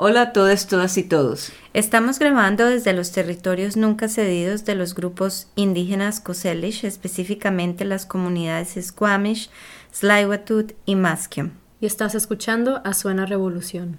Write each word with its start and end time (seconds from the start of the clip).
Hola 0.00 0.22
a 0.22 0.32
todas, 0.32 0.68
todas 0.68 0.96
y 0.96 1.02
todos. 1.02 1.50
Estamos 1.74 2.20
grabando 2.20 2.66
desde 2.66 2.92
los 2.92 3.10
territorios 3.10 3.76
nunca 3.76 4.08
cedidos 4.08 4.64
de 4.64 4.76
los 4.76 4.94
grupos 4.94 5.48
indígenas 5.56 6.20
Koselish, 6.20 6.84
específicamente 6.84 7.84
las 7.84 8.06
comunidades 8.06 8.78
Squamish, 8.80 9.50
Tsleil-Waututh 9.92 10.74
y 10.86 10.94
Musqueam. 10.94 11.50
Y 11.80 11.86
estás 11.86 12.14
escuchando 12.14 12.80
a 12.84 12.94
Suena 12.94 13.26
Revolución. 13.26 13.98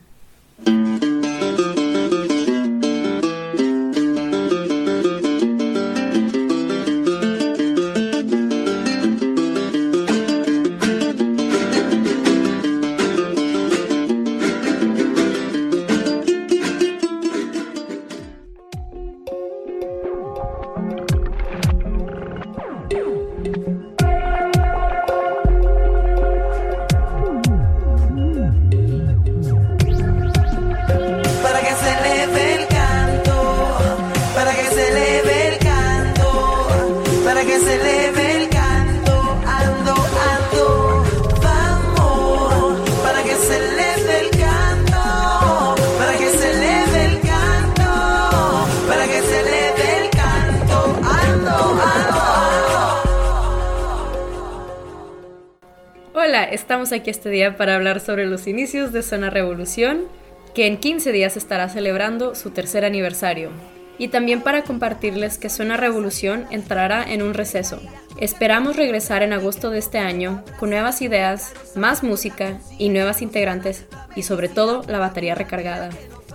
Aquí 57.00 57.09
este 57.09 57.30
día 57.30 57.58
para 57.58 57.75
hablar 57.75 58.00
sobre 58.00 58.25
los 58.25 58.47
inicios 58.47 58.92
de 58.92 59.03
Zona 59.03 59.30
Revolución, 59.30 60.05
que 60.53 60.67
en 60.67 60.78
15 60.78 61.11
días 61.11 61.38
estará 61.38 61.69
celebrando 61.69 62.36
su 62.36 62.52
tercer 62.52 62.86
aniversario. 62.86 63.50
Y 63.97 64.09
también 64.09 64.42
para 64.42 64.64
compartirles 64.64 65.38
que 65.38 65.50
Zona 65.50 65.75
Revolución 65.75 66.45
entrará 66.52 67.03
en 67.03 67.22
un 67.22 67.33
receso. 67.33 67.81
Esperamos 68.17 68.75
regresar 68.75 69.23
en 69.23 69.33
agosto 69.33 69.70
de 69.70 69.80
este 69.80 69.97
año 69.97 70.44
con 70.58 70.70
nuevas 70.70 71.02
ideas, 71.02 71.53
más 71.75 72.03
música 72.03 72.59
y 72.77 72.89
nuevas 72.89 73.22
integrantes 73.22 73.86
y 74.16 74.23
sobre 74.23 74.47
todo 74.47 74.83
la 74.88 75.00
batería 75.00 75.36
recargada. 75.36 75.89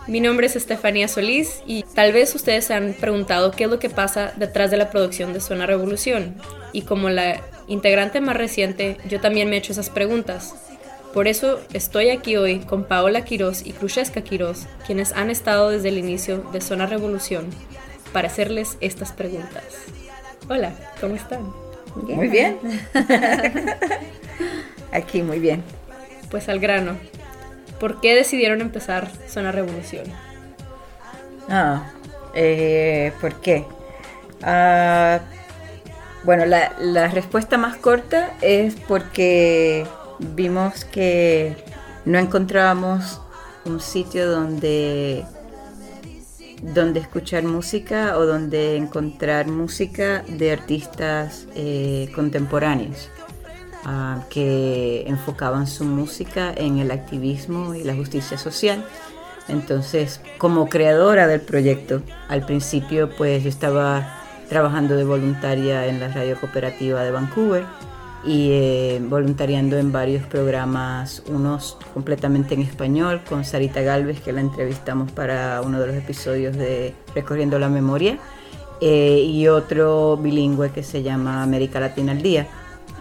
Mi 0.07 0.21
nombre 0.21 0.47
es 0.47 0.57
Estefanía 0.57 1.09
Solís 1.09 1.63
y 1.67 1.83
tal 1.95 2.13
vez 2.13 2.35
ustedes 2.35 2.67
se 2.67 2.75
han 2.75 2.93
preguntado 2.93 3.51
qué 3.51 3.65
es 3.65 3.71
lo 3.71 3.79
que 3.79 3.89
pasa 3.89 4.33
detrás 4.37 4.71
de 4.71 4.77
la 4.77 4.91
producción 4.91 5.33
de 5.33 5.41
Zona 5.41 5.65
Revolución. 5.65 6.35
Y 6.73 6.83
como 6.83 7.09
la 7.09 7.41
integrante 7.69 8.21
más 8.21 8.37
reciente, 8.37 8.97
yo 9.09 9.21
también 9.21 9.49
me 9.49 9.57
he 9.57 9.59
hecho 9.59 9.73
esas 9.73 9.91
preguntas. 9.91 10.55
Por 11.13 11.29
eso 11.29 11.61
estoy 11.73 12.11
aquí 12.11 12.37
hoy 12.37 12.61
con 12.61 12.85
Paola 12.85 13.25
Quiroz 13.25 13.65
y 13.65 13.73
Krusheska 13.73 14.23
Quiroz, 14.23 14.67
quienes 14.87 15.13
han 15.13 15.31
estado 15.31 15.71
desde 15.71 15.91
el 15.91 15.99
inicio 15.99 16.39
de 16.53 16.61
Zona 16.61 16.87
Revolución, 16.87 17.47
para 18.13 18.29
hacerles 18.29 18.77
estas 18.81 19.13
preguntas. 19.13 19.65
Hola, 20.49 20.73
¿cómo 21.01 21.15
están? 21.15 21.53
Muy 21.95 22.29
bien. 22.29 22.59
aquí 24.93 25.23
muy 25.23 25.39
bien. 25.39 25.63
Pues 26.31 26.49
al 26.49 26.59
grano. 26.59 26.97
¿Por 27.79 28.01
qué 28.01 28.15
decidieron 28.15 28.61
empezar 28.61 29.09
Zona 29.29 29.53
Revolución? 29.53 30.05
Ah, 31.49 31.93
eh, 32.35 33.13
¿por 33.21 33.41
qué? 33.41 33.65
Ah, 34.43 35.21
bueno, 36.25 36.47
la, 36.47 37.09
respuesta 37.09 37.59
más 37.59 37.77
corta 37.77 38.33
es 38.41 38.75
porque 38.77 39.87
vimos 40.19 40.85
que 40.87 41.55
no 42.07 42.19
encontrábamos 42.19 43.21
un 43.67 43.81
sitio 43.81 44.31
donde, 44.31 45.25
donde 46.63 47.01
escuchar 47.01 47.45
música 47.45 48.17
o 48.17 48.25
donde 48.25 48.77
encontrar 48.77 49.49
música 49.49 50.25
de 50.27 50.53
artistas 50.53 51.47
eh, 51.55 52.11
contemporáneos 52.15 53.11
ah, 53.85 54.25
que 54.31 55.05
enfocaban 55.07 55.67
su 55.67 55.85
música 55.85 56.55
en 56.57 56.79
el 56.79 56.91
activismo 56.91 57.75
y 57.75 57.85
la 57.85 57.95
justicia 57.95 58.39
social. 58.39 58.83
Entonces, 59.47 60.23
como 60.39 60.71
creadora 60.71 61.27
del 61.27 61.43
proyecto, 61.43 62.01
al 62.29 62.47
principio 62.47 63.11
pues 63.15 63.43
yo 63.43 63.51
estaba 63.51 64.24
trabajando 64.49 64.97
de 64.97 65.05
voluntaria 65.05 65.87
en 65.87 66.01
la 66.01 66.09
radio 66.09 66.37
cooperativa 66.39 67.03
de 67.03 67.11
Vancouver 67.11 67.65
y 68.25 68.51
eh, 68.53 69.03
voluntariando 69.03 69.77
en 69.77 69.93
varios 69.93 70.25
programas, 70.27 71.23
unos 71.27 71.77
completamente 71.93 72.55
en 72.55 72.63
español, 72.63 73.21
con 73.29 73.45
Sarita 73.45 73.83
Galvez, 73.83 74.21
que 74.21 74.33
la 74.33 74.41
entrevistamos 74.41 75.13
para 75.13 75.61
uno 75.63 75.81
de 75.81 75.89
los 75.89 75.97
episodios 75.97 76.57
de 76.57 76.95
Recorriendo 77.15 77.59
la 77.59 77.69
Memoria, 77.69 78.19
eh, 78.81 79.21
y 79.27 79.47
otro 79.49 80.17
bilingüe 80.17 80.71
que 80.71 80.83
se 80.83 81.03
llama 81.03 81.43
América 81.43 81.81
Latina 81.81 82.13
al 82.13 82.23
Día. 82.23 82.47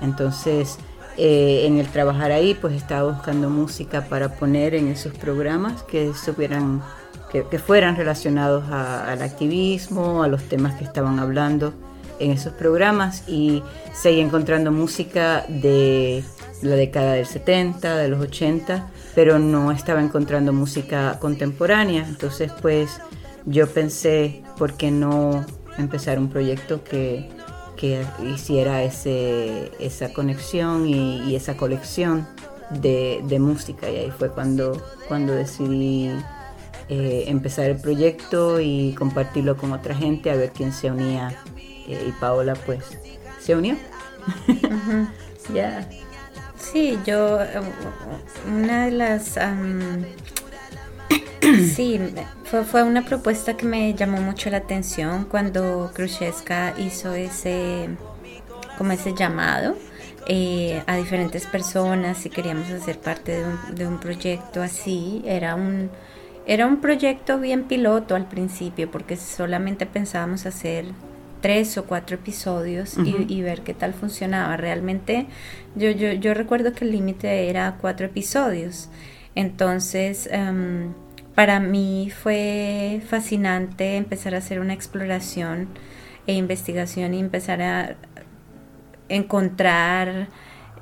Entonces, 0.02 0.78
eh, 1.18 1.66
en 1.66 1.78
el 1.78 1.88
trabajar 1.88 2.32
ahí, 2.32 2.54
pues 2.54 2.74
estaba 2.74 3.12
buscando 3.12 3.50
música 3.50 4.02
para 4.08 4.36
poner 4.36 4.76
en 4.76 4.88
esos 4.88 5.14
programas 5.14 5.84
que 5.84 6.14
supieran 6.14 6.82
que, 7.34 7.60
fueran 7.60 7.96
relacionados 7.96 8.70
al 8.70 9.22
activismo, 9.22 10.24
a 10.24 10.28
los 10.28 10.44
temas 10.44 10.76
que 10.76 10.84
estaban 10.84 11.20
hablando 11.20 11.74
en 12.20 12.32
esos 12.32 12.54
programas 12.54 13.28
y 13.28 13.64
seguí 13.94 14.20
encontrando 14.20 14.72
música 14.72 15.44
de 15.50 16.24
la 16.62 16.76
década 16.76 17.14
del 17.14 17.26
70, 17.26 17.98
de 17.98 18.08
los 18.08 18.22
80, 18.22 18.88
pero 19.16 19.40
no 19.40 19.72
estaba 19.72 20.02
encontrando 20.02 20.54
música 20.54 21.18
contemporánea. 21.20 22.06
Entonces, 22.08 22.52
pues 22.62 23.02
yo 23.46 23.68
pensé, 23.68 24.44
¿por 24.58 24.76
qué 24.76 24.92
no 24.92 25.44
empezar 25.78 26.20
un 26.20 26.30
proyecto 26.30 26.84
que, 26.84 27.30
hiciera 28.24 28.82
ese, 28.84 29.70
esa 29.78 30.14
conexión 30.14 30.88
y, 30.88 31.36
esa 31.36 31.58
colección 31.58 32.26
de, 32.70 33.22
de, 33.28 33.40
música? 33.40 33.90
Y 33.90 33.98
ahí 33.98 34.12
fue 34.18 34.30
cuando, 34.30 34.82
cuando 35.10 35.34
decidí 35.34 36.10
eh, 36.90 37.26
empezar 37.28 37.66
el 37.70 37.78
proyecto 37.78 38.60
y 38.60 38.94
compartirlo 38.98 39.58
con 39.58 39.72
otra 39.72 39.96
gente, 39.96 40.32
a 40.32 40.36
ver 40.36 40.52
quién 40.52 40.74
se 40.74 40.92
unía. 40.92 41.34
Eh, 41.58 42.06
y 42.08 42.12
Paola 42.14 42.56
pues 42.66 42.84
se 43.40 43.56
unió. 43.56 43.76
Ya. 45.54 45.86
Sí, 46.58 46.98
yo, 47.06 47.40
una 48.48 48.86
de 48.86 48.92
las... 48.92 49.38
sí, 51.76 52.00
fue, 52.46 52.64
fue, 52.64 52.84
una 52.84 53.04
propuesta 53.04 53.58
que 53.58 53.66
me 53.66 53.94
llamó 53.94 54.22
mucho 54.22 54.50
la 54.50 54.58
atención 54.58 55.26
cuando 55.26 55.92
Krusheska 55.94 56.76
hizo 56.78 57.14
ese, 57.14 57.90
como 58.78 58.94
ese 58.94 59.14
llamado. 59.14 59.76
Eh, 60.26 60.82
a 60.88 60.96
diferentes 60.96 61.46
personas 61.46 62.18
si 62.18 62.30
queríamos 62.30 62.70
hacer 62.70 62.98
parte 62.98 63.34
de 63.34 63.44
un, 63.44 63.76
de 63.76 63.88
un 63.88 64.00
proyecto 64.00 64.62
así. 64.62 65.22
Era 65.26 65.56
un, 65.56 65.92
era 66.46 66.68
un 66.68 66.82
proyecto 66.82 67.40
bien 67.40 67.64
piloto 67.64 68.16
al 68.16 68.28
principio 68.28 68.92
porque 68.92 69.16
solamente 69.16 69.86
pensábamos 69.86 70.46
hacer 70.46 70.86
tres 71.42 71.78
o 71.78 71.86
cuatro 71.86 72.16
episodios 72.16 72.98
y, 72.98 73.42
ver 73.42 73.62
qué 73.62 73.74
tal 73.74 73.94
funcionaba. 73.94 74.56
Realmente 74.56 75.28
yo, 75.76 75.92
yo, 75.92 76.14
yo 76.14 76.34
recuerdo 76.34 76.72
que 76.72 76.86
el 76.86 76.92
límite 76.92 77.50
era 77.50 77.78
cuatro 77.82 78.06
episodios. 78.06 78.90
Entonces, 79.36 80.30
em, 80.32 80.94
para 81.36 81.60
mí 81.60 82.12
fue 82.12 83.02
fascinante 83.08 83.98
empezar 83.98 84.36
a 84.36 84.38
hacer 84.38 84.60
una 84.60 84.74
exploración 84.74 85.68
e 86.28 86.34
investigación 86.34 87.14
y 87.14 87.20
empezar 87.20 87.62
a 87.62 87.96
encontrar 89.10 90.30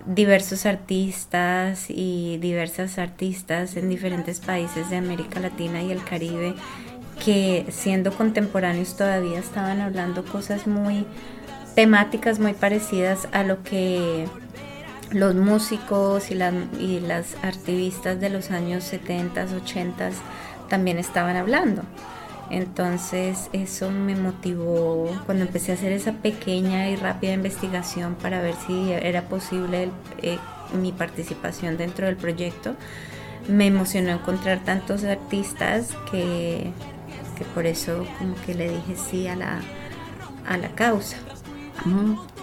diversos 0.06 0.66
artistas 0.66 1.86
y 1.90 2.38
diversas 2.38 2.98
artistas 2.98 3.76
en 3.78 3.90
diferentes 3.90 4.40
países 4.40 4.90
de 4.90 4.98
América 4.98 5.40
Latina 5.40 5.82
y 5.82 5.92
el 5.92 6.04
Caribe 6.04 6.56
que 7.24 7.66
siendo 7.70 8.12
contemporáneos 8.12 8.96
todavía 8.96 9.40
estaban 9.40 9.80
hablando 9.80 10.26
cosas 10.26 10.68
muy 10.68 11.06
temáticas 11.76 12.40
muy 12.40 12.54
parecidas 12.54 13.28
a 13.32 13.44
lo 13.44 13.64
que 13.64 14.28
los 15.12 15.36
músicos 15.36 16.32
y, 16.32 16.36
y 16.80 17.00
las 17.00 17.36
activistas 17.44 18.20
de 18.20 18.30
los 18.30 18.52
años 18.52 18.84
70, 18.86 19.46
80 19.64 20.10
también 20.70 20.98
estaban 20.98 21.36
hablando. 21.36 21.84
Entonces 22.52 23.50
eso 23.54 23.90
me 23.92 24.14
motivó 24.14 25.10
cuando 25.26 25.46
empecé 25.46 25.72
a 25.72 25.76
hacer 25.76 25.94
esa 25.94 26.12
pequeña 26.12 26.90
y 26.90 26.98
rápida 26.98 27.32
investigación 27.32 28.16
para 28.16 28.42
ver 28.42 28.56
si 28.68 28.92
era 28.92 29.22
posible 29.30 29.90
eh, 30.22 30.38
mi 30.74 30.92
participación 30.92 31.78
dentro 31.78 32.08
del 32.08 32.18
proyecto. 32.18 32.76
me 33.48 33.68
emocionó 33.68 34.12
encontrar 34.12 34.60
tantos 34.66 35.06
artistas 35.06 35.92
que, 36.12 36.72
que 37.38 37.46
por 37.56 37.66
eso 37.66 38.06
como 38.20 38.36
que 38.46 38.54
le 38.54 38.70
dije 38.70 38.96
sí 39.10 39.28
a 39.28 39.38
la, 39.38 39.62
a 40.46 40.58
la 40.58 40.70
causa. 40.76 41.16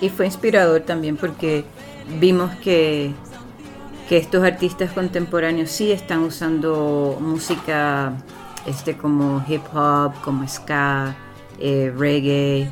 Y 0.00 0.08
fue 0.08 0.24
inspirador 0.24 0.80
también 0.80 1.18
porque 1.18 1.66
vimos 2.18 2.50
que, 2.56 3.12
que 4.08 4.16
estos 4.16 4.42
artistas 4.42 4.90
contemporáneos 4.92 5.70
sí 5.70 5.92
están 5.92 6.20
usando 6.20 7.18
música 7.20 8.14
este, 8.68 8.96
como 8.96 9.44
hip 9.48 9.62
hop, 9.74 10.12
como 10.22 10.46
ska, 10.46 11.16
eh, 11.58 11.92
reggae 11.96 12.70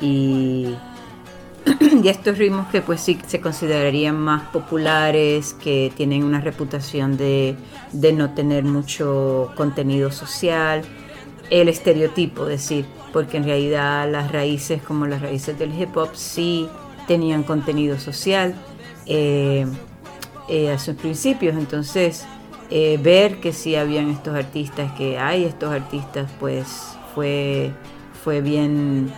y, 0.00 0.74
y, 2.02 2.08
estos 2.08 2.38
ritmos 2.38 2.68
que 2.68 2.82
pues 2.82 3.00
sí 3.00 3.18
se 3.26 3.40
considerarían 3.40 4.16
más 4.16 4.42
populares, 4.50 5.54
que 5.54 5.92
tienen 5.96 6.22
una 6.24 6.40
reputación 6.40 7.16
de, 7.16 7.56
de 7.92 8.12
no 8.12 8.34
tener 8.34 8.64
mucho 8.64 9.52
contenido 9.56 10.12
social, 10.12 10.82
el 11.50 11.68
estereotipo, 11.68 12.44
decir, 12.44 12.84
porque 13.12 13.38
en 13.38 13.44
realidad 13.44 14.10
las 14.10 14.30
raíces 14.30 14.82
como 14.82 15.06
las 15.06 15.22
raíces 15.22 15.58
del 15.58 15.72
hip 15.80 15.96
hop 15.96 16.10
sí 16.14 16.68
tenían 17.06 17.42
contenido 17.42 17.98
social 17.98 18.54
eh, 19.06 19.66
eh, 20.48 20.70
a 20.70 20.78
sus 20.78 20.94
principios, 20.94 21.56
entonces 21.56 22.26
eh, 22.70 22.98
ver 23.02 23.40
que 23.40 23.52
sí 23.52 23.76
habían 23.76 24.10
estos 24.10 24.34
artistas, 24.34 24.92
que 24.92 25.18
hay 25.18 25.44
estos 25.44 25.72
artistas, 25.72 26.30
pues 26.38 26.96
fue, 27.14 27.72
fue 28.24 28.40
bien, 28.40 29.12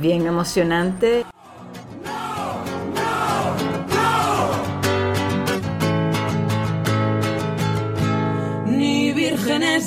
bien 0.00 0.26
emocionante. 0.26 1.24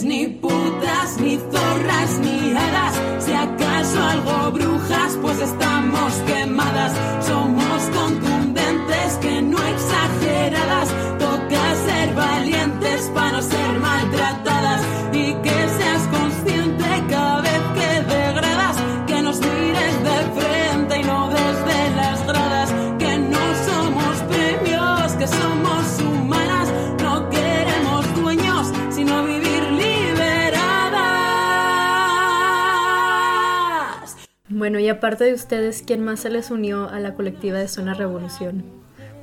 Ni 0.04 0.28
putas, 0.28 1.20
ni 1.20 1.38
zorras, 1.38 2.20
ni 2.20 2.52
hadas. 2.52 2.96
Si 3.20 3.34
acaso 3.34 4.02
algo 4.02 4.52
brujas, 4.52 5.18
pues 5.22 5.42
estamos 5.42 6.14
quemadas. 6.26 6.94
No 13.40 13.46
ser 13.46 13.80
maltratadas. 13.80 14.82
Y 15.14 15.34
que 15.36 15.50
seas 15.50 16.08
consciente 16.08 16.86
cada 17.10 17.42
vez 17.42 17.62
que 17.74 18.02
degradas. 18.14 18.78
Que 19.08 19.22
nos 19.22 19.40
mires 19.40 20.04
de 20.04 20.18
frente 20.40 21.00
y 21.00 21.04
no 21.04 21.30
desde 21.30 21.96
las 21.96 22.28
gradas. 22.28 22.74
Que 23.00 23.18
no 23.18 23.40
somos 23.66 24.18
premios, 24.24 25.14
que 25.14 25.28
somos 25.28 26.02
humanas. 26.02 26.70
No 27.02 27.30
queremos 27.30 28.16
dueños, 28.16 28.74
sino 28.90 29.24
vivir 29.26 29.64
liberadas. 29.72 30.58
Bueno, 34.50 34.80
y 34.80 34.90
aparte 34.90 35.24
de 35.24 35.34
ustedes, 35.34 35.82
¿quién 35.82 36.04
más 36.04 36.20
se 36.20 36.30
les 36.30 36.52
unió 36.52 36.90
a 36.90 37.00
la 37.00 37.14
colectiva 37.14 37.58
de 37.60 37.70
Zona 37.70 37.94
Revolución? 37.94 38.66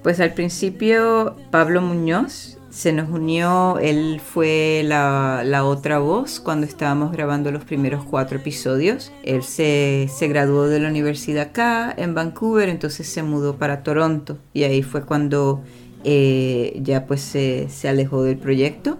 Pues 0.02 0.20
al 0.20 0.32
principio 0.34 1.36
Pablo 1.50 1.82
Muñoz 1.82 2.56
se 2.76 2.92
nos 2.92 3.08
unió, 3.08 3.78
él 3.78 4.20
fue 4.22 4.82
la, 4.84 5.40
la 5.46 5.64
otra 5.64 5.98
voz 5.98 6.40
cuando 6.40 6.66
estábamos 6.66 7.10
grabando 7.10 7.50
los 7.50 7.64
primeros 7.64 8.04
cuatro 8.04 8.36
episodios. 8.36 9.12
Él 9.22 9.42
se, 9.44 10.10
se 10.14 10.28
graduó 10.28 10.68
de 10.68 10.78
la 10.78 10.90
universidad 10.90 11.44
acá 11.44 11.94
en 11.96 12.14
Vancouver, 12.14 12.68
entonces 12.68 13.08
se 13.08 13.22
mudó 13.22 13.56
para 13.56 13.82
Toronto 13.82 14.36
y 14.52 14.64
ahí 14.64 14.82
fue 14.82 15.06
cuando 15.06 15.62
eh, 16.04 16.78
ya 16.82 17.06
pues 17.06 17.22
se, 17.22 17.70
se 17.70 17.88
alejó 17.88 18.22
del 18.22 18.36
proyecto. 18.36 18.98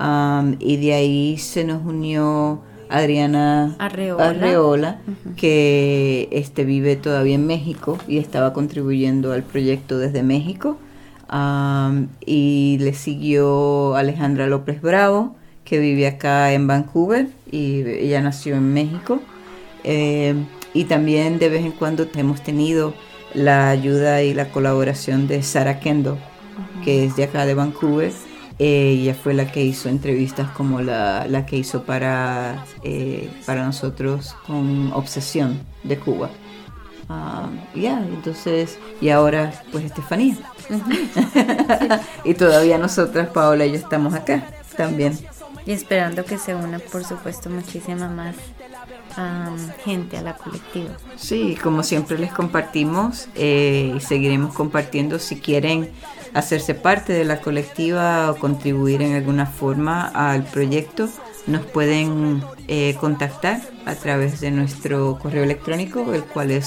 Um, 0.00 0.56
y 0.58 0.78
de 0.78 0.94
ahí 0.94 1.36
se 1.36 1.64
nos 1.64 1.84
unió 1.84 2.62
Adriana 2.88 3.76
Arreola. 3.78 4.30
Arreola, 4.30 5.00
que 5.36 6.30
este, 6.32 6.64
vive 6.64 6.96
todavía 6.96 7.34
en 7.34 7.46
México 7.46 7.98
y 8.08 8.16
estaba 8.16 8.54
contribuyendo 8.54 9.32
al 9.32 9.42
proyecto 9.42 9.98
desde 9.98 10.22
México. 10.22 10.78
Um, 11.30 12.08
y 12.24 12.78
le 12.80 12.94
siguió 12.94 13.94
Alejandra 13.96 14.46
López 14.46 14.80
Bravo, 14.80 15.36
que 15.64 15.78
vive 15.78 16.06
acá 16.06 16.52
en 16.52 16.66
Vancouver 16.66 17.28
y 17.50 17.82
ella 17.82 18.22
nació 18.22 18.56
en 18.56 18.72
México. 18.72 19.20
Eh, 19.84 20.34
y 20.72 20.84
también 20.84 21.38
de 21.38 21.48
vez 21.50 21.64
en 21.64 21.72
cuando 21.72 22.06
hemos 22.14 22.42
tenido 22.42 22.94
la 23.34 23.68
ayuda 23.68 24.22
y 24.22 24.32
la 24.32 24.50
colaboración 24.50 25.28
de 25.28 25.42
Sara 25.42 25.80
Kendo, 25.80 26.18
que 26.84 27.04
es 27.04 27.16
de 27.16 27.24
acá 27.24 27.44
de 27.44 27.54
Vancouver. 27.54 28.12
Eh, 28.58 28.96
ella 29.00 29.14
fue 29.14 29.34
la 29.34 29.52
que 29.52 29.62
hizo 29.62 29.88
entrevistas 29.88 30.50
como 30.50 30.80
la, 30.80 31.26
la 31.28 31.46
que 31.46 31.58
hizo 31.58 31.84
para, 31.84 32.64
eh, 32.82 33.30
para 33.46 33.64
nosotros 33.64 34.34
con 34.46 34.92
Obsesión 34.92 35.60
de 35.84 35.98
Cuba. 35.98 36.30
Ya, 37.74 38.04
entonces, 38.06 38.78
y 39.00 39.08
ahora 39.08 39.52
pues 39.72 39.84
Estefanía. 39.84 40.36
y 42.24 42.34
todavía 42.34 42.78
nosotras, 42.78 43.28
Paola 43.28 43.66
y 43.66 43.72
yo 43.72 43.76
estamos 43.76 44.14
acá 44.14 44.44
también. 44.76 45.18
Y 45.66 45.72
esperando 45.72 46.24
que 46.24 46.38
se 46.38 46.54
una, 46.54 46.78
por 46.78 47.04
supuesto, 47.04 47.50
muchísima 47.50 48.08
más 48.08 48.36
um, 49.18 49.56
gente 49.84 50.16
a 50.16 50.22
la 50.22 50.34
colectiva. 50.34 50.96
Sí, 51.16 51.58
como 51.62 51.82
siempre 51.82 52.18
les 52.18 52.32
compartimos 52.32 53.28
eh, 53.34 53.92
y 53.94 54.00
seguiremos 54.00 54.54
compartiendo 54.54 55.18
si 55.18 55.40
quieren 55.40 55.90
hacerse 56.34 56.74
parte 56.74 57.12
de 57.12 57.24
la 57.24 57.40
colectiva 57.40 58.30
o 58.30 58.36
contribuir 58.36 59.02
en 59.02 59.14
alguna 59.14 59.46
forma 59.46 60.06
al 60.08 60.44
proyecto, 60.44 61.08
nos 61.46 61.64
pueden 61.66 62.42
eh, 62.68 62.96
contactar 63.00 63.60
a 63.86 63.94
través 63.94 64.40
de 64.40 64.50
nuestro 64.50 65.18
correo 65.18 65.44
electrónico, 65.44 66.12
el 66.12 66.24
cual 66.24 66.50
es 66.50 66.66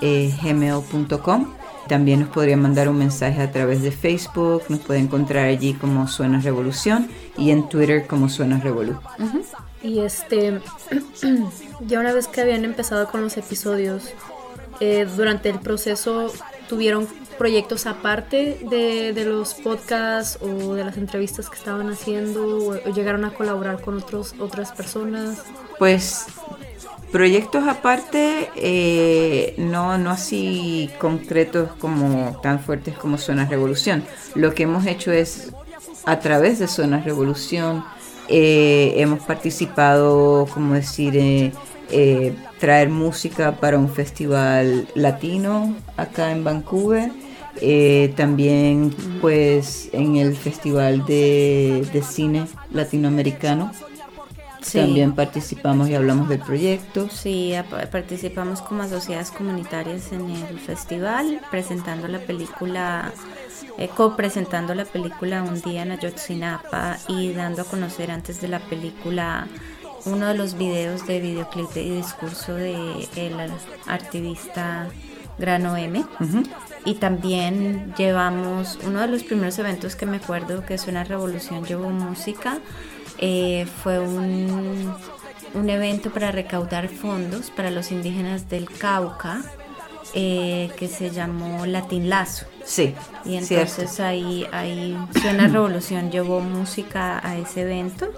suenasrevolucion.gmail.com. 0.00 1.54
También 1.88 2.20
nos 2.20 2.28
podrían 2.28 2.62
mandar 2.62 2.88
un 2.88 2.98
mensaje 2.98 3.42
a 3.42 3.50
través 3.50 3.82
de 3.82 3.90
Facebook, 3.90 4.62
nos 4.68 4.78
pueden 4.80 5.04
encontrar 5.04 5.46
allí 5.46 5.74
como 5.74 6.06
Suenas 6.06 6.44
Revolución 6.44 7.08
y 7.36 7.50
en 7.50 7.68
Twitter 7.68 8.06
como 8.06 8.28
Suenas 8.28 8.62
Revolu. 8.62 8.96
Y 9.82 9.98
este, 9.98 10.60
ya 11.80 11.98
una 12.00 12.12
vez 12.12 12.28
que 12.28 12.42
habían 12.42 12.64
empezado 12.64 13.10
con 13.10 13.22
los 13.22 13.36
episodios, 13.36 14.12
eh, 14.78 15.06
durante 15.16 15.48
el 15.48 15.58
proceso 15.58 16.32
tuvieron 16.68 17.08
proyectos 17.38 17.86
aparte 17.86 18.60
de, 18.70 19.12
de, 19.12 19.24
los 19.24 19.54
podcasts 19.54 20.38
o 20.42 20.74
de 20.74 20.84
las 20.84 20.96
entrevistas 20.96 21.48
que 21.48 21.56
estaban 21.56 21.88
haciendo 21.90 22.46
o, 22.46 22.74
o 22.74 22.94
llegaron 22.94 23.24
a 23.24 23.32
colaborar 23.32 23.80
con 23.80 23.96
otros, 23.96 24.34
otras 24.38 24.70
personas? 24.72 25.42
Pues 25.78 26.26
proyectos 27.12 27.66
aparte, 27.68 28.48
eh, 28.56 29.54
no, 29.58 29.98
no 29.98 30.10
así 30.10 30.90
concretos 30.98 31.70
como 31.78 32.38
tan 32.42 32.60
fuertes 32.60 32.96
como 32.96 33.18
Zona 33.18 33.46
Revolución. 33.46 34.04
Lo 34.34 34.54
que 34.54 34.64
hemos 34.64 34.86
hecho 34.86 35.12
es 35.12 35.52
a 36.04 36.20
través 36.20 36.58
de 36.58 36.68
Zona 36.68 37.00
Revolución 37.00 37.84
eh, 38.28 38.94
hemos 38.96 39.20
participado, 39.20 40.46
como 40.54 40.74
decir, 40.74 41.16
eh, 41.16 41.52
eh, 41.90 42.32
traer 42.60 42.88
música 42.88 43.56
para 43.56 43.76
un 43.76 43.90
festival 43.90 44.86
latino 44.94 45.74
acá 45.96 46.30
en 46.30 46.44
Vancouver. 46.44 47.10
Eh, 47.60 48.14
también 48.16 48.94
pues 49.20 49.90
en 49.92 50.16
el 50.16 50.36
festival 50.36 51.04
de, 51.04 51.86
de 51.92 52.02
cine 52.02 52.46
latinoamericano 52.72 53.72
Sí. 54.62 54.78
también 54.78 55.14
participamos 55.14 55.88
y 55.88 55.94
hablamos 55.94 56.28
del 56.28 56.40
proyecto. 56.40 57.08
Sí, 57.10 57.54
participamos 57.90 58.60
como 58.60 58.82
asociadas 58.82 59.30
comunitarias 59.30 60.12
en 60.12 60.30
el 60.30 60.58
festival, 60.58 61.40
presentando 61.50 62.08
la 62.08 62.18
película, 62.18 63.12
eh, 63.78 63.88
co-presentando 63.88 64.74
la 64.74 64.84
película 64.84 65.42
Un 65.42 65.60
día 65.60 65.82
en 65.82 65.92
Ayotzinapa 65.92 66.98
y 67.08 67.32
dando 67.32 67.62
a 67.62 67.64
conocer 67.64 68.10
antes 68.10 68.40
de 68.40 68.48
la 68.48 68.58
película 68.58 69.46
uno 70.04 70.26
de 70.28 70.34
los 70.34 70.56
videos 70.56 71.06
de 71.06 71.20
videoclip 71.20 71.76
y 71.76 71.90
discurso 71.96 72.54
de 72.54 73.08
el 73.16 73.34
activista 73.86 74.88
Grano 75.38 75.76
M. 75.76 76.04
Y 76.84 76.94
también 76.94 77.94
llevamos 77.96 78.78
uno 78.86 79.00
de 79.00 79.08
los 79.08 79.24
primeros 79.24 79.58
eventos 79.58 79.96
que 79.96 80.06
me 80.06 80.18
acuerdo 80.18 80.64
que 80.64 80.74
es 80.74 80.86
una 80.86 81.04
revolución 81.04 81.64
llevó 81.64 81.90
música. 81.90 82.58
Eh, 83.20 83.66
fue 83.82 83.98
un, 84.00 84.92
un 85.54 85.70
evento 85.70 86.10
para 86.10 86.32
recaudar 86.32 86.88
fondos 86.88 87.50
para 87.50 87.70
los 87.70 87.90
indígenas 87.92 88.48
del 88.48 88.68
Cauca 88.70 89.42
eh, 90.14 90.70
que 90.76 90.88
se 90.88 91.10
llamó 91.10 91.66
Latin 91.66 92.08
Lazo. 92.08 92.46
Sí, 92.64 92.94
Y 93.24 93.40
cierto. 93.40 93.54
entonces 93.80 94.00
ahí, 94.00 94.46
ahí 94.52 94.96
Suena 95.20 95.46
Revolución 95.48 96.10
llevó 96.10 96.40
música 96.40 97.20
a 97.26 97.36
ese 97.38 97.62
evento. 97.62 98.10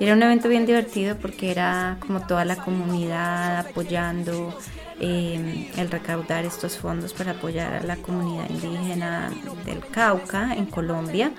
Y 0.00 0.04
era 0.04 0.14
un 0.14 0.22
evento 0.22 0.48
bien 0.48 0.66
divertido 0.66 1.16
porque 1.16 1.50
era 1.50 1.96
como 2.00 2.20
toda 2.26 2.44
la 2.44 2.56
comunidad 2.56 3.58
apoyando 3.58 4.56
eh, 5.00 5.70
el 5.76 5.90
recaudar 5.90 6.44
estos 6.44 6.76
fondos 6.78 7.12
para 7.12 7.32
apoyar 7.32 7.72
a 7.74 7.82
la 7.82 7.96
comunidad 7.96 8.48
indígena 8.50 9.30
del 9.64 9.80
Cauca 9.86 10.54
en 10.54 10.66
Colombia 10.66 11.32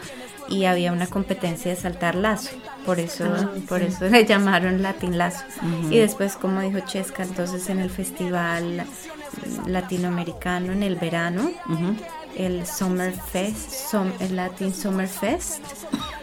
y 0.47 0.65
había 0.65 0.91
una 0.91 1.05
competencia 1.07 1.69
de 1.71 1.77
saltar 1.79 2.15
lazo, 2.15 2.49
por 2.85 2.99
eso, 2.99 3.25
Ah, 3.25 3.49
por 3.67 3.81
eso 3.81 4.05
le 4.09 4.25
llamaron 4.25 4.81
Latin 4.81 5.17
Lazo. 5.17 5.43
Y 5.91 5.97
después, 5.99 6.35
como 6.37 6.61
dijo 6.61 6.79
Chesca, 6.79 7.23
entonces 7.23 7.69
en 7.69 7.79
el 7.79 7.89
festival 7.89 8.83
latinoamericano 9.67 10.71
en 10.71 10.81
el 10.83 10.95
verano, 10.95 11.51
el 12.35 12.65
Summer 12.65 13.13
Fest, 13.13 13.71
Som- 13.91 14.13
el 14.19 14.35
Latin 14.37 14.73
Summer 14.73 15.07
Fest, 15.07 15.61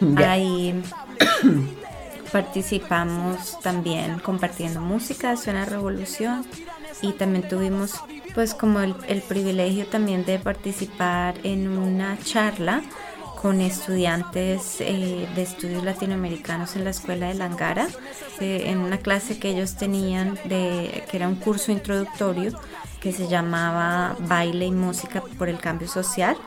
ahí 0.17 0.81
participamos 2.31 3.59
también 3.61 4.19
compartiendo 4.19 4.81
música 4.81 5.37
Suena 5.37 5.65
Revolución 5.65 6.45
y 7.01 7.13
también 7.13 7.47
tuvimos 7.47 7.95
pues 8.33 8.53
como 8.53 8.81
el, 8.81 9.21
privilegio 9.27 9.87
también 9.87 10.23
de 10.23 10.37
participar 10.37 11.35
en 11.43 11.67
una 11.67 12.17
charla 12.23 12.83
con 13.41 13.61
estudiantes 13.61 14.77
eh, 14.79 15.27
de 15.35 15.41
estudios 15.41 15.83
latinoamericanos 15.83 16.75
en 16.75 16.83
la 16.83 16.89
escuela 16.91 17.27
de 17.27 17.35
Langara, 17.35 17.87
eh, 18.39 18.65
en 18.65 18.79
una 18.79 18.97
clase 18.97 19.39
que 19.39 19.49
ellos 19.49 19.75
tenían, 19.75 20.35
de, 20.45 21.03
que 21.09 21.17
era 21.17 21.27
un 21.27 21.35
curso 21.35 21.71
introductorio 21.71 22.51
que 22.99 23.11
se 23.11 23.27
llamaba 23.27 24.15
Baile 24.19 24.65
y 24.65 24.71
Música 24.71 25.23
por 25.37 25.49
el 25.49 25.59
Cambio 25.59 25.87
Social. 25.87 26.37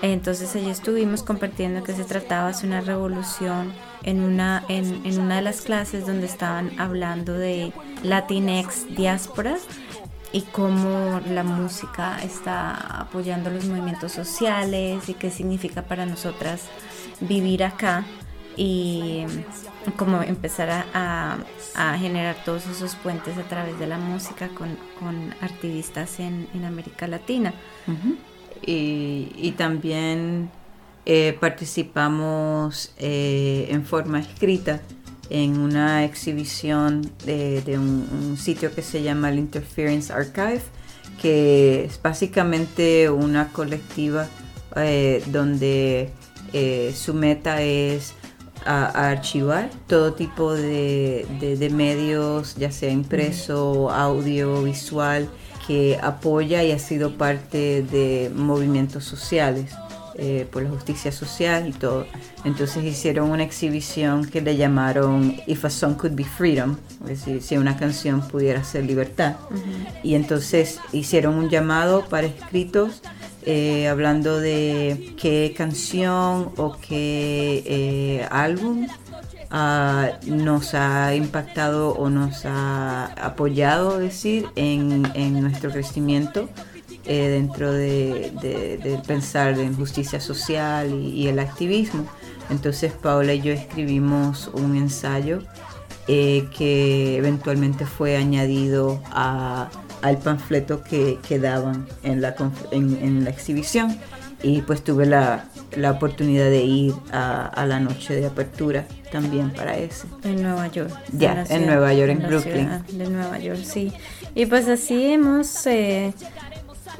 Entonces 0.00 0.54
allí 0.54 0.70
estuvimos 0.70 1.24
compartiendo 1.24 1.82
que 1.82 1.92
se 1.92 2.04
trataba 2.04 2.52
de 2.52 2.66
una 2.66 2.80
revolución 2.80 3.72
en 4.04 4.20
una, 4.20 4.64
en, 4.68 5.04
en 5.04 5.20
una 5.20 5.36
de 5.36 5.42
las 5.42 5.60
clases 5.60 6.06
donde 6.06 6.26
estaban 6.26 6.78
hablando 6.80 7.32
de 7.32 7.72
Latinx 8.04 8.94
diáspora 8.94 9.56
y 10.32 10.42
cómo 10.42 11.20
la 11.30 11.42
música 11.42 12.18
está 12.22 12.74
apoyando 13.00 13.50
los 13.50 13.64
movimientos 13.64 14.12
sociales 14.12 15.08
y 15.08 15.14
qué 15.14 15.30
significa 15.30 15.82
para 15.82 16.04
nosotras 16.06 16.64
vivir 17.20 17.64
acá 17.64 18.04
y 18.56 19.24
cómo 19.96 20.22
empezar 20.22 20.84
a, 20.92 21.38
generar 21.98 22.36
todos 22.44 22.66
esos 22.66 22.96
puentes 22.96 23.38
a 23.38 23.44
través 23.44 23.78
de 23.78 23.86
la 23.86 23.98
música 23.98 24.48
con, 24.48 24.76
con 24.98 25.32
en, 26.18 26.64
América 26.64 27.06
Latina. 27.06 27.54
Y 28.66 29.54
también 29.56 30.50
eh, 31.06 31.38
participamos 31.40 32.92
eh, 32.98 33.68
en 33.70 33.84
forma 33.86 34.18
escrita 34.18 34.82
en 35.30 35.58
una 35.58 36.04
exhibición 36.04 37.10
de, 37.24 37.62
un, 37.78 38.36
sitio 38.38 38.74
que 38.74 38.82
se 38.82 39.02
llama 39.02 39.30
el 39.30 39.38
Interference 39.38 40.12
Archive, 40.12 40.62
que 41.20 41.84
es 41.84 42.00
básicamente 42.02 43.10
una 43.10 43.48
colectiva 43.52 44.26
eh, 44.76 45.22
donde 45.26 46.10
eh, 46.52 46.94
su 46.96 47.14
meta 47.14 47.62
es 47.62 48.14
archivar 48.64 49.70
todo 49.86 50.12
tipo 50.14 50.52
de- 50.52 51.24
de 51.40 51.70
medios, 51.70 52.54
ya 52.56 52.70
sea 52.70 52.90
impreso, 52.90 53.90
audio, 53.90 54.62
visual, 54.62 55.28
que 55.66 55.98
apoya 56.02 56.62
y 56.64 56.72
ha 56.72 56.78
sido 56.78 57.16
parte 57.16 57.82
de 57.82 58.30
movimientos 58.34 59.04
sociales 59.04 59.72
eh, 60.20 60.48
por 60.50 60.64
la 60.64 60.70
justicia 60.70 61.12
social 61.12 61.68
y 61.68 61.72
todo. 61.72 62.04
Entonces 62.44 62.82
hicieron 62.82 63.30
una 63.30 63.44
exhibición 63.44 64.24
que 64.24 64.40
le 64.40 64.56
llamaron 64.56 65.36
If 65.46 65.64
a 65.64 65.70
Song 65.70 65.94
Could 65.94 66.16
Be 66.16 66.24
Freedom, 66.24 66.76
es 67.02 67.24
decir, 67.24 67.40
si 67.40 67.56
una 67.56 67.76
canción 67.76 68.20
pudiera 68.26 68.64
ser 68.64 68.84
libertad. 68.84 69.36
Y 70.02 70.16
entonces 70.16 70.80
hicieron 70.92 71.36
un 71.36 71.48
llamado 71.48 72.04
para 72.08 72.26
escritos 72.26 73.00
eh, 73.46 73.86
hablando 73.86 74.40
de 74.40 75.14
qué 75.16 75.54
canción 75.56 76.50
o 76.56 76.76
qué 76.80 77.62
eh, 77.64 78.26
álbum 78.30 78.88
ah, 79.50 80.10
nos 80.26 80.74
ha 80.74 81.14
impactado 81.14 81.90
o 81.90 82.10
nos 82.10 82.44
ha 82.44 83.06
apoyado, 83.24 83.98
decir, 84.00 84.46
en, 84.56 85.10
en 85.14 85.40
nuestro 85.40 85.70
crecimiento 85.70 86.48
eh, 87.08 87.28
dentro 87.28 87.72
de, 87.72 88.30
de- 88.40 88.78
del 88.78 89.02
pensar 89.02 89.58
en 89.58 89.74
justicia 89.74 90.20
social 90.20 90.92
y, 90.92 91.08
y 91.22 91.26
el 91.28 91.38
activismo. 91.40 92.06
Entonces 92.50 92.92
Paola 92.92 93.34
y 93.34 93.40
yo 93.40 93.52
escribimos 93.52 94.50
un 94.54 94.76
ensayo 94.76 95.42
eh, 96.06 96.46
que 96.56 97.16
eventualmente 97.16 97.84
fue 97.86 98.16
añadido 98.16 99.02
a- 99.10 99.68
al 100.02 100.18
panfleto 100.18 100.82
que, 100.84 101.18
que 101.26 101.38
daban 101.40 101.86
en 102.04 102.20
la, 102.22 102.36
en, 102.70 102.96
en 103.02 103.24
la 103.24 103.30
exhibición 103.30 103.98
y 104.42 104.62
pues 104.62 104.84
tuve 104.84 105.04
la, 105.06 105.46
la 105.76 105.90
oportunidad 105.90 106.44
de 106.50 106.62
ir 106.62 106.94
a, 107.10 107.46
a 107.46 107.66
la 107.66 107.80
noche 107.80 108.14
de 108.14 108.24
apertura 108.26 108.86
también 109.10 109.50
para 109.50 109.76
ese. 109.76 110.06
En 110.22 110.40
Nueva 110.42 110.68
York. 110.68 110.92
Ya, 111.12 111.40
en 111.40 111.46
ciudad- 111.46 111.66
Nueva 111.66 111.92
York, 111.94 112.10
en 112.12 112.22
la 112.22 112.28
Brooklyn. 112.28 112.68
De 112.92 113.08
Nueva 113.10 113.38
York, 113.40 113.58
sí. 113.64 113.92
Y 114.36 114.46
pues 114.46 114.68
así 114.68 115.12
hemos 115.12 115.66
eh, 115.66 116.14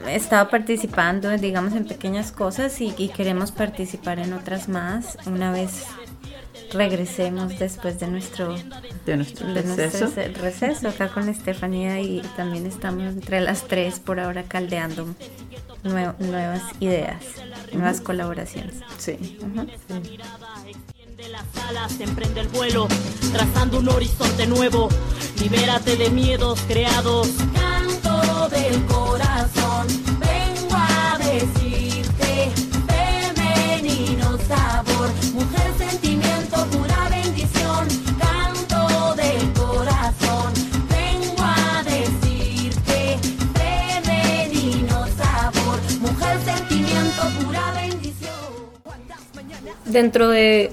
estado 0.06 0.48
participando, 0.48 1.30
digamos, 1.38 1.72
en 1.74 1.86
pequeñas 1.86 2.32
cosas 2.32 2.80
y, 2.80 2.94
y 2.96 3.08
queremos 3.08 3.50
participar 3.52 4.18
en 4.18 4.32
otras 4.32 4.68
más 4.68 5.16
una 5.26 5.50
vez 5.52 5.84
regresemos 6.72 7.58
después 7.58 7.98
de 7.98 8.08
nuestro, 8.08 8.54
De 9.06 9.16
nuestro 9.16 9.46
de 9.48 9.62
nuestro 9.64 9.76
receso. 9.86 10.08
ce- 10.08 10.28
receso 10.28 10.88
acá 10.88 11.08
con 11.08 11.28
Estefanía 11.28 11.98
y 12.00 12.20
también 12.36 12.66
estamos 12.66 13.04
entre 13.04 13.40
las 13.40 13.66
tres 13.66 13.98
por 14.00 14.20
ahora 14.20 14.42
caldeando 14.42 15.06
nue- 15.82 16.14
nuevas 16.18 16.62
ideas, 16.80 17.22
nuevas 17.72 18.00
colaboraciones. 18.02 18.74
Sí. 18.98 19.38
Extiende 21.18 21.32
las 21.32 21.64
alas, 21.68 22.00
emprende 22.00 22.40
el 22.42 22.48
vuelo, 22.48 22.86
trazando 23.32 23.80
un 23.80 23.88
horizonte 23.88 24.46
nuevo. 24.46 24.88
Libérate 25.40 25.96
de 25.96 26.10
miedos 26.10 26.60
creados. 26.68 27.28
Canto 27.54 28.48
del 28.50 28.86
corazón, 28.86 29.88
vengo 30.20 30.76
a 30.76 31.18
decirte, 31.18 32.52
femenino 32.86 34.38
sabor, 34.46 35.10
mujer 35.34 35.72
sentimiento, 35.76 36.64
pura 36.66 37.08
bendición. 37.08 37.88
Canto 38.20 39.14
del 39.16 39.52
corazón, 39.54 40.52
vengo 40.88 41.42
a 41.42 41.82
decirte, 41.82 43.18
femenino 43.54 45.06
sabor, 45.16 45.80
mujer 46.00 46.38
sentimiento, 46.44 47.22
pura 47.42 47.72
bendición. 47.72 48.28
Dentro 49.86 50.28
de, 50.28 50.72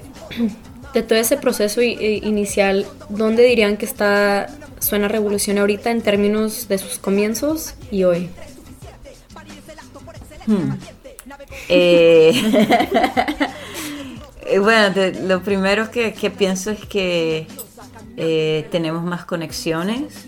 de 0.94 1.02
todo 1.02 1.18
ese 1.18 1.36
proceso 1.36 1.82
inicial, 1.82 2.86
¿dónde 3.08 3.44
dirían 3.44 3.76
que 3.76 3.84
está 3.84 4.46
Suena 4.80 5.08
Revolución 5.08 5.58
ahorita 5.58 5.90
en 5.90 6.00
términos 6.00 6.68
de 6.68 6.78
sus 6.78 6.98
comienzos 6.98 7.74
y 7.90 8.04
hoy? 8.04 8.30
Eh, 11.68 12.32
eh, 14.46 14.58
bueno, 14.58 14.94
lo 15.26 15.42
primero 15.42 15.90
que, 15.90 16.12
pienso 16.36 16.70
es 16.70 16.84
que 16.86 17.46
eh, 18.16 18.66
tenemos 18.70 19.02
más 19.04 19.24
conexiones, 19.24 20.26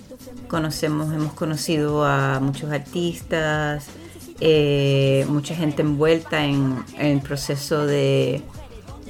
conocemos, 0.48 1.14
hemos 1.14 1.32
conocido 1.34 2.04
a 2.04 2.40
muchos 2.40 2.70
artistas, 2.72 3.86
mucha 5.28 5.54
gente 5.54 5.82
envuelta 5.82 6.44
en, 6.44 6.76
en 6.98 7.06
el 7.06 7.20
proceso 7.20 7.86
de, 7.86 8.42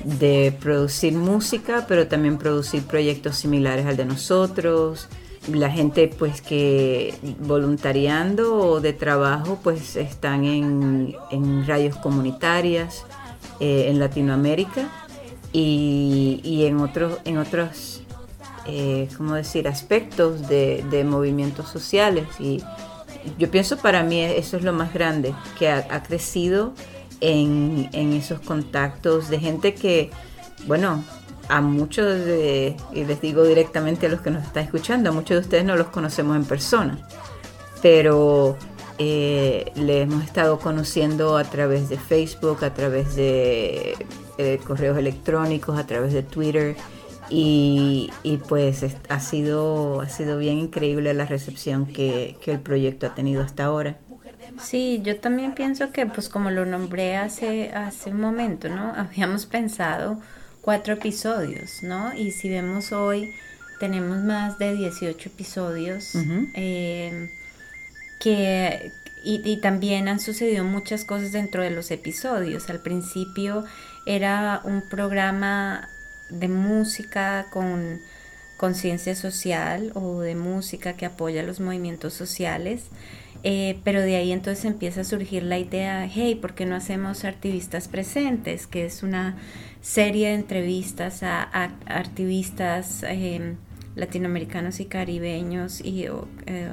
de 0.08 0.56
producir 0.58 1.12
música, 1.12 1.84
pero 1.86 2.08
también 2.08 2.38
producir 2.38 2.82
proyectos 2.84 3.36
similares 3.36 3.84
al 3.86 3.96
de 3.96 4.06
nosotros. 4.06 5.08
La 5.52 5.70
gente 5.70 6.08
pues 6.08 6.40
que 6.40 7.14
voluntariando 7.40 8.56
o 8.56 8.80
de 8.80 8.92
trabajo 8.92 9.58
pues 9.62 9.96
están 9.96 10.44
en, 10.44 11.14
en 11.30 11.66
radios 11.66 11.96
comunitarias 11.96 13.04
eh, 13.60 13.86
en 13.88 13.98
Latinoamérica 13.98 14.88
y, 15.52 16.40
y 16.42 16.66
en 16.66 16.78
otros 16.80 17.18
en 17.24 17.38
otros 17.38 18.02
eh, 18.66 19.08
¿cómo 19.16 19.34
decir? 19.34 19.68
aspectos 19.68 20.48
de, 20.48 20.84
de 20.90 21.04
movimientos 21.04 21.70
sociales 21.70 22.26
y 22.38 22.62
yo 23.38 23.50
pienso 23.50 23.78
para 23.78 24.02
mí 24.02 24.20
eso 24.20 24.58
es 24.58 24.64
lo 24.64 24.74
más 24.74 24.92
grande 24.92 25.34
que 25.58 25.70
ha, 25.70 25.86
ha 25.90 26.02
crecido 26.02 26.74
en, 27.20 27.88
esos 27.92 28.40
contactos 28.40 29.28
de 29.28 29.38
gente 29.40 29.74
que 29.74 30.10
bueno 30.66 31.04
a 31.48 31.60
muchos 31.60 32.04
de, 32.24 32.76
y 32.92 33.04
les 33.04 33.20
digo 33.20 33.42
directamente 33.44 34.06
a 34.06 34.08
los 34.10 34.20
que 34.20 34.30
nos 34.30 34.44
están 34.44 34.64
escuchando, 34.64 35.10
a 35.10 35.12
muchos 35.12 35.30
de 35.36 35.38
ustedes 35.40 35.64
no 35.64 35.76
los 35.76 35.86
conocemos 35.88 36.36
en 36.36 36.44
persona, 36.44 36.98
pero 37.80 38.56
eh, 38.98 39.72
le 39.74 40.02
hemos 40.02 40.24
estado 40.24 40.58
conociendo 40.58 41.36
a 41.38 41.44
través 41.44 41.88
de 41.88 41.96
Facebook, 41.98 42.64
a 42.64 42.74
través 42.74 43.14
de 43.14 43.94
eh, 44.36 44.60
correos 44.66 44.98
electrónicos, 44.98 45.78
a 45.78 45.86
través 45.86 46.12
de 46.12 46.22
Twitter, 46.22 46.76
Y, 47.30 48.10
y 48.22 48.38
pues 48.38 48.82
es- 48.82 48.96
ha 49.10 49.20
sido, 49.20 50.00
ha 50.00 50.08
sido 50.08 50.38
bien 50.38 50.56
increíble 50.58 51.12
la 51.12 51.26
recepción 51.26 51.84
que, 51.86 52.36
que 52.40 52.52
el 52.52 52.60
proyecto 52.60 53.06
ha 53.06 53.14
tenido 53.14 53.42
hasta 53.42 53.64
ahora. 53.66 53.98
Sí, 54.62 55.00
yo 55.02 55.18
también 55.18 55.54
pienso 55.54 55.92
que, 55.92 56.06
pues 56.06 56.28
como 56.28 56.50
lo 56.50 56.66
nombré 56.66 57.16
hace, 57.16 57.70
hace 57.72 58.10
un 58.10 58.20
momento, 58.20 58.68
¿no? 58.68 58.92
Habíamos 58.96 59.46
pensado 59.46 60.20
cuatro 60.62 60.94
episodios, 60.94 61.82
¿no? 61.82 62.14
Y 62.14 62.32
si 62.32 62.48
vemos 62.48 62.92
hoy, 62.92 63.34
tenemos 63.80 64.18
más 64.18 64.58
de 64.58 64.74
18 64.74 65.28
episodios 65.28 66.12
eh, 66.54 67.30
que... 68.20 68.92
Y, 69.24 69.42
y 69.44 69.60
también 69.60 70.06
han 70.06 70.20
sucedido 70.20 70.62
muchas 70.62 71.04
cosas 71.04 71.32
dentro 71.32 71.62
de 71.62 71.70
los 71.70 71.90
episodios. 71.90 72.70
Al 72.70 72.80
principio 72.80 73.64
era 74.06 74.60
un 74.62 74.82
programa 74.88 75.88
de 76.30 76.46
música 76.46 77.46
con 77.50 78.00
conciencia 78.58 79.14
social 79.14 79.92
o 79.94 80.20
de 80.20 80.34
música 80.34 80.94
que 80.94 81.06
apoya 81.06 81.42
los 81.42 81.60
movimientos 81.60 82.12
sociales. 82.12 82.82
Eh, 83.44 83.78
pero 83.84 84.00
de 84.00 84.16
ahí 84.16 84.32
entonces 84.32 84.64
empieza 84.64 85.02
a 85.02 85.04
surgir 85.04 85.44
la 85.44 85.58
idea, 85.58 86.08
hey, 86.12 86.34
¿por 86.34 86.54
qué 86.54 86.66
no 86.66 86.74
hacemos 86.74 87.24
activistas 87.24 87.86
presentes? 87.86 88.66
Que 88.66 88.84
es 88.86 89.02
una 89.02 89.36
serie 89.80 90.28
de 90.28 90.34
entrevistas 90.34 91.22
a, 91.22 91.42
a 91.42 91.70
activistas 91.86 93.04
eh, 93.04 93.54
latinoamericanos 93.94 94.80
y 94.80 94.86
caribeños 94.86 95.84
y 95.84 96.08
o, 96.08 96.26
eh, 96.46 96.68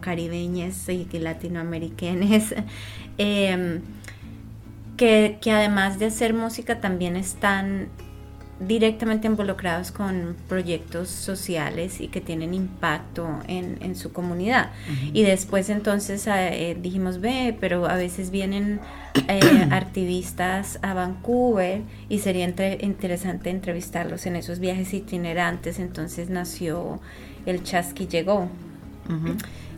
caribeñes 0.00 0.88
y 0.88 1.06
latinoamericanos 1.18 2.54
eh, 3.18 3.80
que, 4.96 5.38
que 5.40 5.50
además 5.50 5.98
de 5.98 6.06
hacer 6.06 6.32
música 6.32 6.80
también 6.80 7.16
están 7.16 7.88
directamente 8.60 9.26
involucrados 9.26 9.90
con 9.90 10.36
proyectos 10.48 11.08
sociales 11.08 12.00
y 12.00 12.08
que 12.08 12.20
tienen 12.20 12.54
impacto 12.54 13.28
en, 13.48 13.78
en 13.80 13.96
su 13.96 14.12
comunidad. 14.12 14.70
Y 15.12 15.22
después 15.22 15.70
entonces 15.70 16.26
eh, 16.28 16.76
dijimos, 16.80 17.20
ve, 17.20 17.56
pero 17.60 17.86
a 17.86 17.96
veces 17.96 18.30
vienen 18.30 18.80
eh, 19.28 19.40
activistas 19.70 20.78
a 20.82 20.94
Vancouver 20.94 21.82
y 22.08 22.20
sería 22.20 22.44
entre- 22.44 22.78
interesante 22.80 23.50
entrevistarlos 23.50 24.26
en 24.26 24.36
esos 24.36 24.60
viajes 24.60 24.94
itinerantes. 24.94 25.78
Entonces 25.78 26.30
nació 26.30 27.00
el 27.46 27.62
Chasqui 27.64 28.06
Llegó. 28.06 28.48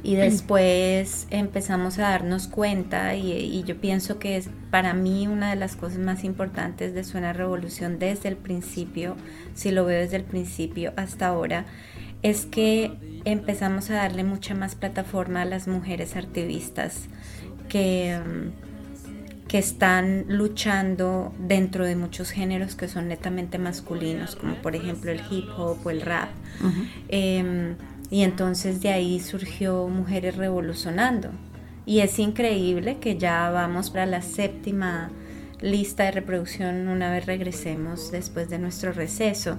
Y 0.06 0.14
después 0.14 1.26
empezamos 1.30 1.98
a 1.98 2.02
darnos 2.02 2.46
cuenta 2.46 3.16
y, 3.16 3.32
y 3.32 3.64
yo 3.64 3.76
pienso 3.80 4.20
que 4.20 4.36
es 4.36 4.48
para 4.70 4.94
mí 4.94 5.26
una 5.26 5.50
de 5.50 5.56
las 5.56 5.74
cosas 5.74 5.98
más 5.98 6.22
importantes 6.22 6.94
de 6.94 7.02
Suena 7.02 7.32
Revolución 7.32 7.98
desde 7.98 8.28
el 8.28 8.36
principio, 8.36 9.16
si 9.54 9.72
lo 9.72 9.84
veo 9.84 9.98
desde 9.98 10.14
el 10.14 10.22
principio 10.22 10.92
hasta 10.94 11.26
ahora, 11.26 11.66
es 12.22 12.46
que 12.46 12.92
empezamos 13.24 13.90
a 13.90 13.94
darle 13.94 14.22
mucha 14.22 14.54
más 14.54 14.76
plataforma 14.76 15.42
a 15.42 15.44
las 15.44 15.66
mujeres 15.66 16.14
activistas 16.14 17.08
que, 17.68 18.16
mm, 18.24 19.48
que 19.48 19.58
están 19.58 20.26
luchando 20.28 21.34
dentro 21.36 21.84
de 21.84 21.96
muchos 21.96 22.30
géneros 22.30 22.76
que 22.76 22.86
son 22.86 23.08
netamente 23.08 23.58
masculinos, 23.58 24.36
como 24.36 24.54
por 24.54 24.76
ejemplo 24.76 25.10
el 25.10 25.20
hip 25.28 25.46
hop 25.56 25.78
o 25.84 25.90
el 25.90 26.00
rap. 26.00 26.28
Y 28.10 28.22
entonces 28.22 28.80
de 28.80 28.90
ahí 28.90 29.20
surgió 29.20 29.88
Mujeres 29.88 30.36
Revolucionando. 30.36 31.30
Y 31.84 32.00
es 32.00 32.18
increíble 32.18 32.98
que 32.98 33.16
ya 33.16 33.50
vamos 33.50 33.90
para 33.90 34.06
la 34.06 34.22
séptima 34.22 35.10
lista 35.60 36.04
de 36.04 36.10
reproducción 36.10 36.88
una 36.88 37.10
vez 37.10 37.26
regresemos 37.26 38.10
después 38.10 38.50
de 38.50 38.58
nuestro 38.58 38.92
receso. 38.92 39.58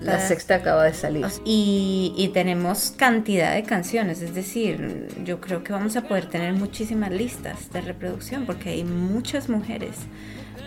La 0.00 0.20
sexta 0.20 0.56
acaba 0.56 0.84
de 0.84 0.94
salir. 0.94 1.26
Y, 1.44 2.14
y 2.16 2.28
tenemos 2.28 2.94
cantidad 2.96 3.54
de 3.54 3.62
canciones, 3.64 4.22
es 4.22 4.34
decir, 4.34 5.08
yo 5.24 5.40
creo 5.40 5.62
que 5.62 5.72
vamos 5.72 5.96
a 5.96 6.02
poder 6.02 6.26
tener 6.26 6.54
muchísimas 6.54 7.10
listas 7.10 7.70
de 7.72 7.80
reproducción 7.80 8.46
porque 8.46 8.70
hay 8.70 8.84
muchas 8.84 9.48
mujeres 9.48 9.96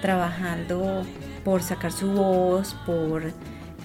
trabajando 0.01 1.03
por 1.43 1.63
sacar 1.63 1.91
su 1.91 2.11
voz, 2.11 2.75
por 2.85 3.23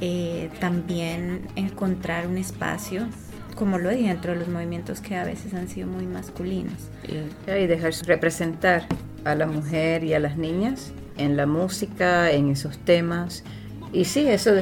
eh, 0.01 0.51
también 0.61 1.49
encontrar 1.57 2.27
un 2.27 2.37
espacio, 2.37 3.07
como 3.55 3.79
lo 3.79 3.91
dije, 3.91 4.09
dentro 4.09 4.33
de 4.33 4.39
los 4.39 4.49
movimientos 4.49 5.01
que 5.01 5.17
a 5.17 5.25
veces 5.25 5.55
han 5.55 5.69
sido 5.69 5.87
muy 5.87 6.07
masculinos. 6.07 6.75
Y 7.07 7.67
dejarse 7.67 8.05
representar 8.05 8.87
a 9.25 9.35
la 9.35 9.47
mujer 9.47 10.05
y 10.05 10.15
a 10.15 10.21
las 10.21 10.37
niñas 10.37 10.93
en 11.17 11.37
la 11.37 11.47
música, 11.47 12.31
en 12.31 12.51
esos 12.51 12.79
temas. 12.79 13.45
Y 13.93 14.07
sí, 14.07 14.27
eso, 14.27 14.53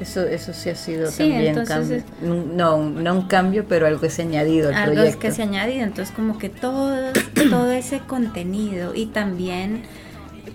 eso, 0.00 0.26
eso 0.26 0.52
sí 0.52 0.70
ha 0.70 0.74
sido 0.74 1.10
Sí, 1.10 1.18
también 1.18 1.58
entonces 1.58 2.02
cambio. 2.20 2.44
No, 2.56 2.90
no 2.90 3.14
un 3.14 3.28
cambio, 3.28 3.66
pero 3.68 3.86
algo 3.86 4.00
que 4.00 4.10
se 4.10 4.22
ha 4.22 4.24
añadido 4.24 4.70
al 4.70 4.74
algo 4.74 4.94
proyecto. 4.94 5.20
que 5.20 5.30
se 5.30 5.42
ha 5.42 5.44
añadido, 5.44 5.84
entonces 5.84 6.12
como 6.14 6.38
que 6.38 6.48
todo, 6.48 7.12
todo 7.50 7.70
ese 7.70 8.00
contenido 8.00 8.96
y 8.96 9.06
también, 9.06 9.82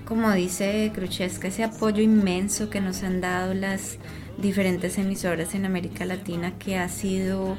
como 0.06 0.32
dice 0.34 0.92
Cruchesca, 0.94 1.48
ese 1.48 1.64
apoyo 1.64 2.04
inmenso 2.04 2.70
que 2.70 2.82
nos 2.82 3.04
han 3.04 3.22
dado 3.22 3.54
las 3.54 3.98
diferentes 4.38 4.98
emisoras 4.98 5.56
en 5.56 5.66
América 5.66 6.06
Latina 6.06 6.54
que 6.58 6.78
ha 6.78 6.90
sido 6.90 7.56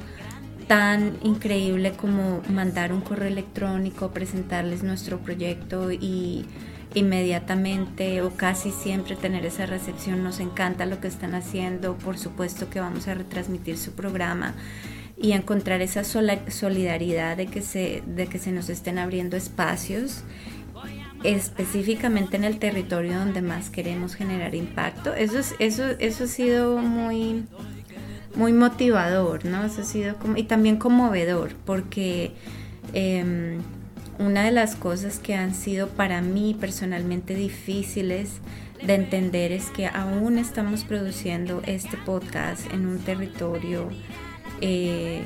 tan 0.66 1.18
increíble 1.22 1.92
como 1.92 2.42
mandar 2.48 2.92
un 2.92 3.00
correo 3.00 3.28
electrónico, 3.28 4.10
presentarles 4.10 4.82
nuestro 4.82 5.18
proyecto 5.18 5.92
y 5.92 6.46
inmediatamente 6.94 8.22
o 8.22 8.30
casi 8.30 8.70
siempre 8.70 9.16
tener 9.16 9.44
esa 9.44 9.66
recepción. 9.66 10.22
Nos 10.22 10.40
encanta 10.40 10.87
lo 10.87 11.00
que 11.00 11.08
están 11.08 11.34
haciendo, 11.34 11.96
por 11.96 12.18
supuesto 12.18 12.70
que 12.70 12.80
vamos 12.80 13.08
a 13.08 13.14
retransmitir 13.14 13.76
su 13.76 13.92
programa 13.92 14.54
y 15.16 15.32
encontrar 15.32 15.80
esa 15.80 16.02
solidaridad 16.04 17.37
de 17.37 17.46
que 17.46 17.62
se 17.62 18.02
de 18.06 18.26
que 18.26 18.38
se 18.38 18.50
nos 18.50 18.68
estén 18.68 18.98
abriendo 18.98 19.37
espacios 19.37 20.24
específicamente 21.24 22.37
en 22.37 22.44
el 22.44 22.58
territorio 22.58 23.18
donde 23.18 23.42
más 23.42 23.70
queremos 23.70 24.14
generar 24.14 24.54
impacto. 24.54 25.14
Eso 25.14 25.38
es, 25.38 25.54
eso 25.58 25.84
eso 25.98 26.24
ha 26.24 26.28
sido 26.28 26.78
muy 26.78 27.44
muy 28.37 28.52
motivador, 28.52 29.44
¿no? 29.44 29.64
Eso 29.64 29.82
ha 29.82 29.84
sido 29.84 30.16
como, 30.16 30.37
y 30.37 30.44
también 30.44 30.76
conmovedor, 30.76 31.54
porque 31.64 32.32
em, 32.92 33.58
una 34.18 34.44
de 34.44 34.50
las 34.50 34.76
cosas 34.76 35.18
que 35.18 35.34
han 35.34 35.54
sido 35.54 35.88
para 35.88 36.20
mí 36.20 36.56
personalmente 36.58 37.34
difíciles 37.34 38.40
de 38.84 38.94
entender 38.94 39.52
es 39.52 39.70
que 39.70 39.87
aún 39.87 40.38
estamos 40.38 40.84
produciendo 40.84 41.62
este 41.66 41.96
podcast 41.96 42.70
en 42.72 42.87
un 42.87 42.98
territorio 42.98 43.88
eh, 44.60 45.22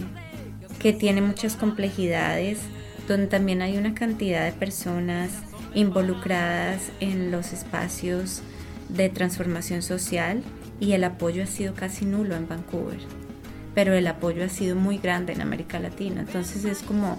que 0.79 0.93
tiene 0.93 1.23
muchas 1.23 1.57
complejidades, 1.57 2.61
donde 3.09 3.27
también 3.27 3.63
hay 3.63 3.77
una 3.79 3.95
cantidad 3.95 4.45
de 4.45 4.53
personas 4.53 5.31
involucradas 5.79 6.91
en 6.99 7.31
los 7.31 7.53
espacios 7.53 8.43
de 8.89 9.09
transformación 9.11 9.83
social 9.83 10.43
y 10.81 10.93
el 10.93 11.05
apoyo 11.05 11.45
ha 11.45 11.47
sido 11.47 11.75
casi 11.75 12.05
nulo 12.05 12.35
en 12.35 12.49
Vancouver, 12.49 12.99
pero 13.75 13.95
el 13.95 14.09
apoyo 14.09 14.45
ha 14.45 14.49
sido 14.49 14.75
muy 14.75 14.99
grande 14.99 15.33
en 15.35 15.41
América 15.41 15.79
Latina. 15.79 16.21
Entonces 16.21 16.65
es 16.65 16.83
como, 16.83 17.17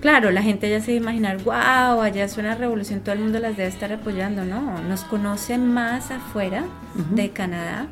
claro, 0.00 0.30
la 0.30 0.42
gente 0.42 0.70
ya 0.70 0.80
se 0.80 0.92
va 0.92 0.94
a 0.94 1.00
imaginar, 1.02 1.42
wow, 1.44 2.00
allá 2.00 2.28
suena 2.28 2.54
revolución, 2.54 3.00
todo 3.00 3.14
el 3.14 3.20
mundo 3.20 3.40
las 3.40 3.58
debe 3.58 3.68
estar 3.68 3.92
apoyando. 3.92 4.42
No, 4.46 4.80
nos 4.82 5.04
conocen 5.04 5.70
más 5.70 6.10
afuera 6.10 6.64
de 7.10 7.30
Canadá 7.30 7.88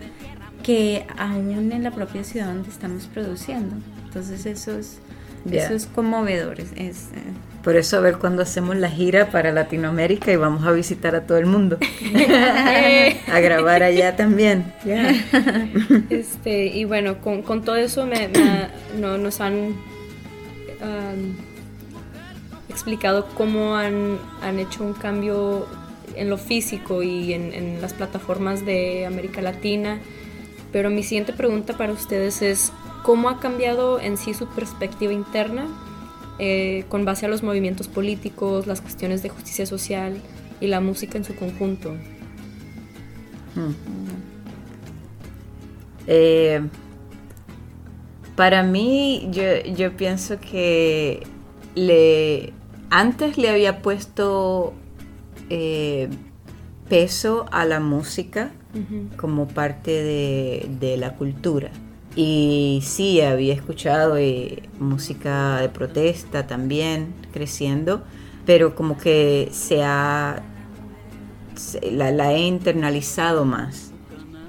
que 0.62 1.06
aún 1.18 1.72
en 1.72 1.82
la 1.82 1.90
propia 1.90 2.24
ciudad 2.24 2.46
donde 2.46 2.70
estamos 2.70 3.06
produciendo. 3.06 3.76
Entonces 4.06 4.46
eso 4.46 4.78
es, 4.78 4.98
Ya. 5.50 5.64
eso 5.64 5.74
es 5.74 5.86
conmovedor. 5.86 6.60
Es, 6.60 6.72
es, 6.76 6.96
eh, 7.14 7.32
Por 7.62 7.76
eso 7.76 7.98
a 7.98 8.00
ver 8.00 8.18
cuando 8.18 8.42
hacemos 8.42 8.76
la 8.76 8.90
gira 8.90 9.30
para 9.30 9.52
Latinoamérica 9.52 10.32
y 10.32 10.36
vamos 10.36 10.64
a 10.66 10.72
visitar 10.72 11.14
a 11.14 11.26
todo 11.26 11.38
el 11.38 11.46
mundo. 11.46 11.78
a 13.32 13.40
grabar 13.40 13.82
allá 13.82 14.16
también. 14.16 14.72
Ya. 14.84 15.14
Este, 16.10 16.66
y 16.66 16.84
bueno, 16.84 17.20
con, 17.20 17.42
con 17.42 17.62
todo 17.62 17.76
eso 17.76 18.06
me, 18.06 18.28
me 18.28 18.68
no, 18.98 19.18
nos 19.18 19.40
han 19.40 19.74
am, 20.80 21.36
explicado 22.68 23.26
cómo 23.34 23.76
han, 23.76 24.18
han 24.42 24.58
hecho 24.58 24.84
un 24.84 24.92
cambio 24.92 25.66
en 26.14 26.30
lo 26.30 26.38
físico 26.38 27.02
y 27.02 27.32
en, 27.32 27.52
en 27.52 27.80
las 27.80 27.92
plataformas 27.92 28.64
de 28.64 29.06
América 29.06 29.42
Latina. 29.42 29.98
Pero 30.72 30.90
mi 30.90 31.02
siguiente 31.02 31.32
pregunta 31.32 31.76
para 31.76 31.92
ustedes 31.92 32.42
es, 32.42 32.72
¿cómo 33.06 33.28
ha 33.28 33.38
cambiado 33.38 34.00
en 34.00 34.16
sí 34.16 34.34
su 34.34 34.48
perspectiva 34.48 35.12
interna 35.12 35.68
eh, 36.40 36.84
con 36.88 37.04
base 37.04 37.24
a 37.24 37.28
los 37.28 37.44
movimientos 37.44 37.86
políticos, 37.86 38.66
las 38.66 38.80
cuestiones 38.80 39.22
de 39.22 39.28
justicia 39.28 39.64
social 39.64 40.20
y 40.60 40.66
la 40.66 40.80
música 40.80 41.16
en 41.16 41.24
su 41.24 41.36
conjunto? 41.36 41.94
Eh, 46.08 46.60
para 48.34 48.64
mí, 48.64 49.28
yo, 49.30 49.62
yo 49.76 49.96
pienso 49.96 50.40
que 50.40 51.24
le 51.76 52.52
antes 52.90 53.38
le 53.38 53.50
había 53.50 53.82
puesto 53.82 54.74
eh, 55.48 56.08
peso 56.88 57.46
a 57.52 57.66
la 57.66 57.78
música 57.78 58.50
como 59.16 59.46
parte 59.46 59.92
de, 59.92 60.68
de 60.80 60.96
la 60.96 61.14
cultura. 61.14 61.70
Y 62.16 62.80
sí, 62.82 63.20
había 63.20 63.52
escuchado 63.52 64.16
eh, 64.16 64.62
música 64.80 65.60
de 65.60 65.68
protesta 65.68 66.46
también 66.46 67.14
creciendo, 67.30 68.02
pero 68.46 68.74
como 68.74 68.96
que 68.96 69.50
se 69.52 69.84
ha, 69.84 70.42
la, 71.92 72.32
he 72.32 72.46
internalizado 72.46 73.44
más, 73.44 73.92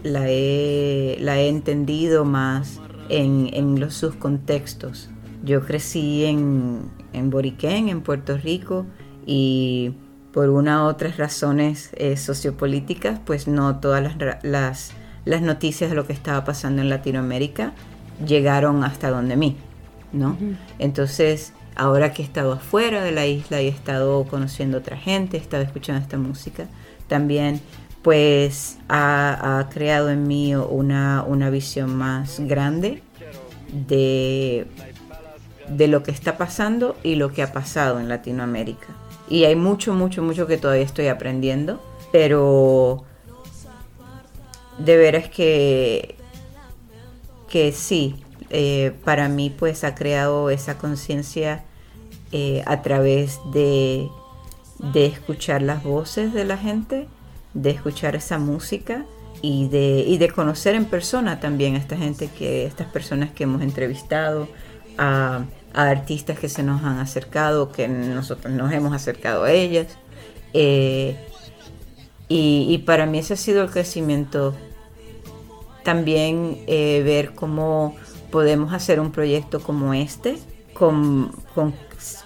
la 0.03 0.30
he, 0.30 1.17
la 1.19 1.39
he 1.39 1.49
entendido 1.49 2.23
más 2.23 2.80
en, 3.10 3.49
en 3.51 3.82
los, 3.82 3.95
sus 3.95 4.15
contextos. 4.15 5.10
Yo 5.43 5.65
crecí 5.65 6.23
en, 6.23 6.84
en 7.12 7.30
Boriquén, 7.30 7.89
en 7.89 7.99
Puerto 7.99 8.38
Rico, 8.38 8.86
y 9.25 9.93
por 10.32 10.49
una 10.49 10.86
u 10.86 10.88
otras 10.88 11.17
razones 11.17 11.91
eh, 11.97 12.15
sociopolíticas, 12.15 13.19
pues 13.25 13.49
no 13.49 13.82
todas 13.82 14.15
las 14.43 14.93
las 15.28 15.42
noticias 15.42 15.90
de 15.90 15.96
lo 15.96 16.08
que 16.08 16.13
estaba 16.13 16.46
pasando 16.46 16.82
en 16.82 16.90
Latinoamérica 16.90 17.74
llegaron 18.26 18.84
hasta 18.84 19.10
donde 19.10 19.36
mí, 19.36 19.58
¿no? 20.13 20.38
Entonces, 20.80 21.54
ahora 21.76 22.13
que 22.13 22.22
he 22.22 22.26
estado 22.26 22.54
afuera 22.54 23.04
de 23.04 23.12
la 23.12 23.26
isla 23.28 23.62
y 23.62 23.68
he 23.68 23.70
estado 23.70 24.24
conociendo 24.26 24.78
otra 24.78 24.96
gente, 24.96 25.38
he 25.38 25.40
estado 25.40 25.63
escuchando 25.63 26.02
esta 26.02 26.18
música, 26.18 26.68
también 27.08 27.60
pues 28.02 28.78
ha, 28.88 29.68
creado 29.70 30.10
en 30.10 30.28
mí 30.28 30.56
una, 30.56 31.24
una 31.28 31.50
visión 31.50 31.94
más 31.94 32.40
grande 32.40 33.04
de, 33.88 34.66
de 35.68 35.88
lo 35.90 36.04
que 36.04 36.12
está 36.12 36.38
pasando 36.38 36.96
y 37.04 37.16
lo 37.16 37.34
que 37.34 37.44
ha 37.44 37.52
pasado 37.52 38.00
en 38.00 38.08
Latinoamérica. 38.08 38.88
Y 39.30 39.44
hay 39.44 39.58
mucho, 39.58 39.94
mucho, 39.94 40.24
mucho 40.24 40.48
que 40.48 40.56
todavía 40.56 40.86
estoy 40.86 41.08
aprendiendo, 41.08 41.82
pero 42.13 43.04
de 44.78 44.98
veras 44.98 45.30
que, 45.30 46.16
que 47.50 47.72
sí, 47.72 48.16
eh, 48.50 48.94
para 49.04 49.28
mí 49.28 49.50
pues 49.50 49.84
ha 49.84 49.96
creado 49.96 50.50
esa 50.50 50.78
conciencia 50.78 51.63
eh, 52.32 52.63
a 52.66 52.82
través 52.82 53.40
de, 53.52 54.10
de, 54.80 55.06
escuchar 55.06 55.62
las 55.62 55.84
voces 55.84 56.34
de 56.34 56.46
la 56.46 56.58
gente, 56.58 57.08
de 57.54 57.72
escuchar 57.72 58.16
esa 58.16 58.38
música 58.38 59.06
y 59.42 59.68
de, 59.68 60.04
y 60.08 60.18
de 60.18 60.30
conocer 60.30 60.76
en 60.76 60.86
persona 60.86 61.40
también 61.40 61.76
a 61.76 61.78
esta 61.78 61.98
gente 61.98 62.30
que, 62.38 62.66
estas 62.66 62.88
personas 62.88 63.32
que 63.32 63.44
hemos 63.44 63.62
entrevistado, 63.62 64.48
a, 64.98 65.46
artistas 65.74 66.40
que 66.40 66.50
se 66.50 66.63
nos 66.63 66.84
han 66.84 67.00
acercado, 67.00 67.72
que 67.72 67.88
nosotros 67.88 68.52
nos 68.54 68.72
hemos 68.72 68.94
acercado 68.94 69.44
a 69.44 69.52
ellas. 69.52 69.88
Eh, 70.54 71.16
y, 72.30 72.66
y, 72.70 72.78
para 72.80 73.06
mí 73.06 73.20
ese 73.20 73.36
ha 73.36 73.38
sido 73.38 73.62
el 73.62 73.70
crecimiento 73.70 74.56
también 75.88 76.65
eh, 76.67 77.02
ver 77.02 77.34
cómo 77.34 77.95
podemos 78.30 78.73
hacer 78.73 79.00
un 79.00 79.13
proyecto 79.13 79.62
como 79.62 79.93
este, 79.93 80.38
con, 80.73 81.32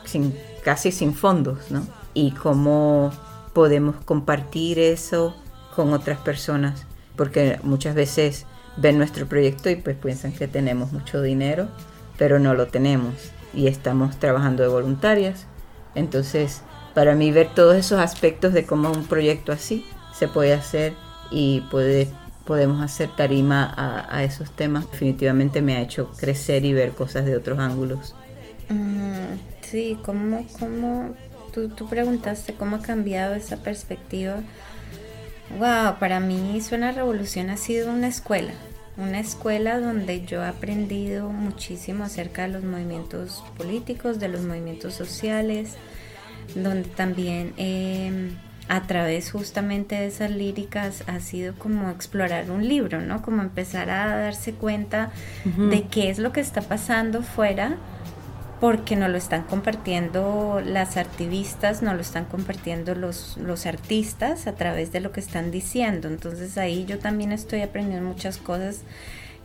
sin, 0.04 0.36
casi 0.64 0.92
sin 0.92 1.14
fondos, 1.14 1.70
¿no? 1.70 1.86
Y 2.16 2.32
cómo 2.32 3.12
podemos 3.54 3.98
compartir 4.04 4.80
eso 4.80 5.36
con 5.76 5.94
otras 5.94 6.18
personas, 6.18 6.88
porque 7.16 7.60
muchas 7.62 7.94
veces 7.94 8.48
ven 8.78 8.98
nuestro 8.98 9.28
proyecto 9.28 9.70
y 9.70 9.76
pues 9.76 9.96
piensan 9.96 10.32
que 10.32 10.48
tenemos 10.48 10.92
mucho 10.92 11.22
dinero, 11.22 11.68
pero 12.18 12.40
no 12.40 12.56
lo 12.56 12.66
tenemos 12.66 13.14
y 13.54 13.68
estamos 13.68 14.18
trabajando 14.18 14.64
de 14.64 14.70
voluntarias. 14.70 15.46
Entonces, 15.94 16.64
para 16.96 17.14
mí 17.14 17.32
ver 17.32 17.54
todos 17.54 17.76
esos 17.76 18.00
aspectos 18.00 18.54
de 18.54 18.66
cómo 18.66 18.90
un 18.90 19.06
proyecto 19.06 19.52
así 19.52 19.86
se 20.18 20.28
puede 20.28 20.54
hacer 20.54 20.96
y 21.30 21.62
puede 21.70 22.08
podemos 22.52 22.82
hacer 22.82 23.08
tarima 23.16 23.74
a, 24.10 24.26
esos 24.26 24.52
temas, 24.52 24.92
definitivamente 24.92 25.62
me 25.62 25.78
ha 25.78 25.82
hecho 25.82 26.12
crecer 26.20 26.66
y 26.66 26.74
ver 26.74 26.92
cosas 26.92 27.24
de 27.24 27.38
otros 27.38 27.60
ángulos. 27.60 28.14
Sí, 29.62 29.98
¿cómo, 30.04 30.46
cómo 30.60 31.16
tú, 31.54 31.70
tú 31.70 31.88
preguntaste 31.88 32.54
cómo 32.54 32.76
ha 32.76 32.82
cambiado 32.82 33.36
esa 33.36 33.64
perspectiva? 33.64 34.42
Wow, 35.60 35.98
para 35.98 36.20
mí 36.20 36.60
Suena 36.60 36.92
Revolución 36.92 37.50
ha 37.52 37.56
sido 37.56 37.90
una 37.90 38.10
escuela, 38.10 38.52
una 38.98 39.22
escuela 39.22 39.80
donde 39.80 40.26
yo 40.26 40.44
he 40.44 40.48
aprendido 40.48 41.30
muchísimo 41.30 42.04
acerca 42.04 42.42
de 42.42 42.50
los 42.50 42.66
movimientos 42.66 43.46
políticos, 43.56 44.20
de 44.20 44.28
los 44.28 44.42
movimientos 44.42 44.94
sociales, 44.94 45.76
donde 46.54 46.90
también 46.90 47.54
he 47.56 48.12
a 48.72 48.84
través 48.84 49.32
justamente 49.32 49.96
de 49.96 50.06
esas 50.06 50.32
líricas 50.32 51.04
ha 51.08 51.20
sido 51.20 51.54
como 51.56 51.90
explorar 51.90 52.50
un 52.50 52.66
libro, 52.66 53.02
¿no? 53.02 53.22
Como 53.22 53.42
empezar 53.42 53.90
a 53.90 54.16
darse 54.16 54.54
cuenta 54.54 55.12
de 55.44 55.84
qué 55.88 56.10
es 56.10 56.20
lo 56.20 56.32
que 56.32 56.40
está 56.40 56.62
pasando 56.62 57.22
fuera 57.22 57.76
porque 58.62 58.96
no 58.96 59.10
lo 59.10 59.18
están 59.18 59.44
compartiendo 59.44 60.62
las 60.64 60.96
activistas, 60.96 61.82
no 61.82 61.94
lo 61.94 62.00
están 62.00 62.24
compartiendo 62.24 62.96
los, 62.96 63.36
los 63.36 63.66
artistas 63.66 64.48
a 64.48 64.56
través 64.56 64.94
de 64.94 65.02
lo 65.02 65.12
que 65.12 65.20
están 65.20 65.52
diciendo. 65.52 66.08
Entonces 66.08 66.58
ahí 66.58 66.86
yo 66.86 66.98
también 66.98 67.34
estoy 67.34 67.60
aprendiendo 67.64 68.08
muchas 68.08 68.38
cosas 68.38 68.84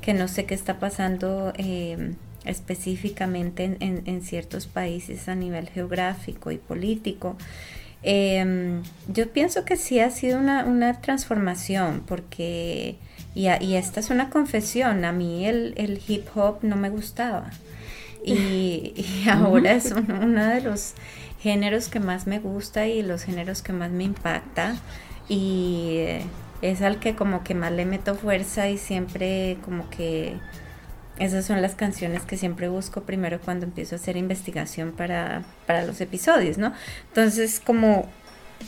que 0.01 0.15
no 0.15 0.29
sé 0.29 0.45
qué 0.45 0.55
está 0.55 0.79
pasando 0.79 1.53
eh, 1.57 2.15
específicamente 2.45 3.77
en, 3.81 4.23
ciertos 4.23 4.69
países 4.69 5.29
a 5.29 5.35
nivel 5.35 5.69
geográfico 5.69 6.53
y 6.53 6.59
político. 6.59 7.37
Em, 8.09 8.85
yo 9.09 9.33
pienso 9.33 9.65
que 9.65 9.77
sí 9.77 9.99
ha 9.99 10.11
sido 10.11 10.39
una, 10.39 11.01
transformación 11.01 12.05
porque, 12.07 12.99
y, 13.35 13.49
esta 13.75 13.99
es 13.99 14.11
una 14.11 14.31
confesión, 14.31 15.05
a 15.05 15.11
mí 15.11 15.45
el, 15.45 16.01
hip 16.07 16.29
hop 16.37 16.61
no 16.63 16.77
me 16.77 16.89
gustaba. 16.89 17.51
Y, 18.25 18.95
ahora 19.29 19.73
es 19.73 19.91
uno 19.91 20.47
de 20.47 20.61
los 20.61 20.95
géneros 21.41 21.89
que 21.89 21.99
más 21.99 22.29
me 22.29 22.39
gusta 22.39 22.87
y 22.87 23.03
los 23.03 23.25
géneros 23.25 23.63
que 23.63 23.73
más 23.73 23.91
me 23.91 24.05
impacta 24.05 24.77
y 25.29 26.05
es 26.63 26.83
al 26.83 27.01
que 27.01 27.17
como 27.17 27.43
que 27.43 27.55
más 27.57 27.73
le 27.73 27.87
meto 27.87 28.15
fuerza 28.15 28.69
y 28.69 28.79
siempre 28.79 29.59
como 29.65 29.91
que 29.91 30.37
esas 31.19 31.47
son 31.47 31.63
las 31.63 31.75
canciones 31.75 32.23
que 32.23 32.37
siempre 32.37 32.69
busco 32.69 33.03
primero 33.03 33.41
cuando 33.41 33.65
empiezo 33.65 33.95
a 33.95 33.99
hacer 33.99 34.17
investigación 34.17 34.93
para, 34.93 35.43
los 35.87 36.01
episodios, 36.01 36.59
¿no? 36.59 36.73
Entonces, 37.09 37.61
como 37.61 38.09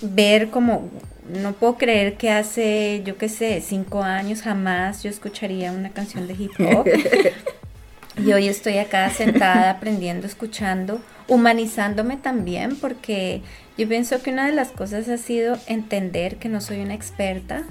ver 0.02 0.50
como, 0.50 0.88
no 1.28 1.52
puedo 1.52 1.76
creer 1.76 2.16
que 2.16 2.30
hace, 2.30 3.02
yo 3.04 3.16
qué 3.16 3.28
sé, 3.28 3.62
cinco 3.64 4.02
años 4.02 4.42
jamás 4.42 5.02
yo 5.02 5.11
escucharía 5.11 5.72
una 5.72 5.90
canción 5.90 6.26
de 6.26 6.34
hip 6.34 6.52
hop. 6.61 6.87
y 8.18 8.32
hoy 8.32 8.48
estoy 8.48 8.78
acá 8.78 9.08
sentada 9.11 9.70
aprendiendo, 9.70 10.26
escuchando, 10.26 11.00
humanizándome 11.28 12.16
también, 12.16 12.76
porque 12.76 13.42
yo 13.76 13.88
pienso 13.88 14.20
que 14.22 14.30
una 14.30 14.46
de 14.46 14.52
las 14.52 14.70
cosas 14.70 15.08
ha 15.08 15.18
sido 15.18 15.56
entender 15.66 16.37
que 16.37 16.48
no 16.48 16.61
soy 16.61 16.80
una 16.80 16.94
experta, 16.94 17.64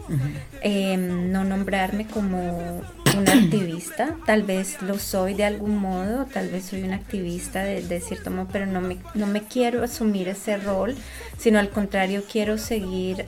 em, 0.62 1.32
no 1.32 1.44
nombrarme 1.44 2.08
como 2.08 2.82
una 3.15 3.34
activista, 3.34 4.15
tal 4.26 4.43
vez 4.43 4.82
lo 4.82 4.98
soy 5.00 5.34
de 5.34 5.46
algún 5.46 5.78
modo, 5.78 6.26
tal 6.26 6.50
vez 6.50 6.65
soy 6.65 6.84
una 6.84 6.96
activista 6.96 7.63
de, 7.63 8.02
cierto 8.02 8.32
modo, 8.32 8.48
pero 8.52 8.65
no 8.65 8.82
me, 8.82 8.98
no 9.13 9.28
me 9.28 9.43
quiero 9.43 9.84
asumir 9.84 10.28
ese 10.28 10.58
rol, 10.58 10.96
sino 11.38 11.60
al 11.60 11.70
contrario 11.70 12.24
quiero 12.30 12.58
seguir 12.58 13.26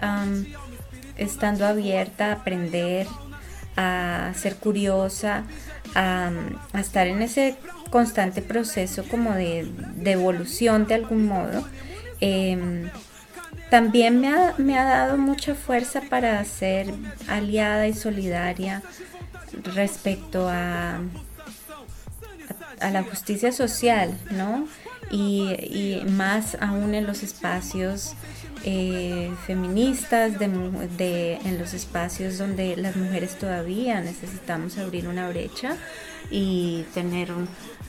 estando 1.18 1.66
abierta 1.66 2.28
a 2.28 2.34
aprender, 2.34 3.08
a 3.76 4.32
ser 4.36 4.56
curiosa, 4.56 5.44
a, 5.96 6.32
estar 6.80 7.08
en 7.08 7.22
ese 7.22 7.56
constante 7.90 8.42
proceso 8.42 9.04
como 9.04 9.34
de, 9.34 9.68
evolución 10.06 10.88
de 10.88 10.96
algún 10.96 11.26
modo. 11.26 11.68
Em, 12.22 12.90
también 13.70 14.20
me 14.20 14.30
ha, 14.30 14.56
me 14.58 14.78
ha, 14.78 14.84
dado 14.84 15.18
mucha 15.18 15.54
fuerza 15.56 16.02
para 16.02 16.44
ser 16.44 16.92
aliada 17.28 17.88
y 17.88 17.94
solidaria 17.94 18.82
respecto 19.64 20.48
a, 20.50 21.00
a, 22.80 22.90
la 22.92 23.04
justicia 23.04 23.52
social, 23.52 24.18
¿no? 24.32 24.68
Y, 25.12 26.02
más 26.08 26.58
aún 26.62 26.94
en 26.94 27.08
los 27.08 27.24
espacios 27.24 28.14
eh, 28.64 29.32
feministas, 29.48 30.38
de, 30.38 31.40
en 31.44 31.58
los 31.58 31.74
espacios 31.74 32.38
donde 32.38 32.76
las 32.78 32.96
mujeres 32.96 33.38
todavía 33.38 34.02
necesitamos 34.02 34.78
abrir 34.78 35.08
una 35.08 35.30
brecha 35.30 35.78
y 36.30 36.86
tener 36.94 37.32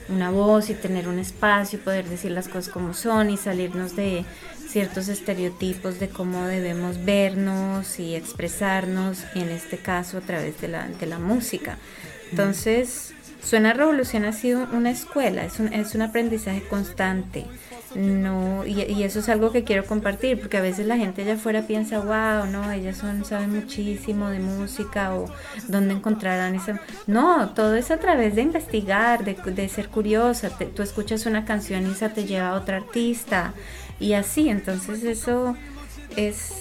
una 0.09 0.31
voz 0.31 0.69
y 0.69 0.73
tener 0.73 1.07
un 1.07 1.19
espacio, 1.19 1.79
poder 1.79 2.07
decir 2.07 2.31
las 2.31 2.47
cosas 2.47 2.69
como 2.69 2.93
son 2.93 3.29
y 3.29 3.37
salirnos 3.37 3.95
de 3.95 4.25
ciertos 4.71 5.09
estereotipos 5.09 5.99
de 5.99 6.07
cómo 6.09 6.45
debemos 6.45 7.03
vernos 7.03 7.99
y 7.99 8.15
expresarnos, 8.15 9.25
en 9.35 9.49
este 9.49 9.77
caso 9.77 10.17
a 10.17 10.21
través 10.21 10.61
de 10.61 10.69
la, 10.69 10.87
de 10.87 11.05
la 11.05 11.19
música. 11.19 11.77
Entonces, 12.31 13.13
Suena 13.43 13.73
Revolución 13.73 14.23
ha 14.25 14.33
sido 14.33 14.67
una 14.71 14.91
escuela, 14.91 15.43
es 15.43 15.59
un, 15.59 15.73
es 15.73 15.95
un 15.95 16.03
aprendizaje 16.03 16.61
constante. 16.61 17.45
no, 17.95 18.65
y, 18.65 19.03
eso 19.03 19.19
es 19.19 19.29
algo 19.29 19.51
que 19.51 19.63
quiero 19.63 19.83
compartir, 19.85 20.39
porque 20.39 20.57
a 20.57 20.61
veces 20.61 20.85
la 20.85 20.95
gente 20.95 21.23
allá 21.23 21.33
afuera 21.33 21.63
piensa, 21.63 21.99
wow, 21.99 22.45
no, 22.49 22.71
ellas 22.71 22.97
son, 22.97 23.25
saben 23.25 23.53
muchísimo 23.53 24.29
de 24.29 24.39
música 24.39 25.15
o 25.15 25.25
dónde 25.67 25.95
encontrarán 25.95 26.55
esa... 26.55 26.79
No, 27.07 27.49
todo 27.49 27.75
es 27.75 27.89
a 27.89 27.97
través 27.97 28.35
de 28.35 28.43
investigar, 28.43 29.25
de, 29.25 29.69
ser 29.69 29.89
curiosa, 29.89 30.51
tú 30.75 30.83
escuchas 30.83 31.25
una 31.25 31.43
canción 31.43 31.87
y 31.87 31.91
esa 31.91 32.09
te 32.09 32.25
lleva 32.25 32.49
a 32.49 32.53
otra 32.53 32.77
artista 32.77 33.53
y 34.01 34.13
así, 34.13 34.49
entonces 34.49 35.03
eso 35.03 35.55
es... 36.15 36.53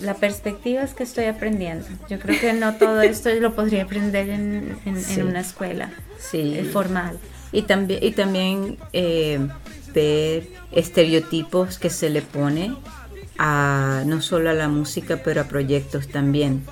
La 0.00 0.14
perspectiva 0.14 0.82
es 0.82 0.94
que 0.94 1.02
estoy 1.02 1.26
aprendiendo. 1.26 1.86
Yo 2.08 2.18
creo 2.18 2.40
que 2.40 2.52
no 2.54 2.74
todo 2.76 3.00
esto 3.02 3.28
lo 3.34 3.54
podría 3.54 3.82
aprender 3.82 4.30
en, 4.30 4.78
una 5.26 5.40
escuela 5.40 5.90
sí. 6.18 6.54
Eh, 6.56 6.64
formal. 6.64 7.18
Y 7.52 7.62
también, 7.62 8.02
y 8.02 8.12
también 8.12 8.78
eh, 8.92 9.46
ver 9.92 10.48
estereotipos 10.72 11.78
que 11.78 11.90
se 11.90 12.08
le 12.08 12.22
pone 12.22 12.74
a 13.38 14.04
no 14.06 14.22
solo 14.22 14.50
a 14.50 14.54
la 14.54 14.68
música, 14.68 15.20
pero 15.22 15.42
a 15.42 15.44
proyectos 15.44 16.08
también. 16.08 16.64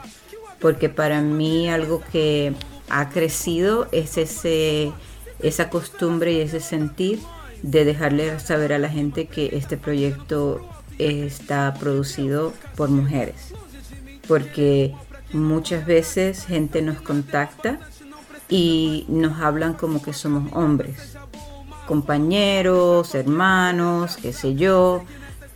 Porque 0.61 0.89
para 0.89 1.21
mí 1.21 1.69
algo 1.69 2.03
que 2.13 2.55
ha 2.89 3.11
crecido 3.11 3.89
es 3.93 4.17
ese, 4.17 4.93
esa 5.41 5.69
costumbre 5.71 6.33
y 6.33 6.41
ese 6.41 6.61
sentir 6.61 7.21
de 7.63 7.85
dejarle 7.85 8.39
saber 8.41 8.73
a 8.73 8.79
la 8.79 8.89
gente 8.89 9.27
que 9.27 9.51
este 9.53 9.77
proyecto 9.77 10.67
está 10.99 11.75
producido 11.75 12.53
por 12.77 12.89
mujeres. 12.89 13.53
Porque 14.27 14.95
muchas 15.33 15.87
veces 15.87 16.45
gente 16.45 16.83
nos 16.83 17.01
contacta 17.01 17.79
y 18.49 19.05
nos 19.09 19.41
hablan 19.41 19.75
como 19.75 20.03
que 20.03 20.13
somos 20.13 20.53
hombres 20.55 21.19
compañeros, 21.89 23.15
hermanos, 23.15 24.19
qué 24.21 24.35
sé 24.35 24.55
yo, 24.55 25.05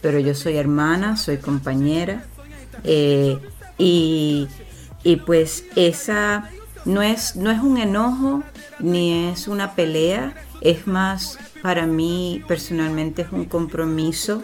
pero 0.01 0.19
yo 0.19 0.35
soy 0.35 0.57
hermana, 0.57 1.19
soy 1.19 1.37
compañera. 1.37 2.25
Eh, 2.85 3.39
y, 3.77 4.49
pues 5.27 5.65
esa 5.77 6.49
no 6.87 7.03
es, 7.03 7.37
no 7.37 7.51
es 7.51 7.61
un 7.61 7.77
enojo 7.77 8.43
ni 8.79 9.29
es 9.29 9.47
una 9.47 9.75
pelea, 9.75 10.35
es 10.63 10.87
más 10.87 11.39
para 11.63 11.87
mí 11.87 12.43
personalmente 12.47 13.23
es 13.23 13.33
un 13.33 13.45
compromiso 13.45 14.43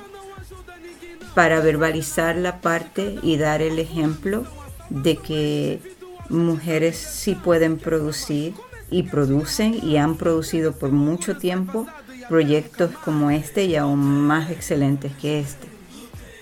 para 1.35 1.61
verbalizar 1.61 2.37
la 2.37 2.61
parte 2.61 3.16
y 3.22 3.37
dar 3.37 3.61
el 3.61 3.78
ejemplo 3.78 4.44
de 4.88 5.16
que 5.16 5.81
mujeres 6.28 6.96
sí 6.96 7.35
pueden 7.35 7.78
producir 7.78 8.54
y 8.90 9.02
producen 9.04 9.78
y 9.83 9.96
han 9.96 10.16
producido 10.16 10.72
por 10.72 10.90
mucho 10.90 11.37
tiempo 11.37 11.87
proyectos 12.28 12.90
como 13.04 13.31
este 13.31 13.64
y 13.64 13.76
aún 13.76 13.98
más 14.00 14.50
excelentes 14.50 15.12
que 15.20 15.40
este. 15.40 15.66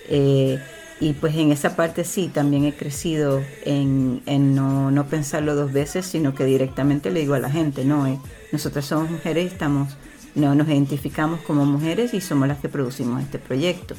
Eh, 0.09 0.59
y 0.99 1.13
pues 1.13 1.35
en 1.35 1.51
esa 1.51 1.75
parte 1.75 2.03
sí, 2.03 2.29
también 2.33 2.65
he 2.65 2.73
crecido 2.73 3.43
en, 3.65 4.21
no, 4.55 4.89
no, 4.89 5.05
pensarlo 5.05 5.55
dos 5.55 5.71
veces, 5.71 6.05
sino 6.05 6.33
que 6.33 6.43
directamente 6.45 7.11
le 7.11 7.19
digo 7.19 7.35
a 7.35 7.39
la 7.39 7.51
gente, 7.51 7.85
no, 7.85 8.07
eh, 8.07 8.17
nosotras 8.51 8.85
somos 8.85 9.11
mujeres 9.11 9.43
y 9.43 9.47
estamos, 9.47 9.95
no, 10.37 10.55
nos 10.55 10.67
identificamos 10.67 11.41
como 11.41 11.65
mujeres 11.65 12.13
y 12.13 12.21
somos 12.21 12.47
las 12.47 12.59
que 12.59 12.69
producimos 12.69 13.21
este 13.21 13.39
proyecto. 13.39 13.95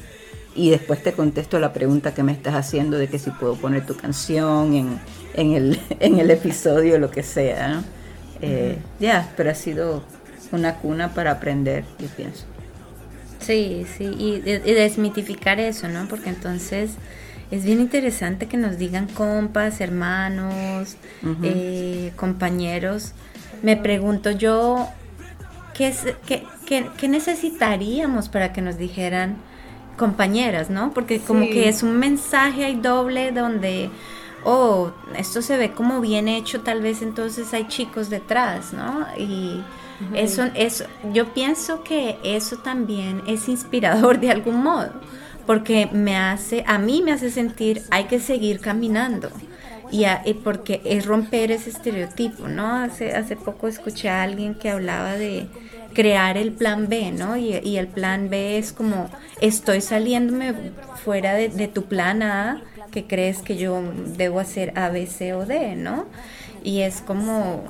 Y 0.55 0.71
después 0.71 1.03
te 1.03 1.13
contesto 1.13 1.59
la 1.59 1.73
pregunta 1.73 2.13
que 2.13 2.23
me 2.23 2.31
estás 2.31 2.55
haciendo 2.55 2.97
de 2.97 3.07
que 3.07 3.19
si 3.19 3.29
puedo 3.29 3.55
poner 3.55 3.85
tu 3.85 3.95
canción 3.95 4.73
en, 4.73 4.99
en, 5.35 5.53
el, 5.53 5.79
en 5.99 6.19
el 6.19 6.31
episodio 6.31 6.97
lo 6.97 7.11
que 7.11 7.23
sea, 7.23 7.67
¿no? 7.67 7.83
Eh, 8.41 8.77
ya, 8.99 9.31
pero 9.35 9.51
ha 9.51 9.55
sido 9.55 10.01
una 10.51 10.75
cuna 10.75 11.13
para 11.13 11.31
aprender, 11.31 11.83
yo 11.99 12.07
pienso. 12.07 12.45
Sí, 13.39 13.85
sí, 13.97 14.05
y, 14.17 14.39
desmitificar 14.41 15.59
eso, 15.59 15.87
¿no? 15.87 16.07
Porque 16.07 16.29
entonces 16.29 16.91
es 17.51 17.63
bien 17.63 17.79
interesante 17.79 18.47
que 18.47 18.57
nos 18.57 18.77
digan 18.77 19.07
compas, 19.07 19.81
hermanos, 19.81 20.95
eh, 21.43 22.11
compañeros. 22.15 23.13
Me 23.61 23.75
pregunto 23.75 24.31
yo, 24.31 24.87
¿qué, 25.79 25.87
es, 25.87 26.03
qué, 26.25 26.43
qué, 26.97 27.07
necesitaríamos 27.07 28.27
para 28.27 28.51
que 28.51 28.61
nos 28.61 28.77
dijeran 28.77 29.37
compañeras, 29.97 30.69
¿no? 30.69 30.93
Porque 30.93 31.21
como 31.21 31.45
que 31.45 31.69
es 31.69 31.83
un 31.83 31.97
mensaje 31.97 32.65
ahí 32.65 32.75
doble 32.75 33.31
donde 33.31 33.89
oh, 34.43 34.91
esto 35.15 35.41
se 35.41 35.55
ve 35.55 35.71
como 35.71 36.01
bien 36.01 36.27
hecho, 36.27 36.59
tal 36.61 36.81
vez 36.81 37.01
entonces 37.01 37.53
hay 37.53 37.69
chicos 37.69 38.09
detrás, 38.09 38.73
¿no? 38.73 39.07
Y 39.17 39.61
eso, 40.13 40.49
eso, 40.53 40.83
yo 41.13 41.33
pienso 41.33 41.81
que 41.81 42.17
eso 42.23 42.57
también 42.57 43.21
es 43.25 43.47
inspirador 43.47 44.19
de 44.19 44.31
algún 44.31 44.61
modo, 44.61 44.91
porque 45.45 45.87
me 45.93 46.17
hace, 46.17 46.65
a 46.67 46.77
mí 46.77 47.01
me 47.01 47.13
hace 47.13 47.31
sentir, 47.31 47.83
hay 47.89 48.03
que 48.05 48.19
seguir 48.19 48.59
caminando. 48.59 49.29
Y, 49.91 50.05
porque 50.43 50.81
es 50.85 51.05
romper 51.05 51.51
ese 51.51 51.71
estereotipo, 51.71 52.47
¿no? 52.47 52.75
Hace, 52.75 53.15
hace 53.15 53.35
poco 53.35 53.67
escuché 53.67 54.09
a 54.09 54.21
alguien 54.21 54.53
que 54.53 54.69
hablaba 54.69 55.13
de 55.13 55.47
crear 55.93 56.37
el 56.37 56.51
plan 56.51 56.87
B, 56.89 57.11
¿no? 57.11 57.37
Y, 57.37 57.77
el 57.77 57.87
plan 57.87 58.29
B 58.29 58.57
es 58.57 58.71
como, 58.71 59.09
estoy 59.41 59.81
saliéndome 59.81 60.53
fuera 61.03 61.33
de, 61.33 61.49
de 61.49 61.67
tu 61.67 61.85
plan 61.85 62.21
A 62.21 62.61
que 62.91 63.05
crees 63.05 63.41
que 63.41 63.57
yo 63.57 63.81
debo 64.17 64.39
hacer 64.39 64.73
A, 64.77 64.89
B, 64.89 65.05
C 65.07 65.33
o 65.33 65.45
D, 65.45 65.75
¿no? 65.75 66.05
Y 66.63 66.81
es 66.81 67.01
como, 67.01 67.63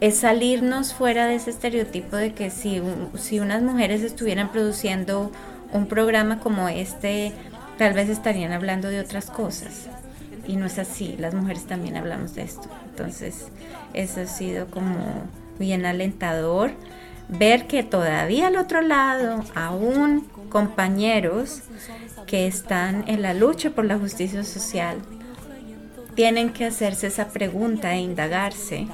es 0.00 0.16
salirnos 0.18 0.94
fuera 0.94 1.26
de 1.26 1.36
ese 1.36 1.50
estereotipo 1.50 2.16
de 2.16 2.32
que 2.32 2.50
si, 2.50 2.80
si 3.18 3.40
unas 3.40 3.62
mujeres 3.62 4.02
estuvieran 4.02 4.50
produciendo 4.52 5.30
un 5.72 5.86
programa 5.86 6.40
como 6.40 6.68
este, 6.68 7.32
tal 7.78 7.94
vez 7.94 8.08
estarían 8.08 8.52
hablando 8.52 8.88
de 8.88 9.00
otras 9.00 9.30
cosas. 9.30 9.88
Y 10.46 10.56
no 10.56 10.66
es 10.66 10.78
así, 10.78 11.16
las 11.18 11.34
mujeres 11.34 11.64
también 11.64 11.96
hablamos 11.96 12.34
de 12.34 12.42
esto. 12.42 12.68
Entonces, 12.90 13.48
eso 13.94 14.20
ha 14.20 14.26
sido 14.26 14.66
como 14.66 15.24
bien 15.58 15.86
alentador 15.86 16.72
ver 17.28 17.66
que 17.66 17.82
todavía 17.82 18.48
al 18.48 18.56
otro 18.56 18.82
lado, 18.82 19.42
aún 19.54 20.26
compañeros 20.50 21.62
que 22.26 22.46
están 22.46 23.04
en 23.08 23.22
la 23.22 23.34
lucha 23.34 23.70
por 23.70 23.84
la 23.84 23.98
justicia 23.98 24.44
social 24.44 24.98
tienen 26.14 26.52
que 26.52 26.64
hacerse 26.64 27.08
esa 27.08 27.28
pregunta 27.28 27.94
e 27.94 28.00
indagarse 28.00 28.86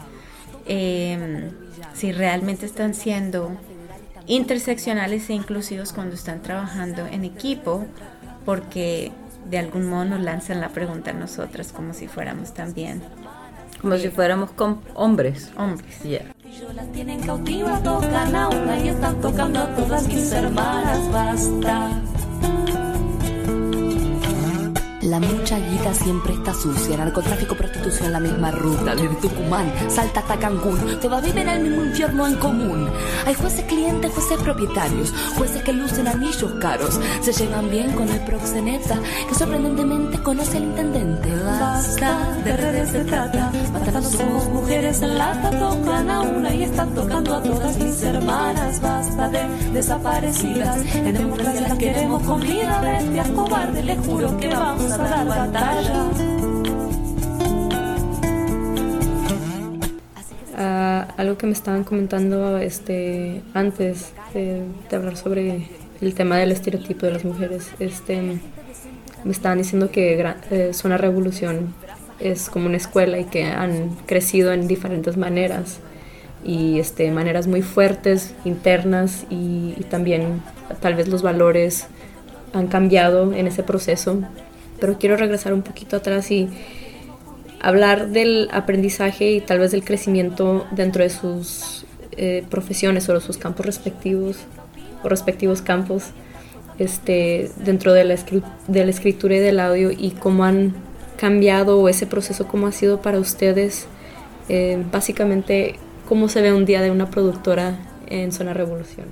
em, 0.66 1.50
si 1.92 2.12
realmente 2.12 2.66
están 2.66 2.94
siendo 2.94 3.56
interseccionales 4.26 5.28
e 5.28 5.34
inclusivos 5.34 5.92
cuando 5.92 6.14
están 6.14 6.40
trabajando 6.40 7.06
en 7.06 7.24
equipo, 7.24 7.84
porque 8.44 9.12
de 9.50 9.58
algún 9.58 9.88
modo 9.88 10.04
nos 10.04 10.20
lanzan 10.20 10.60
la 10.60 10.68
pregunta 10.68 11.10
a 11.10 11.14
nosotras 11.14 11.72
como 11.72 11.92
si 11.92 12.06
fuéramos 12.06 12.54
también. 12.54 13.02
Como 13.80 13.96
si 13.96 14.08
fuéramos 14.10 14.50
hombres. 14.94 15.50
Hombres. 15.56 16.02
Yeah. 16.02 16.24
las 16.74 16.92
tienen 16.92 17.20
cautivas, 17.20 17.82
tocan 17.82 18.36
a 18.36 18.48
una 18.48 18.78
y 18.78 18.88
están 18.88 19.20
tocando 19.20 19.60
a 19.60 19.74
todas 19.74 20.06
mis 20.06 20.30
hermanas, 20.32 21.10
basta. 21.10 22.00
La 25.02 25.18
mucha 25.18 25.58
guita 25.58 25.94
siempre 25.94 26.34
está 26.34 26.52
sucia. 26.52 26.96
Narcotráfico, 26.98 27.54
prostitución, 27.54 28.12
la 28.12 28.20
misma 28.20 28.50
ruta. 28.50 28.94
Desde 28.94 29.14
Tucumán, 29.16 29.72
Salta 29.88 30.20
hasta 30.20 30.38
Cancún. 30.38 31.00
Todas 31.00 31.24
viven 31.24 31.48
el 31.48 31.62
mismo 31.62 31.84
infierno 31.84 32.26
en 32.26 32.34
común. 32.34 32.90
Hay 33.24 33.34
jueces 33.34 33.64
clientes, 33.64 34.12
jueces 34.12 34.38
propietarios. 34.42 35.14
Jueces 35.36 35.62
que 35.62 35.72
lucen 35.72 36.06
anillos 36.06 36.52
caros. 36.60 37.00
Se 37.22 37.32
llevan 37.32 37.70
bien 37.70 37.92
con 37.92 38.10
el 38.10 38.20
proxeneta. 38.24 38.98
Que 39.26 39.34
sorprendentemente 39.34 40.22
conoce 40.22 40.58
al 40.58 40.64
intendente. 40.64 41.34
Basta, 41.44 42.36
de 42.44 42.56
redes 42.58 42.90
se 42.90 43.04
trata. 43.04 43.50
Somos 44.02 44.48
mujeres 44.48 45.02
en 45.02 45.18
lata. 45.18 45.50
Tocan 45.50 46.10
a 46.10 46.20
una 46.22 46.54
y 46.54 46.64
están 46.64 46.94
tocando 46.94 47.36
a 47.36 47.42
todas 47.42 47.78
mis 47.78 48.02
hermanas. 48.02 48.80
Basta 48.80 49.28
de 49.28 49.40
desaparecidas. 49.72 50.94
En 50.94 51.14
democracia 51.14 51.60
las 51.60 51.78
queremos 51.78 52.22
con 52.22 52.40
vida. 52.40 52.80
Bestias 52.80 53.28
cobardes, 53.30 53.84
les 53.84 53.98
juro 53.98 54.36
que 54.38 54.48
vamos 54.48 54.90
Ah, 60.62 61.08
algo 61.16 61.38
que 61.38 61.46
me 61.46 61.52
estaban 61.52 61.84
comentando 61.84 62.58
este, 62.58 63.40
antes 63.54 64.12
de, 64.34 64.62
hablar 64.92 65.16
sobre 65.16 65.68
el 66.02 66.14
tema 66.14 66.36
del 66.36 66.52
estereotipo 66.52 67.06
de 67.06 67.12
las 67.12 67.24
mujeres, 67.24 67.70
este, 67.78 68.38
me 69.24 69.32
estaban 69.32 69.56
diciendo 69.56 69.90
que 69.90 70.34
eh, 70.50 70.74
Zona 70.74 70.98
Revolución 70.98 71.72
es 72.20 72.50
como 72.50 72.66
una 72.66 72.76
escuela 72.76 73.18
y 73.18 73.24
que 73.24 73.44
han 73.44 73.96
crecido 74.06 74.52
en 74.52 74.68
diferentes 74.68 75.16
maneras 75.16 75.78
y 76.44 76.78
este, 76.78 77.10
maneras 77.10 77.46
muy 77.46 77.62
fuertes, 77.62 78.34
internas 78.44 79.26
y, 79.30 79.76
también 79.90 80.42
tal 80.80 80.94
vez 80.94 81.08
los 81.08 81.22
valores 81.22 81.86
han 82.52 82.68
cambiado 82.68 83.32
en 83.32 83.46
ese 83.46 83.62
proceso 83.62 84.22
pero 84.80 84.98
quiero 84.98 85.16
regresar 85.16 85.52
un 85.52 85.62
poquito 85.62 85.96
atrás 85.96 86.30
y 86.30 86.48
hablar 87.60 88.08
del 88.08 88.48
aprendizaje 88.52 89.32
y 89.32 89.40
tal 89.40 89.58
vez 89.58 89.70
del 89.70 89.84
crecimiento 89.84 90.66
dentro 90.70 91.04
de 91.04 91.10
sus 91.10 91.84
eh, 92.12 92.44
profesiones 92.48 93.08
o 93.08 93.14
de 93.14 93.20
sus 93.20 93.36
campos 93.36 93.66
respectivos. 93.66 94.38
respectivos 95.04 95.62
campos 95.62 96.04
este, 96.78 97.50
dentro 97.56 97.92
de 97.92 98.04
la, 98.04 98.16
de 98.68 98.84
la 98.84 98.90
escritura 98.90 99.36
y 99.36 99.38
del 99.38 99.60
audio 99.60 99.90
y 99.90 100.12
cómo 100.12 100.44
han 100.44 100.74
cambiado 101.20 101.78
o 101.78 101.88
ese 101.88 102.06
proceso, 102.06 102.48
cómo 102.48 102.66
ha 102.66 102.72
sido 102.72 103.02
para 103.02 103.18
ustedes, 103.18 103.86
eh, 104.48 104.82
básicamente, 104.90 105.76
cómo 106.08 106.28
se 106.30 106.40
ve 106.40 106.52
un 106.52 106.64
día 106.64 106.80
de 106.80 106.90
una 106.90 107.10
productora 107.10 107.76
en 108.08 108.32
Zona 108.32 108.54
Revolución. 108.54 109.06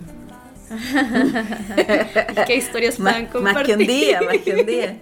¿Qué 2.47 2.57
historias 2.57 2.97
puedan 2.97 3.27
compartir? 3.27 3.55
Más 3.55 3.67
que 3.67 3.73
un 3.73 3.87
día, 3.87 4.21
más 4.23 4.39
que 4.39 4.55
un 4.55 4.67
día. 4.67 4.97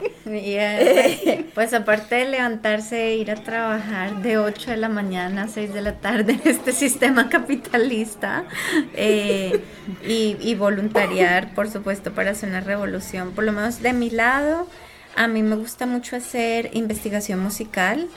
pues 1.55 1.75
aparte 1.75 2.17
de 2.17 2.25
levantarse 2.27 3.09
e 3.09 3.17
ir 3.17 3.31
a 3.31 3.37
trabajar 3.37 4.23
de 4.23 4.39
8 4.39 4.73
de 4.73 4.77
la 4.77 4.89
mañana 4.89 5.45
a 5.45 5.49
6 5.49 5.75
de 5.75 5.83
la 5.83 5.95
tarde 5.95 6.33
en 6.33 6.51
este 6.51 6.73
sistema 6.73 7.29
capitalista 7.29 8.45
eh, 8.95 9.61
y, 10.07 10.37
y, 10.41 10.55
voluntariar, 10.55 11.55
por 11.55 11.69
supuesto, 11.69 12.13
para 12.13 12.33
hacer 12.33 12.49
una 12.49 12.61
revolución, 12.61 13.33
por 13.33 13.45
lo 13.45 13.53
menos 13.53 13.83
de 13.83 13.93
mi 13.93 14.11
lado, 14.11 14.69
a 15.17 15.29
mí 15.29 15.43
me 15.43 15.57
gusta 15.57 15.87
mucho 15.87 16.17
hacer 16.17 16.71
investigación 16.75 17.41
musical 17.41 18.09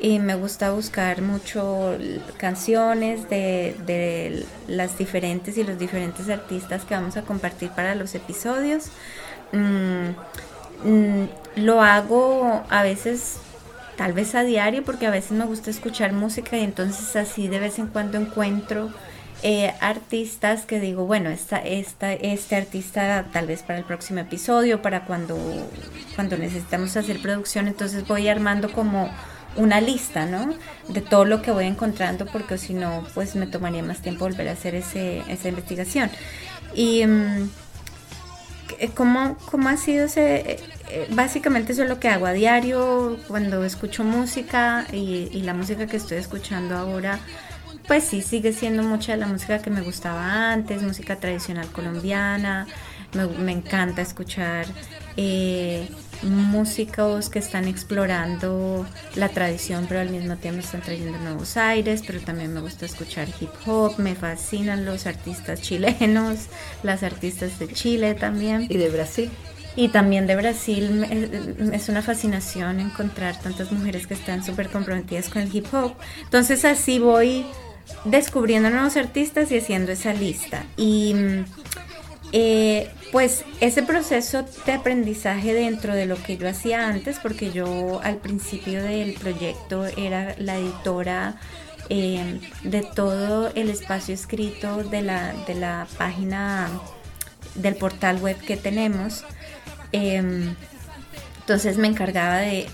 y 0.00 0.18
me 0.18 0.34
gusta 0.34 0.70
buscar 0.70 1.22
mucho 1.22 1.96
canciones 2.36 3.28
de, 3.28 3.76
de, 3.86 4.44
las 4.68 4.98
diferentes 4.98 5.56
y 5.56 5.64
los 5.64 5.78
diferentes 5.78 6.28
artistas 6.28 6.84
que 6.84 6.94
vamos 6.94 7.16
a 7.16 7.22
compartir 7.22 7.70
para 7.70 7.94
los 7.94 8.14
episodios. 8.14 8.90
Mm, 9.52 10.10
mm, 10.84 11.28
lo 11.56 11.82
hago 11.82 12.64
a 12.68 12.82
veces, 12.82 13.38
tal 13.96 14.12
vez 14.12 14.34
a 14.34 14.42
diario, 14.42 14.84
porque 14.84 15.06
a 15.06 15.10
veces 15.10 15.32
me 15.32 15.44
gusta 15.44 15.70
escuchar 15.70 16.12
música 16.12 16.56
y 16.56 16.64
entonces 16.64 17.16
así 17.16 17.48
de 17.48 17.58
vez 17.58 17.78
en 17.78 17.88
cuando 17.88 18.18
encuentro 18.18 18.90
eh, 19.42 19.72
artistas 19.80 20.64
que 20.66 20.80
digo, 20.80 21.06
bueno, 21.06 21.30
esta, 21.30 21.58
esta, 21.58 22.12
este 22.12 22.56
artista 22.56 23.26
tal 23.32 23.46
vez 23.46 23.62
para 23.62 23.78
el 23.78 23.84
próximo 23.84 24.18
episodio, 24.18 24.82
para 24.82 25.04
cuando, 25.04 25.38
cuando 26.16 26.36
necesitamos 26.36 26.96
hacer 26.96 27.22
producción, 27.22 27.68
entonces 27.68 28.06
voy 28.08 28.26
armando 28.26 28.72
como 28.72 29.08
una 29.54 29.80
lista, 29.80 30.26
¿no? 30.26 30.54
De 30.88 31.00
todo 31.02 31.24
lo 31.24 31.40
que 31.40 31.52
voy 31.52 31.66
encontrando, 31.66 32.26
porque 32.26 32.58
si 32.58 32.74
no, 32.74 33.06
pues 33.14 33.36
me 33.36 33.46
tomaría 33.46 33.82
más 33.82 34.02
tiempo 34.02 34.24
volver 34.24 34.48
a 34.48 34.52
hacer 34.52 34.74
ese, 34.74 35.22
esa 35.28 35.48
investigación. 35.48 36.10
Y 36.74 37.06
mm, 37.06 37.48
¿cómo, 38.94 39.36
¿cómo, 39.50 39.68
ha 39.68 39.76
sido 39.76 40.06
ese? 40.06 40.58
Eh, 40.90 41.06
básicamente 41.10 41.72
eso 41.72 41.84
es 41.84 41.88
lo 41.88 42.00
que 42.00 42.08
hago 42.08 42.26
a 42.26 42.32
diario, 42.32 43.18
cuando 43.28 43.64
escucho 43.64 44.02
música 44.02 44.84
y, 44.92 45.28
y 45.32 45.42
la 45.42 45.54
música 45.54 45.86
que 45.86 45.96
estoy 45.96 46.18
escuchando 46.18 46.76
ahora 46.76 47.20
pues 47.88 48.04
sí, 48.04 48.20
sigue 48.20 48.52
siendo 48.52 48.82
mucha 48.82 49.12
de 49.12 49.18
la 49.18 49.26
música 49.26 49.60
que 49.60 49.70
me 49.70 49.80
gustaba 49.80 50.52
antes, 50.52 50.82
música 50.82 51.16
tradicional 51.16 51.66
colombiana. 51.72 52.66
Me, 53.14 53.52
encanta 53.52 54.02
escuchar 54.02 54.66
eh, 55.16 55.88
músicos 56.22 57.30
que 57.30 57.38
están 57.38 57.66
explorando 57.66 58.86
la 59.14 59.30
tradición, 59.30 59.86
pero 59.88 60.00
al 60.00 60.10
mismo 60.10 60.36
tiempo 60.36 60.60
están 60.60 60.82
trayendo 60.82 61.16
nuevos 61.18 61.56
aires, 61.56 62.02
pero 62.06 62.20
también 62.20 62.52
me 62.52 62.60
gusta 62.60 62.84
escuchar 62.84 63.26
hip 63.40 63.48
hop, 63.64 63.98
me 63.98 64.14
fascinan 64.14 64.84
los 64.84 65.06
artistas 65.06 65.62
chilenos, 65.62 66.48
las 66.82 67.02
artistas 67.02 67.58
de 67.58 67.68
Chile 67.68 68.14
también. 68.14 68.66
Y 68.68 68.76
de 68.76 68.90
Brasil. 68.90 69.30
Y 69.74 69.88
también 69.88 70.26
de 70.26 70.36
Brasil 70.36 71.06
es 71.72 71.88
una 71.88 72.02
fascinación 72.02 72.80
encontrar 72.80 73.40
tantas 73.40 73.72
mujeres 73.72 74.06
que 74.06 74.14
están 74.14 74.44
súper 74.44 74.68
comprometidas 74.68 75.30
con 75.30 75.40
el 75.40 75.54
hip 75.54 75.72
hop. 75.72 75.94
Entonces 76.24 76.66
así 76.66 76.98
voy 76.98 77.46
descubriendo 78.04 78.70
nuevos 78.70 78.96
artistas 78.96 79.50
y 79.50 79.58
haciendo 79.58 79.92
esa 79.92 80.12
lista. 80.12 80.64
Y 80.76 81.14
eh, 82.32 82.90
pues 83.10 83.44
ese 83.60 83.82
proceso 83.82 84.44
de 84.66 84.72
aprendizaje 84.72 85.54
dentro 85.54 85.94
de 85.94 86.06
lo 86.06 86.16
que 86.22 86.36
yo 86.36 86.48
hacía 86.48 86.86
antes, 86.86 87.18
porque 87.18 87.50
yo 87.50 88.00
al 88.02 88.16
principio 88.16 88.82
del 88.82 89.14
proyecto 89.14 89.86
era 89.96 90.34
la 90.38 90.56
editora 90.56 91.36
eh, 91.88 92.40
de 92.64 92.82
todo 92.82 93.50
el 93.54 93.70
espacio 93.70 94.14
escrito 94.14 94.84
de 94.84 95.02
la, 95.02 95.32
de 95.46 95.54
la 95.54 95.86
página 95.96 96.68
del 97.54 97.76
portal 97.76 98.18
web 98.18 98.36
que 98.38 98.56
tenemos. 98.56 99.24
Em, 99.92 100.54
entonces 101.40 101.78
me 101.78 101.88
encargaba 101.88 102.38
de, 102.38 102.66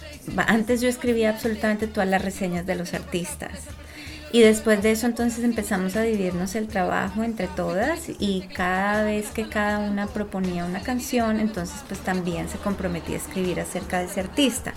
antes 0.48 0.80
yo 0.80 0.88
escribía 0.88 1.30
absolutamente 1.30 1.86
todas 1.86 2.08
las 2.08 2.22
reseñas 2.22 2.66
de 2.66 2.74
los 2.74 2.92
artistas 2.92 3.68
y 4.34 4.40
después 4.40 4.82
de 4.82 4.90
eso 4.90 5.06
entonces 5.06 5.44
empezamos 5.44 5.94
a 5.94 6.02
dividirnos 6.02 6.56
el 6.56 6.66
trabajo 6.66 7.22
entre 7.22 7.46
todas 7.46 8.08
y 8.18 8.40
cada 8.52 9.04
vez 9.04 9.30
que 9.30 9.48
cada 9.48 9.78
una 9.78 10.08
proponía 10.08 10.64
una 10.64 10.82
canción, 10.82 11.38
entonces 11.38 11.76
pues 11.86 12.00
también 12.00 12.48
se 12.48 12.58
comprometía 12.58 13.14
a 13.14 13.18
escribir 13.18 13.60
acerca 13.60 14.00
de 14.00 14.06
ese 14.06 14.18
artista. 14.18 14.74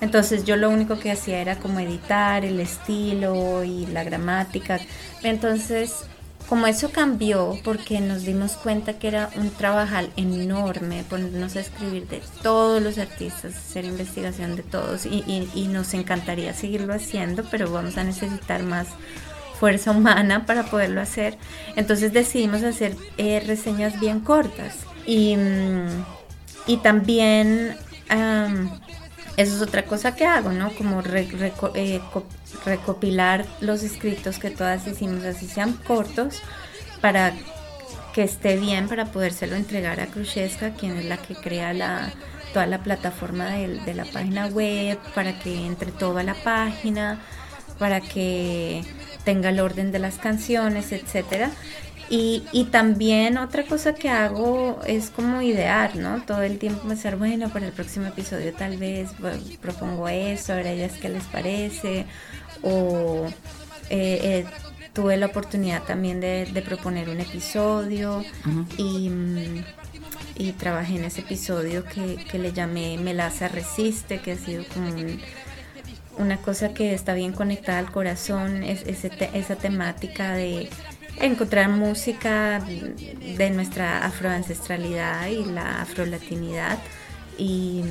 Entonces 0.00 0.46
yo 0.46 0.56
lo 0.56 0.70
único 0.70 0.98
que 0.98 1.10
hacía 1.10 1.38
era 1.42 1.56
como 1.56 1.80
editar 1.80 2.46
el 2.46 2.58
estilo 2.58 3.62
y 3.62 3.84
la 3.84 4.04
gramática. 4.04 4.80
Entonces 5.22 6.06
como 6.48 6.66
eso 6.66 6.90
cambió 6.90 7.58
porque 7.64 8.00
nos 8.00 8.24
dimos 8.24 8.52
cuenta 8.52 8.98
que 8.98 9.08
era 9.08 9.30
un 9.36 9.50
trabajal 9.50 10.10
enorme 10.16 11.04
ponernos 11.08 11.56
a 11.56 11.60
escribir 11.60 12.06
de 12.08 12.22
todos 12.42 12.82
los 12.82 12.98
artistas, 12.98 13.56
hacer 13.56 13.84
investigación 13.84 14.56
de 14.56 14.62
todos 14.62 15.06
y, 15.06 15.68
nos 15.72 15.94
encantaría 15.94 16.52
seguirlo 16.54 16.94
haciendo, 16.94 17.44
pero 17.50 17.70
vamos 17.70 17.96
a 17.96 18.04
necesitar 18.04 18.62
más 18.62 18.88
fuerza 19.58 19.90
humana 19.90 20.46
para 20.46 20.64
poderlo 20.64 21.00
hacer. 21.00 21.38
Entonces 21.76 22.12
decidimos 22.12 22.62
hacer 22.62 22.94
eh, 23.16 23.42
reseñas 23.44 23.98
bien 23.98 24.20
cortas 24.20 24.76
y, 25.06 25.36
mm, 25.36 26.04
y 26.66 26.76
también 26.78 27.76
eso 29.36 29.56
es 29.56 29.62
otra 29.62 29.84
cosa 29.84 30.14
que 30.14 30.26
hago, 30.26 30.52
¿no? 30.52 30.72
Como 30.74 31.02
eh, 31.02 32.00
recopilar 32.64 33.44
los 33.60 33.82
escritos 33.82 34.38
que 34.38 34.50
todas 34.50 34.86
hicimos, 34.86 35.24
así 35.24 35.46
sean 35.46 35.72
cortos, 35.72 36.40
para 37.00 37.32
que 38.14 38.22
esté 38.22 38.56
bien, 38.56 38.88
para 38.88 39.06
podérselo 39.06 39.56
entregar 39.56 40.00
a 40.00 40.06
Khrushchevska, 40.06 40.74
quien 40.74 40.96
es 40.96 41.04
la 41.04 41.16
que 41.16 41.34
crea 41.34 42.12
toda 42.52 42.66
la 42.66 42.78
plataforma 42.82 43.50
de, 43.50 43.80
de 43.80 43.94
la 43.94 44.04
página 44.04 44.46
web, 44.46 44.98
para 45.14 45.38
que 45.38 45.66
entre 45.66 45.90
toda 45.90 46.22
la 46.22 46.34
página, 46.34 47.20
para 47.78 48.00
que 48.00 48.84
tenga 49.24 49.48
el 49.48 49.58
orden 49.58 49.90
de 49.90 49.98
las 49.98 50.18
canciones, 50.18 50.92
etcétera. 50.92 51.50
Y, 52.10 52.42
y, 52.52 52.64
también 52.64 53.38
otra 53.38 53.64
cosa 53.64 53.94
que 53.94 54.10
hago 54.10 54.80
es 54.86 55.08
como 55.10 55.40
idear, 55.40 55.96
¿no? 55.96 56.22
Todo 56.22 56.42
el 56.42 56.58
tiempo 56.58 56.86
pensar, 56.86 57.16
bueno, 57.16 57.48
para 57.48 57.66
el 57.66 57.72
próximo 57.72 58.06
episodio 58.06 58.52
tal 58.52 58.76
vez 58.76 59.10
propongo 59.60 60.08
eso, 60.08 60.52
a 60.52 60.60
ellas 60.60 60.92
qué 61.00 61.08
les 61.08 61.24
parece. 61.24 62.04
O 62.62 63.26
eh, 63.90 64.20
eh, 64.22 64.46
tuve 64.92 65.16
la 65.16 65.26
oportunidad 65.26 65.82
también 65.82 66.20
de, 66.20 66.62
proponer 66.64 67.08
un 67.08 67.20
episodio 67.20 68.24
y, 68.78 69.10
y, 70.36 70.52
trabajé 70.52 70.96
en 70.96 71.04
ese 71.04 71.22
episodio 71.22 71.84
que, 71.84 72.16
que, 72.30 72.38
le 72.38 72.52
llamé 72.52 72.96
Melaza 72.98 73.48
Resiste, 73.48 74.20
que 74.20 74.32
ha 74.32 74.36
sido 74.36 74.64
como 74.72 74.90
una 76.16 76.36
cosa 76.38 76.72
que 76.74 76.94
está 76.94 77.14
bien 77.14 77.32
conectada 77.32 77.78
al 77.78 77.90
corazón, 77.90 78.62
es, 78.62 78.84
esa 78.86 79.56
temática 79.56 80.34
de 80.34 80.70
encontrar 81.20 81.68
música 81.68 82.60
de 82.60 83.50
nuestra 83.50 84.04
afroancestralidad 84.04 85.28
y 85.28 85.44
la 85.44 85.82
afrolatinidad 85.82 86.78
y, 87.38 87.82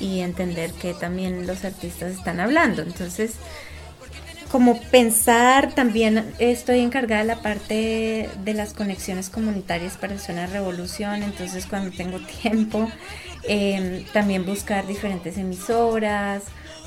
y 0.00 0.20
entender 0.20 0.72
que 0.72 0.94
también 0.94 1.46
los 1.46 1.64
artistas 1.64 2.12
están 2.12 2.40
hablando. 2.40 2.82
Entonces, 2.82 3.36
como 4.52 4.78
pensar, 4.78 5.74
también 5.74 6.34
estoy 6.38 6.80
encargada 6.80 7.22
de 7.22 7.28
la 7.28 7.40
parte 7.40 8.28
de 8.44 8.54
las 8.54 8.74
conexiones 8.74 9.30
comunitarias 9.30 9.96
para 9.96 10.18
Zona 10.18 10.46
Revolución, 10.46 11.22
entonces 11.22 11.64
cuando 11.64 11.90
tengo 11.96 12.20
tiempo, 12.42 12.90
eh, 13.44 14.04
también 14.12 14.44
buscar 14.44 14.86
diferentes 14.86 15.38
emisoras, 15.38 16.42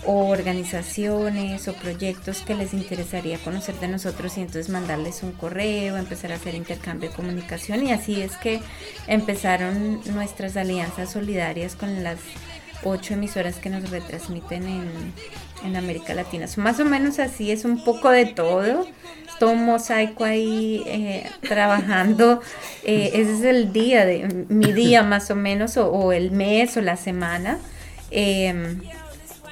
o 0.06 0.28
organizaciones 0.30 1.68
o 1.68 1.74
proyectos 1.74 2.42
que 2.42 2.56
les 2.56 2.74
interesaría 2.74 3.38
conocer 3.40 3.76
de 3.80 3.88
nosotros 3.88 4.38
y 4.38 4.42
entonces 4.42 4.70
mandarles 4.70 5.24
un 5.24 5.32
correo, 5.32 5.98
empezar 5.98 6.32
a 6.32 6.36
hacer 6.36 6.56
intercambio 6.56 7.10
de 7.10 7.16
comunicación 7.16 7.86
y 7.86 7.92
así 7.92 8.22
es 8.22 8.36
que 8.38 8.62
empezaron 9.08 10.02
nuestras 10.14 10.58
alianzas 10.58 11.12
solidarias 11.12 11.76
con 11.76 12.04
las 12.04 12.20
ocho 12.84 13.14
emisoras 13.16 13.56
que 13.58 13.70
nos 13.70 13.90
retransmiten 13.90 14.64
en, 14.68 15.76
América 15.76 16.14
Latina. 16.14 16.46
Más 16.58 16.80
o 16.80 16.86
menos 16.86 17.18
así 17.18 17.50
es 17.50 17.66
un 17.66 17.84
poco 17.84 18.12
de 18.12 18.28
todo. 18.28 18.84
Es 18.84 19.40
todo 19.40 19.52
un 19.52 19.66
mosaico 19.66 20.24
ahí 20.24 20.84
eh, 20.86 21.28
trabajando. 21.42 22.40
Eh, 22.84 23.10
ese 23.16 23.34
es 23.34 23.42
el 23.42 23.74
día, 23.74 24.06
de 24.06 24.46
mi 24.48 24.72
día 24.74 25.02
más 25.02 25.32
o 25.32 25.36
menos, 25.36 25.76
o, 25.78 26.12
el 26.12 26.30
mes 26.30 26.78
o 26.78 26.82
la 26.82 26.98
semana. 26.98 27.58
Em, 28.12 28.80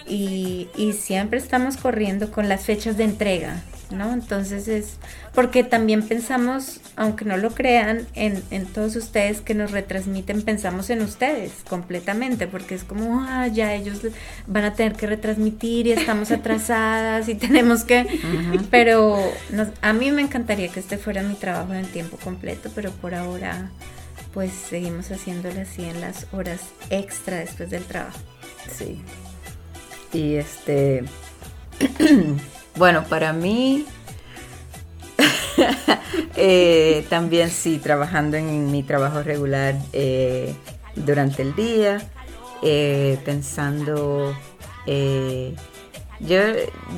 y, 0.07 0.69
siempre 0.97 1.39
estamos 1.39 1.77
corriendo 1.77 2.31
con 2.31 2.49
las 2.49 2.65
fechas 2.65 2.97
de 2.97 3.03
entrega. 3.03 3.61
¿no? 3.91 4.11
Entonces 4.11 4.67
es 4.67 4.97
porque 5.35 5.63
también 5.63 6.01
pensamos, 6.01 6.79
aunque 6.95 7.25
no 7.25 7.37
lo 7.37 7.51
crean, 7.51 8.07
en, 8.15 8.41
en 8.49 8.65
todos 8.65 8.95
ustedes 8.95 9.41
que 9.41 9.53
nos 9.53 9.69
retransmiten, 9.69 10.41
pensamos 10.41 10.89
en 10.89 11.01
ustedes 11.01 11.51
completamente, 11.69 12.47
porque 12.47 12.73
es 12.73 12.83
como, 12.83 13.21
ah, 13.21 13.45
ya 13.47 13.75
ellos 13.75 13.99
van 14.47 14.63
a 14.63 14.73
tener 14.73 14.93
que 14.93 15.05
retransmitir 15.05 15.85
y 15.85 15.91
estamos 15.91 16.31
atrasadas 16.31 17.29
y 17.29 17.35
tenemos 17.35 17.83
que, 17.83 18.07
pero 18.71 19.19
a 19.81 19.93
mí 19.93 20.11
me 20.11 20.23
encantaría 20.23 20.69
que 20.69 20.79
este 20.79 20.97
fuera 20.97 21.21
mi 21.21 21.35
trabajo 21.35 21.73
en 21.73 21.85
tiempo 21.85 22.17
completo, 22.17 22.71
pero 22.73 22.91
por 22.91 23.13
ahora 23.13 23.69
pues 24.33 24.51
seguimos 24.51 25.11
haciéndolo 25.11 25.61
así 25.61 25.83
en 25.83 26.01
las 26.01 26.25
horas 26.33 26.61
extra 26.89 27.37
después 27.37 27.69
del 27.69 27.83
trabajo. 27.83 28.17
Sí. 28.75 28.99
Y 30.14 30.36
este, 30.36 31.03
bueno, 32.76 33.03
para 33.05 33.34
mí, 33.34 33.86
eh, 36.36 37.05
también 37.09 37.49
sí, 37.49 37.80
trabajando 37.80 38.38
en 38.38 38.72
mi 38.72 38.84
trabajo 38.84 39.24
regular 39.24 39.76
eh, 39.91 40.53
durante 40.95 41.41
el 41.41 41.55
día, 41.55 41.99
eh, 42.61 43.20
pensando, 43.26 44.36
yo, 46.20 46.39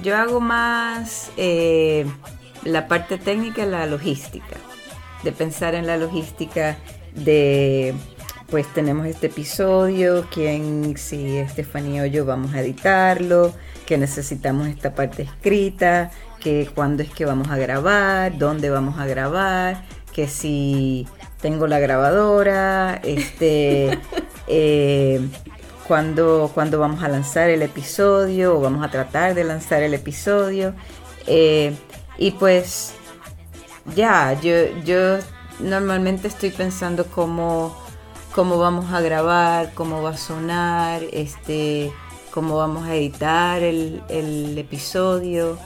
yo 0.03 0.17
hago 0.17 0.39
más 0.39 1.31
la 2.63 2.87
parte 2.87 3.17
técnica, 3.17 3.65
la 3.65 3.85
logística, 3.85 4.57
de 5.23 5.31
pensar 5.31 5.73
en 5.75 5.87
la 5.87 5.97
logística 5.97 6.77
de 7.13 7.95
pues 8.49 8.71
tenemos 8.73 9.07
este 9.07 9.27
episodio, 9.27 10.27
quién, 10.31 10.97
si 10.97 11.37
Estefanía 11.37 12.03
o 12.03 12.05
yo 12.05 12.25
vamos 12.25 12.53
a 12.53 12.61
editarlo, 12.61 13.53
que 13.85 13.97
necesitamos 13.97 14.67
esta 14.67 14.93
parte 14.93 15.23
escrita, 15.23 16.11
que 16.39 16.69
cuándo 16.73 17.03
es 17.03 17.09
que 17.09 17.25
vamos 17.25 17.49
a 17.49 17.57
grabar, 17.57 18.37
dónde 18.37 18.69
vamos 18.69 18.99
a 18.99 19.05
grabar, 19.05 19.83
que 20.13 20.27
si 20.27 21.07
tengo 21.41 21.67
la 21.67 21.79
grabadora, 21.79 23.01
este, 23.03 23.99
eh, 24.47 25.21
cuándo, 25.87 26.51
vamos 26.55 27.03
a 27.03 27.07
lanzar 27.07 27.49
el 27.49 27.61
episodio 27.61 28.57
o 28.57 28.61
vamos 28.61 28.85
a 28.85 28.89
tratar 28.89 29.33
de 29.33 29.43
lanzar 29.43 29.81
el 29.83 29.93
episodio. 29.93 30.73
Eh, 31.27 31.75
y 32.17 32.31
pues 32.31 32.93
ya, 33.95 34.39
yo, 34.41 34.53
yo 34.83 35.17
normalmente 35.59 36.27
estoy 36.27 36.51
pensando 36.51 37.05
cómo 37.05 37.84
cómo 38.35 38.57
vamos 38.57 38.91
a 38.91 38.99
grabar, 38.99 39.71
cómo 39.73 40.03
va 40.03 40.09
a 40.09 40.17
sonar, 40.17 41.01
este, 41.13 41.93
cómo 42.31 42.57
vamos 42.57 42.85
a 42.85 42.93
editar 42.93 43.63
el, 43.63 44.57
episodio, 44.57 45.57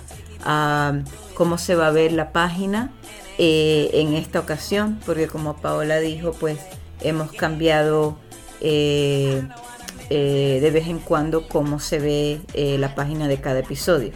cómo 1.34 1.58
se 1.58 1.74
va 1.74 1.88
a 1.88 1.92
ver 1.92 2.12
la 2.12 2.32
página 2.32 2.92
eh, 3.40 3.90
en 3.94 4.14
esta 4.14 4.40
ocasión, 4.40 5.00
porque 5.04 5.26
como 5.26 5.58
Paola 5.58 6.00
dijo, 6.00 6.34
pues 6.34 6.60
hemos 7.02 7.32
cambiado 7.32 8.20
eh, 8.62 9.42
eh, 10.12 10.60
de 10.62 10.70
vez 10.70 10.90
en 10.90 11.00
cuando 11.00 11.48
cómo 11.48 11.80
se 11.80 11.98
ve 11.98 12.40
la 12.78 12.94
página 12.94 13.28
de 13.28 13.42
cada 13.42 13.62
episodio, 13.62 14.12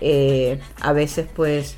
Eh, 0.00 0.60
a 0.80 0.92
veces 0.92 1.28
pues 1.34 1.76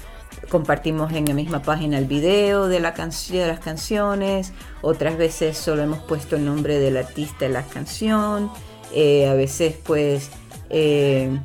compartimos 0.49 1.13
en 1.13 1.27
la 1.27 1.35
misma 1.35 1.63
página 1.63 1.99
el 1.99 2.07
video 2.07 2.69
de, 2.69 2.81
la 2.81 2.93
de 2.93 3.47
las 3.47 3.61
canciones, 3.61 4.53
otras 4.83 5.17
veces 5.17 5.59
solo 5.59 5.83
hemos 5.83 5.99
puesto 6.01 6.37
el 6.37 6.45
nombre 6.45 6.79
del 6.79 6.97
artista 6.97 7.47
en 7.47 7.53
la 7.53 7.63
canción, 7.63 8.51
eh, 8.95 9.27
a 9.29 9.35
veces 9.35 9.75
pues 9.85 10.31
eh, 10.71 11.39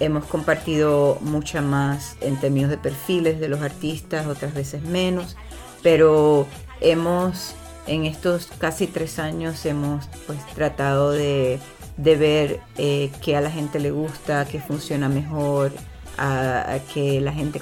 hemos 0.00 0.24
compartido 0.24 1.18
mucha 1.20 1.60
más 1.60 2.16
en 2.20 2.36
términos 2.40 2.70
de 2.70 2.78
perfiles 2.78 3.38
de 3.40 3.48
los 3.48 3.60
artistas, 3.62 4.26
otras 4.26 4.54
veces 4.54 4.82
menos, 4.82 5.36
pero 5.82 6.46
hemos 6.80 7.54
en 7.86 8.06
estos 8.06 8.46
casi 8.58 8.86
tres 8.86 9.18
años 9.18 9.66
hemos 9.66 10.06
pues 10.26 10.38
tratado 10.54 11.10
de 11.10 11.60
de 11.96 12.16
ver 12.16 12.60
eh, 12.76 13.10
qué 13.22 13.36
a 13.36 13.40
la 13.40 13.50
gente 13.50 13.78
le 13.78 13.90
gusta, 13.90 14.46
qué 14.46 14.60
funciona 14.60 15.08
mejor, 15.08 15.72
a, 16.18 16.78
que 16.92 17.20
la 17.20 17.32
gente 17.32 17.60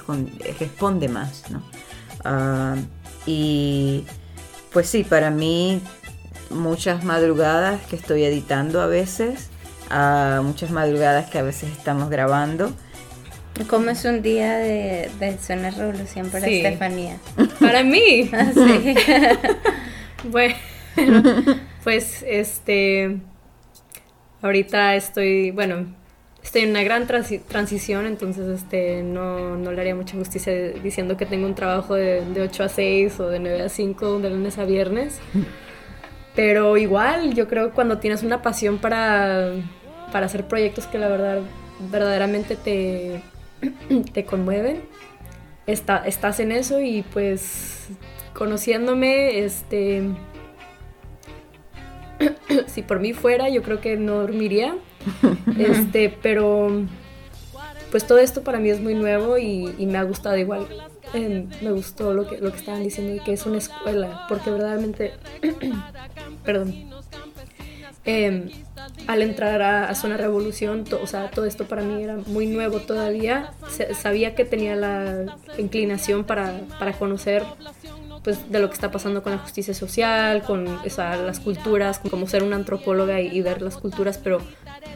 responde 0.59 1.09
más, 1.09 1.51
¿no? 1.51 1.62
Ah, 2.24 2.76
y 3.26 4.05
pues 4.72 4.89
sí, 4.89 5.05
para 5.05 5.30
mí 5.30 5.80
muchas 6.51 7.05
madrugadas 7.05 7.80
que 7.87 7.97
estoy 7.97 8.24
editando 8.24 8.80
a 8.80 8.87
veces, 8.87 9.49
muchas 10.43 10.70
madrugadas 10.70 11.30
que 11.30 11.39
a 11.39 11.43
veces 11.43 11.70
estamos 11.70 12.11
grabando. 12.11 12.72
¿Cómo 13.68 13.91
es 13.91 14.05
un 14.07 14.22
día 14.22 14.57
de, 14.57 15.11
de 15.20 15.37
Zona 15.39 15.70
Revolución 15.70 16.30
para 16.30 16.47
Estefanía? 16.47 17.18
Para 17.61 17.83
mí. 17.83 18.30
Ah, 18.33 18.51
bueno, 20.24 20.55
pues 21.85 22.24
este 22.26 23.18
Ahorita 24.43 24.97
estoy, 24.97 25.53
bueno, 25.53 25.86
estoy 26.43 26.62
en 26.62 26.70
una 26.70 26.82
gran 26.82 27.07
transición, 27.07 28.07
entonces 28.07 28.49
este, 28.49 29.03
no, 29.03 29.57
no, 29.57 29.70
le 29.70 29.80
haría 29.80 29.95
mucha 29.95 30.16
justicia 30.16 30.53
diciendo 30.82 31.16
que 31.16 31.26
tengo 31.26 31.47
un 31.47 31.55
trabajo 31.55 31.95
de, 31.95 32.24
de 32.24 32.40
8 32.43 32.64
a 32.64 32.68
6 32.68 33.20
o 33.20 33.28
de 33.28 33.38
9 33.38 33.62
a 33.62 33.68
5 33.68 34.18
de 34.18 34.30
lunes 34.30 34.59
a 34.59 34.64
viernes. 34.64 35.20
Pero 36.34 36.76
igual, 36.76 37.34
yo 37.34 37.47
creo 37.47 37.68
que 37.68 37.74
cuando 37.74 37.99
tienes 37.99 38.22
una 38.24 38.43
pasión 38.43 38.78
para, 38.78 39.53
para 40.11 40.26
hacer 40.26 40.49
proyectos 40.49 40.86
que 40.86 40.99
la 40.99 41.09
verdad 41.09 41.40
verdaderamente 41.90 42.57
te, 42.57 43.22
te 44.12 44.24
conmueven, 44.24 44.80
está, 45.66 45.99
estás 46.07 46.40
en 46.40 46.51
eso 46.53 46.80
y 46.80 47.03
pues 47.03 47.90
conociéndome, 48.34 49.38
este 49.45 50.03
si 52.66 52.83
por 52.83 53.01
mí 53.01 53.12
fuera, 53.12 53.49
yo 53.49 53.62
creo 53.62 53.81
que 53.81 53.97
no 53.97 54.20
dormiría. 54.20 54.77
este, 55.59 56.16
pero 56.23 56.87
pues 57.91 58.07
todo 58.07 58.18
esto 58.18 58.43
para 58.43 58.59
mí 58.59 58.70
es 58.70 58.81
muy 58.81 58.95
nuevo 58.95 59.37
y, 59.39 59.66
me 59.87 59.99
ha 59.99 60.03
gustado 60.03 60.37
igual. 60.37 60.66
Me 61.12 61.73
gustó 61.73 62.14
lo 62.14 62.27
que, 62.27 62.39
lo 62.39 62.51
que 62.51 62.57
estaban 62.57 62.83
diciendo 62.83 63.23
que 63.23 63.35
es 63.35 63.45
una 63.45 63.59
escuela, 63.59 64.27
porque 64.29 64.51
verdaderamente, 64.51 65.12
perdón, 66.45 66.91
em, 68.05 68.51
al 69.07 69.20
entrar 69.20 69.61
a, 69.61 69.95
Zona 69.95 70.16
Revolución, 70.16 70.85
o 71.03 71.07
sea, 71.07 71.31
todo 71.31 71.45
esto 71.45 71.66
para 71.66 71.83
mí 71.83 72.03
era 72.03 72.16
muy 72.16 72.47
nuevo 72.47 72.81
todavía. 72.81 73.53
sabía 73.95 74.35
que 74.35 74.47
tenía 74.47 74.75
la 74.75 75.37
inclinación 75.59 76.25
para, 76.25 76.61
para 76.79 76.95
conocer 76.95 77.45
pues 78.23 78.51
de 78.51 78.61
lo 78.61 78.68
que 78.68 78.75
está 78.75 78.91
pasando 78.91 79.23
con 79.23 79.33
la 79.33 79.39
justicia 79.39 79.75
social, 79.75 80.43
con 80.43 80.64
las 80.64 81.41
culturas, 81.41 81.99
como 81.99 82.29
ser 82.29 82.43
una 82.43 82.57
antropóloga 82.57 83.20
y, 83.20 83.41
ver 83.43 83.62
las 83.62 83.77
culturas, 83.77 84.18
pero 84.23 84.41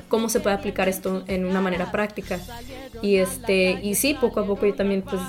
cómo 0.08 0.28
se 0.28 0.40
puede 0.40 0.54
aplicar 0.54 0.88
esto 0.88 1.24
en 1.26 1.44
una 1.44 1.60
manera 1.60 1.90
práctica. 1.90 2.38
Y 3.02 3.16
este 3.16 3.80
y 3.82 3.96
sí, 3.96 4.14
poco 4.14 4.40
a 4.40 4.46
poco 4.46 4.66
yo 4.66 4.74
también 4.74 5.02
pues 5.02 5.20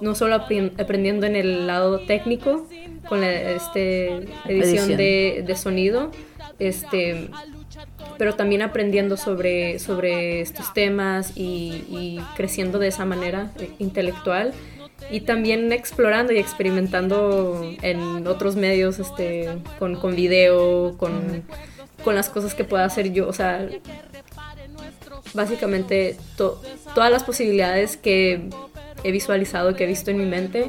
no 0.00 0.14
solo 0.14 0.34
aprendiendo 0.36 1.26
en 1.26 1.36
el 1.36 1.66
lado 1.66 2.00
técnico 2.00 2.66
con 3.08 3.20
la 3.20 3.32
este, 3.32 4.26
edición, 4.46 4.96
De, 4.96 5.54
sonido, 5.56 6.10
este 6.58 7.28
pero 8.16 8.34
también 8.34 8.62
aprendiendo 8.62 9.18
sobre, 9.18 9.78
sobre 9.78 10.40
estos 10.40 10.72
temas 10.72 11.32
y, 11.36 11.84
y 11.90 12.20
creciendo 12.34 12.78
de 12.78 12.88
esa 12.88 13.04
manera 13.04 13.50
eh, 13.58 13.70
intelectual 13.78 14.54
y 15.10 15.20
también 15.20 15.72
explorando 15.72 16.32
y 16.32 16.38
experimentando 16.38 17.62
en 17.82 18.26
otros 18.26 18.56
medios, 18.56 18.98
este, 18.98 19.50
con, 19.78 19.96
con 19.96 20.16
video, 20.16 20.96
con, 20.98 21.44
con 22.02 22.14
las 22.14 22.28
cosas 22.28 22.54
que 22.54 22.64
pueda 22.64 22.84
hacer 22.84 23.12
yo, 23.12 23.28
o 23.28 23.32
sea, 23.32 23.68
básicamente 25.34 26.16
todas 26.36 27.10
las 27.10 27.24
posibilidades 27.24 27.96
que 27.96 28.48
he 29.04 29.12
visualizado, 29.12 29.74
que 29.76 29.84
he 29.84 29.86
visto 29.86 30.10
en 30.10 30.18
mi 30.18 30.26
mente, 30.26 30.68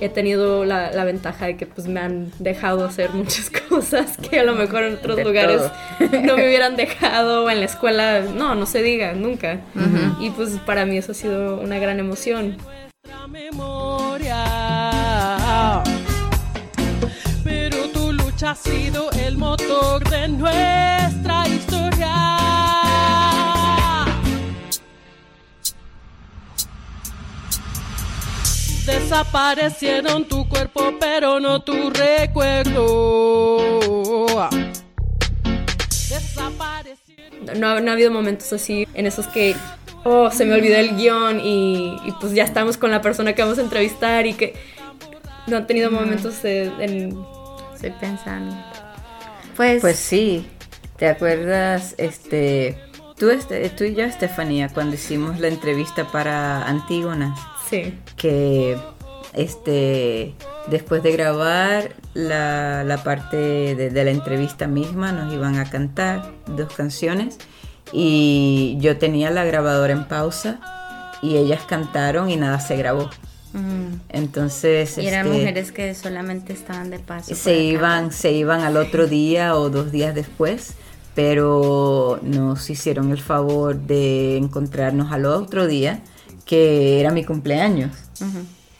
he 0.00 0.08
tenido 0.08 0.64
la, 0.64 0.90
la, 0.90 1.04
ventaja 1.04 1.46
de 1.46 1.56
que 1.56 1.66
pues 1.66 1.86
me 1.86 2.00
han 2.00 2.32
dejado 2.38 2.84
hacer 2.84 3.10
muchas 3.10 3.50
cosas 3.68 4.16
que 4.18 4.40
a 4.40 4.44
lo 4.44 4.54
mejor 4.54 4.82
en 4.82 4.94
otros 4.94 5.22
lugares 5.24 5.62
no 6.00 6.36
me 6.36 6.46
hubieran 6.46 6.76
dejado 6.76 7.44
o 7.44 7.50
en 7.50 7.60
la 7.60 7.66
escuela, 7.66 8.20
no, 8.20 8.54
no 8.54 8.66
se 8.66 8.82
diga, 8.82 9.14
nunca. 9.14 9.60
Y 10.20 10.30
pues 10.30 10.50
para 10.66 10.84
mí 10.84 10.96
eso 10.96 11.12
ha 11.12 11.14
sido 11.14 11.60
una 11.60 11.78
gran 11.78 12.00
emoción 12.00 12.56
memoria. 13.28 14.44
Pero 17.42 17.88
tu 17.90 18.12
lucha 18.12 18.50
ha 18.50 18.54
sido 18.54 19.10
el 19.12 19.36
motor 19.38 20.08
de 20.08 20.28
nuestra 20.28 21.48
historia. 21.48 22.14
Desaparecieron 28.86 30.26
tu 30.28 30.48
cuerpo, 30.48 30.94
pero 31.00 31.40
no 31.40 31.62
tu 31.62 31.90
recuerdo. 31.90 32.84
No, 37.56 37.80
no 37.80 37.90
ha 37.90 37.94
habido 37.94 38.10
momentos 38.10 38.52
así 38.52 38.86
en 38.94 39.06
esos 39.06 39.26
que, 39.28 39.54
oh, 40.04 40.30
se 40.30 40.44
me 40.44 40.54
olvidó 40.54 40.76
el 40.76 40.96
guion 40.96 41.40
y, 41.40 41.96
y 42.04 42.12
pues 42.20 42.32
ya 42.34 42.44
estamos 42.44 42.76
con 42.76 42.90
la 42.90 43.00
persona 43.02 43.32
que 43.34 43.42
vamos 43.42 43.58
a 43.58 43.62
entrevistar 43.62 44.26
y 44.26 44.34
que 44.34 44.54
no 45.46 45.56
han 45.58 45.66
tenido 45.66 45.90
momentos 45.90 46.42
de- 46.42 46.70
en... 46.78 47.18
Estoy 47.74 47.90
pensando. 48.00 48.54
Pues, 49.56 49.80
Pues 49.82 49.96
sí, 49.96 50.46
¿te 50.96 51.08
acuerdas, 51.08 51.94
este, 51.98 52.78
tú, 53.18 53.30
este, 53.30 53.68
tú 53.70 53.84
y 53.84 53.94
yo, 53.94 54.04
Estefanía, 54.04 54.68
cuando 54.68 54.94
hicimos 54.94 55.38
la 55.40 55.48
entrevista 55.48 56.06
para 56.10 56.62
Antígonas, 56.66 57.38
Sí. 57.68 57.94
que, 58.16 58.76
este, 59.34 60.34
después 60.68 61.02
de 61.02 61.12
grabar 61.12 61.90
la, 62.14 62.84
la 62.84 63.02
parte 63.02 63.36
de, 63.36 63.90
de 63.90 64.04
la 64.04 64.10
entrevista 64.10 64.66
misma, 64.66 65.12
nos 65.12 65.32
iban 65.32 65.56
a 65.58 65.68
cantar 65.68 66.30
dos 66.46 66.72
canciones 66.74 67.38
y 67.96 68.76
yo 68.80 68.98
tenía 68.98 69.30
la 69.30 69.44
grabadora 69.44 69.92
en 69.92 70.04
pausa 70.04 70.58
y 71.22 71.36
ellas 71.36 71.62
cantaron 71.66 72.28
y 72.28 72.36
nada 72.36 72.58
se 72.58 72.76
grabó. 72.76 73.08
mm, 73.52 74.00
Entonces, 74.08 74.98
y 74.98 75.06
eran 75.06 75.26
este, 75.26 75.38
mujeres 75.38 75.72
que 75.72 75.94
solamente 75.94 76.52
estaban 76.52 76.90
de 76.90 76.98
paso. 76.98 77.34
se 77.36 77.62
iban, 77.62 78.10
se 78.12 78.32
iban 78.32 78.62
al 78.62 78.76
otro 78.76 79.06
día 79.06 79.56
o 79.56 79.70
dos 79.70 79.92
días 79.92 80.12
después, 80.12 80.74
pero 81.14 82.18
nos 82.22 82.68
hicieron 82.68 83.12
el 83.12 83.20
favor 83.20 83.76
de 83.76 84.38
encontrarnos 84.38 85.12
al 85.12 85.24
otro 85.26 85.68
día, 85.68 86.00
que 86.44 87.00
era 87.00 87.12
mi 87.12 87.24
cumpleaños. 87.24 87.92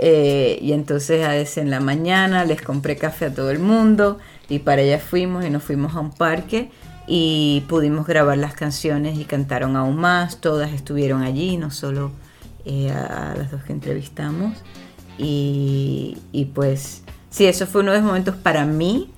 Eh, 0.01 0.59
y 0.61 0.73
entonces 0.73 1.25
a 1.25 1.31
veces 1.31 1.59
en 1.59 1.71
la 1.71 1.79
mañana 1.79 2.45
les 2.45 2.61
compré 2.61 2.97
café 2.97 3.27
a 3.27 3.35
todo 3.35 3.53
el 3.53 3.61
mundo 3.61 4.19
y 4.49 4.59
para 4.59 4.83
allá 4.83 4.99
fuimos 4.99 5.45
y 5.45 5.51
nos 5.51 5.63
fuimos 5.63 5.95
a 5.95 6.01
un 6.01 6.11
parque 6.11 6.69
y 7.07 7.65
pudimos 7.69 8.07
grabar 8.07 8.39
las 8.39 8.55
canciones 8.55 9.19
y 9.19 9.25
cantaron 9.25 9.77
aún 9.77 9.97
más, 9.97 10.41
todas 10.41 10.73
estuvieron 10.73 11.23
allí, 11.23 11.57
no 11.57 11.71
solo 11.71 12.13
eh, 12.65 12.91
a, 12.91 13.33
a 13.33 13.37
las 13.37 13.51
dos 13.51 13.63
que 13.65 13.73
entrevistamos. 13.73 14.57
Y, 15.19 16.19
y 16.33 16.47
pues 16.47 17.03
sí, 17.31 17.47
eso 17.47 17.67
fue 17.67 17.83
uno 17.83 17.93
de 17.93 17.99
los 17.99 18.07
momentos 18.07 18.37
para 18.37 18.65
mí 18.65 19.11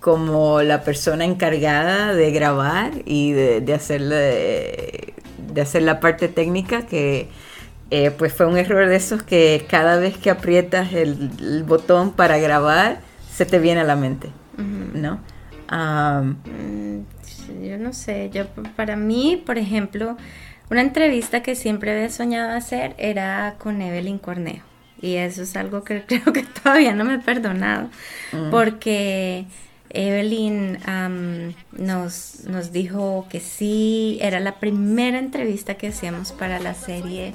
como 0.00 0.62
la 0.62 0.82
persona 0.82 1.24
encargada 1.24 2.14
de 2.14 2.30
grabar 2.30 2.92
y 3.04 3.32
de, 3.32 3.60
de 3.60 3.74
hacer, 3.74 4.00
la, 4.00 4.16
de 4.16 5.60
hacer 5.60 5.82
la 5.82 6.00
parte 6.00 6.28
técnica 6.28 6.86
que 6.86 7.28
eh, 7.90 8.10
pues 8.10 8.32
fue 8.32 8.46
un 8.46 8.56
error 8.58 8.88
de 8.88 8.96
esos 8.96 9.22
que 9.22 9.66
cada 9.68 9.98
vez 9.98 10.16
que 10.16 10.30
aprietas 10.30 10.92
el, 10.92 11.30
el 11.40 11.64
botón 11.64 12.12
para 12.12 12.38
grabar 12.38 13.00
se 13.32 13.46
te 13.46 13.58
viene 13.58 13.80
a 13.80 13.84
la 13.84 13.96
mente, 13.96 14.30
¿no? 14.94 15.20
Sí, 17.22 17.68
Yo 17.68 17.78
no 17.78 17.92
sé, 17.92 18.30
yo 18.32 18.46
para 18.76 18.96
mí, 18.96 19.42
por 19.44 19.58
ejemplo, 19.58 20.16
una 20.70 20.82
entrevista 20.82 21.42
que 21.42 21.54
siempre 21.54 21.92
había 21.92 22.10
soñado 22.10 22.54
hacer 22.54 22.94
era 22.98 23.56
con 23.58 23.80
Evelyn 23.80 24.18
Cornejo. 24.18 24.66
Y 25.00 25.14
eso 25.14 25.42
es 25.42 25.56
algo 25.56 25.84
que 25.84 26.02
creo 26.06 26.32
que 26.32 26.42
todavía 26.42 26.94
no 26.94 27.04
me 27.04 27.14
he 27.14 27.18
perdonado. 27.18 27.88
Porque 28.50 29.46
Evelyn 29.90 30.78
am, 30.86 31.54
nos, 31.72 32.44
nos 32.44 32.72
dijo 32.72 33.26
que 33.30 33.40
sí, 33.40 34.18
era 34.20 34.40
la 34.40 34.56
primera 34.56 35.18
entrevista 35.18 35.74
que 35.74 35.88
hacíamos 35.88 36.32
para 36.32 36.58
la 36.58 36.74
serie 36.74 37.32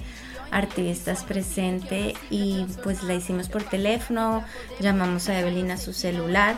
Artistas 0.51 1.23
Presente 1.23 2.13
y 2.29 2.65
pues 2.83 3.03
la 3.03 3.15
hicimos 3.15 3.49
por 3.49 3.63
teléfono, 3.63 4.43
llamamos 4.79 5.27
a 5.29 5.39
Evelyn 5.39 5.71
a 5.71 5.77
su 5.77 5.93
celular, 5.93 6.57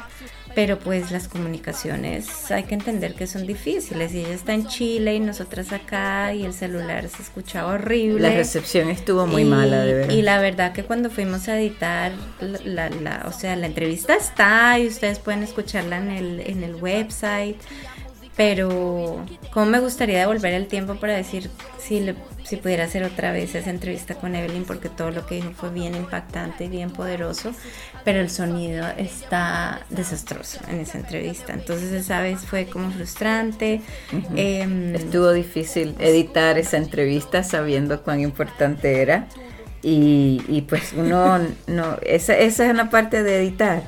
pero 0.55 0.79
pues 0.79 1.11
las 1.11 1.27
comunicaciones 1.27 2.49
hay 2.49 2.63
que 2.63 2.75
entender 2.75 3.13
que 3.13 3.27
son 3.27 3.45
difíciles 3.45 4.13
y 4.13 4.19
ella 4.21 4.33
está 4.33 4.53
en 4.53 4.65
Chile 4.67 5.15
y 5.15 5.19
nosotras 5.19 5.73
acá 5.73 6.33
y 6.33 6.45
el 6.45 6.53
celular 6.53 7.07
se 7.09 7.21
escuchaba 7.21 7.73
horrible. 7.73 8.21
la 8.29 8.35
recepción 8.35 8.89
estuvo 8.89 9.27
muy 9.27 9.41
Y- 9.41 9.45
mala, 9.45 9.81
de 9.83 9.93
verdad. 9.93 10.13
Y 10.13 10.21
la 10.21 10.39
verdad 10.39 10.71
que 10.71 10.83
cuando 10.83 11.09
fuimos 11.09 11.47
a 11.49 11.59
editar, 11.59 12.13
la, 12.39 12.59
la- 12.63 12.89
la- 12.89 13.25
o 13.27 13.33
sea, 13.33 13.55
la 13.57 13.67
entrevista 13.67 14.15
está 14.15 14.79
y 14.79 14.87
ustedes 14.87 15.19
pueden 15.19 15.43
escucharla 15.43 15.97
en 15.97 16.09
el, 16.09 16.39
en 16.39 16.63
el 16.63 16.75
website, 16.75 17.57
pero 18.37 19.23
cómo 19.51 19.65
me 19.67 19.79
gustaría 19.79 20.19
devolver 20.19 20.53
el 20.53 20.67
tiempo 20.67 20.95
para 20.95 21.13
decir 21.13 21.49
si, 21.79 22.01
le- 22.01 22.15
si 22.43 22.57
pudiera 22.57 22.83
hacer 22.83 23.03
otra 23.03 23.31
vez 23.31 23.55
esa 23.55 23.69
entrevista 23.69 24.15
con 24.15 24.35
Evelyn, 24.35 24.65
porque 24.65 24.89
todo 24.89 25.11
lo 25.11 25.25
que 25.25 25.35
dijo 25.35 25.51
fue 25.55 25.69
bien 25.69 25.95
impactante 25.95 26.65
y 26.65 26.67
bien 26.67 26.89
poderoso, 26.91 27.53
pero 28.03 28.19
el 28.19 28.29
sonido 28.29 28.85
está 28.97 29.85
desastroso 29.89 30.59
en 30.69 30.81
esa 30.81 30.97
entrevista. 30.97 31.53
Entonces 31.53 31.91
esa 31.93 32.19
vez 32.21 32.39
fue 32.41 32.65
como 32.65 32.91
frustrante. 32.91 33.81
Em, 34.35 34.93
Estuvo 34.95 35.31
difícil 35.31 35.95
editar 35.99 36.57
esa 36.57 36.77
entrevista 36.77 37.41
sabiendo 37.43 38.01
cuán 38.03 38.19
importante 38.19 39.01
era. 39.01 39.27
Y, 39.81 40.41
y 40.47 40.61
pues 40.63 40.93
uno 40.93 41.39
no, 41.67 41.97
esa, 42.01 42.37
esa 42.37 42.65
es 42.65 42.71
una 42.71 42.89
parte 42.89 43.23
de 43.23 43.37
editar 43.39 43.83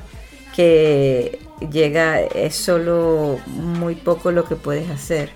que 0.54 1.38
llega, 1.70 2.20
es 2.20 2.54
solo 2.54 3.38
muy 3.46 3.94
poco 3.94 4.30
lo 4.30 4.44
que 4.44 4.56
puedes 4.56 4.90
hacer 4.90 5.30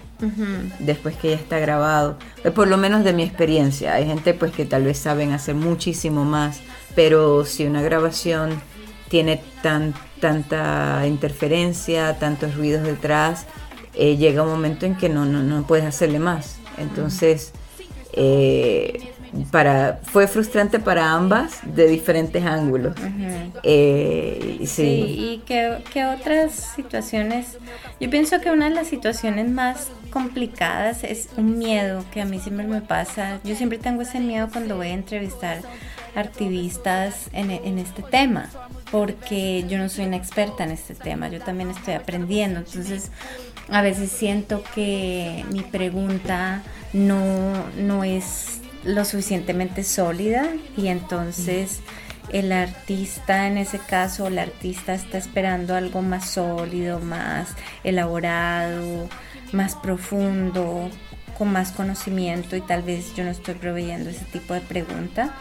después 0.78 1.16
que 1.16 1.30
ya 1.30 1.36
está 1.36 1.58
grabado. 1.58 2.16
Eh, 2.44 2.50
Por 2.50 2.68
lo 2.68 2.76
menos 2.76 3.04
de 3.04 3.12
mi 3.12 3.22
experiencia. 3.22 3.94
Hay 3.94 4.06
gente 4.06 4.34
pues 4.34 4.52
que 4.52 4.64
tal 4.64 4.84
vez 4.84 4.98
saben 4.98 5.32
hacer 5.32 5.54
muchísimo 5.54 6.24
más, 6.24 6.60
pero 6.94 7.44
si 7.44 7.66
una 7.66 7.82
grabación 7.82 8.60
tiene 9.08 9.42
tan, 9.62 9.94
tanta 10.20 11.04
interferencia, 11.06 12.18
tantos 12.18 12.54
ruidos 12.54 12.84
detrás, 12.84 13.46
eh, 13.94 14.16
llega 14.16 14.42
un 14.42 14.50
momento 14.50 14.86
en 14.86 14.96
que 14.96 15.08
no, 15.08 15.24
no, 15.24 15.42
no 15.42 15.66
puedes 15.66 15.84
hacerle 15.84 16.18
más. 16.18 16.56
Entonces, 16.78 17.52
eh, 18.12 19.11
para, 19.50 20.00
fue 20.02 20.26
frustrante 20.26 20.78
para 20.78 21.12
ambas 21.12 21.60
de 21.64 21.88
diferentes 21.88 22.44
ángulos. 22.44 22.94
Eh, 23.62 24.58
y 24.60 24.66
Sí, 24.66 24.82
y 24.82 25.42
que, 25.46 25.78
que 25.92 26.04
otras 26.04 26.52
situaciones, 26.74 27.58
yo 28.00 28.10
pienso 28.10 28.40
que 28.40 28.50
una 28.50 28.68
de 28.68 28.74
las 28.74 28.88
situaciones 28.88 29.48
más 29.48 29.88
complicadas 30.10 31.04
es 31.04 31.28
un 31.36 31.58
miedo 31.58 32.04
que 32.12 32.20
a 32.20 32.24
mí 32.24 32.38
siempre 32.38 32.66
me 32.66 32.82
pasa. 32.82 33.40
Yo 33.44 33.56
siempre 33.56 33.78
tengo 33.78 34.02
ese 34.02 34.20
miedo 34.20 34.48
cuando 34.52 34.76
voy 34.76 34.88
a 34.88 34.94
entrevistar 34.94 35.62
activistas 36.14 37.30
en, 37.32 37.50
en 37.50 37.78
este 37.78 38.02
tema, 38.02 38.50
porque 38.90 39.64
yo 39.68 39.78
no 39.78 39.88
soy 39.88 40.04
una 40.04 40.16
experta 40.16 40.64
en 40.64 40.70
este 40.72 40.94
tema, 40.94 41.28
yo 41.28 41.40
también 41.40 41.70
estoy 41.70 41.94
aprendiendo. 41.94 42.60
Entonces, 42.60 43.10
a 43.70 43.80
veces 43.80 44.10
siento 44.10 44.62
que 44.74 45.44
mi 45.50 45.62
pregunta 45.62 46.62
no, 46.92 47.52
no 47.78 48.04
es 48.04 48.61
lo 48.84 49.04
suficientemente 49.04 49.84
sólida 49.84 50.46
y 50.76 50.88
entonces 50.88 51.80
el 52.30 52.52
artista 52.52 53.46
en 53.46 53.58
ese 53.58 53.78
caso, 53.78 54.30
la 54.30 54.42
artista 54.42 54.94
está 54.94 55.18
esperando 55.18 55.74
algo 55.74 56.02
más 56.02 56.30
sólido, 56.30 56.98
más 57.00 57.54
elaborado, 57.84 59.08
más 59.52 59.76
profundo, 59.76 60.88
con 61.36 61.52
más 61.52 61.72
conocimiento 61.72 62.56
y 62.56 62.60
tal 62.60 62.82
vez 62.82 63.14
yo 63.14 63.24
no 63.24 63.30
estoy 63.30 63.54
proveyendo 63.54 64.10
ese 64.10 64.24
tipo 64.26 64.54
de 64.54 64.60
pregunta. 64.60 65.34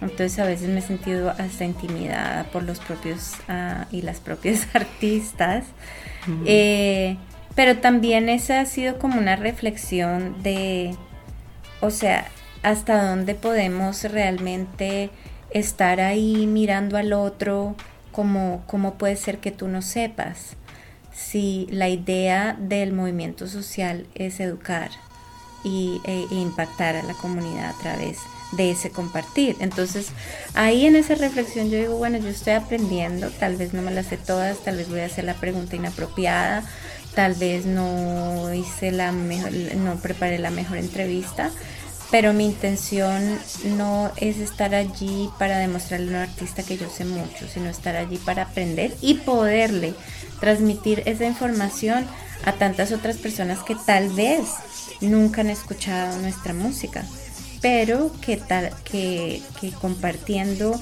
Entonces 0.00 0.38
a 0.40 0.44
veces 0.44 0.68
me 0.68 0.80
he 0.80 0.82
sentido 0.82 1.30
hasta 1.30 1.64
intimidada 1.64 2.44
por 2.44 2.64
los 2.64 2.80
propios 2.80 3.34
ah, 3.48 3.86
y 3.92 4.02
las 4.02 4.18
propias 4.18 4.66
artistas. 4.74 5.64
Eh, 6.44 7.16
pero 7.54 7.78
también 7.78 8.28
esa 8.28 8.60
ha 8.60 8.66
sido 8.66 8.98
como 8.98 9.18
una 9.18 9.36
reflexión 9.36 10.42
de, 10.42 10.96
o 11.80 11.90
sea, 11.90 12.26
hasta 12.62 13.08
dónde 13.08 13.34
podemos 13.34 14.04
realmente 14.04 15.10
estar 15.50 16.00
ahí 16.00 16.46
mirando 16.46 16.96
al 16.96 17.12
otro, 17.12 17.76
como 18.10 18.62
cómo 18.66 18.94
puede 18.94 19.16
ser 19.16 19.38
que 19.38 19.50
tú 19.50 19.68
no 19.68 19.82
sepas. 19.82 20.56
Si 21.14 21.66
la 21.70 21.88
idea 21.88 22.56
del 22.58 22.92
movimiento 22.92 23.46
social 23.46 24.06
es 24.14 24.40
educar 24.40 24.90
y, 25.64 26.00
e, 26.04 26.26
e 26.30 26.34
impactar 26.34 26.96
a 26.96 27.02
la 27.02 27.14
comunidad 27.14 27.70
a 27.70 27.78
través 27.80 28.18
de 28.52 28.70
ese 28.70 28.90
compartir. 28.90 29.56
Entonces, 29.60 30.08
ahí 30.54 30.86
en 30.86 30.96
esa 30.96 31.14
reflexión 31.14 31.70
yo 31.70 31.78
digo, 31.78 31.96
bueno, 31.96 32.18
yo 32.18 32.28
estoy 32.28 32.54
aprendiendo, 32.54 33.30
tal 33.30 33.56
vez 33.56 33.72
no 33.72 33.82
me 33.82 33.90
las 33.90 34.06
sé 34.06 34.18
todas, 34.18 34.58
tal 34.58 34.76
vez 34.76 34.88
voy 34.88 35.00
a 35.00 35.06
hacer 35.06 35.24
la 35.24 35.34
pregunta 35.34 35.76
inapropiada, 35.76 36.62
tal 37.14 37.34
vez 37.34 37.66
no 37.66 38.52
hice 38.52 38.90
la 38.90 39.12
mejor, 39.12 39.52
no 39.76 39.96
preparé 39.96 40.38
la 40.38 40.50
mejor 40.50 40.78
entrevista, 40.78 41.50
pero 42.12 42.34
mi 42.34 42.44
intención 42.44 43.38
no 43.64 44.12
es 44.16 44.36
estar 44.36 44.74
allí 44.74 45.30
para 45.38 45.56
demostrarle 45.56 46.08
a 46.08 46.10
un 46.10 46.22
artista 46.28 46.62
que 46.62 46.76
yo 46.76 46.88
sé 46.90 47.06
mucho, 47.06 47.48
sino 47.48 47.70
estar 47.70 47.96
allí 47.96 48.18
para 48.18 48.42
aprender 48.42 48.94
y 49.00 49.14
poderle 49.14 49.94
transmitir 50.38 51.02
esa 51.06 51.24
información 51.24 52.04
a 52.44 52.52
tantas 52.52 52.92
otras 52.92 53.16
personas 53.16 53.60
que 53.60 53.74
tal 53.86 54.10
vez 54.10 54.42
nunca 55.00 55.40
han 55.40 55.48
escuchado 55.48 56.18
nuestra 56.18 56.52
música, 56.52 57.02
pero 57.62 58.12
que, 58.20 58.36
tal, 58.36 58.70
que, 58.84 59.40
que 59.58 59.70
compartiendo 59.70 60.78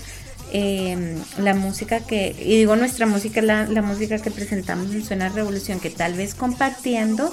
em, 0.50 1.14
la 1.38 1.54
música 1.54 2.00
que, 2.00 2.34
y 2.40 2.56
digo 2.56 2.74
nuestra 2.74 3.06
música, 3.06 3.40
la, 3.40 3.66
la 3.66 3.82
música 3.82 4.18
que 4.18 4.32
presentamos 4.32 4.90
en 4.92 5.04
Suena 5.04 5.28
Revolución, 5.28 5.78
que 5.78 5.90
tal 5.90 6.14
vez 6.14 6.34
compartiendo 6.34 7.32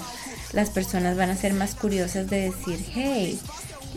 las 0.53 0.69
personas 0.69 1.17
van 1.17 1.31
a 1.31 1.35
ser 1.35 1.55
más 1.55 1.73
curiosas 1.73 2.29
de 2.29 2.51
decir, 2.51 2.85
hey, 2.93 3.39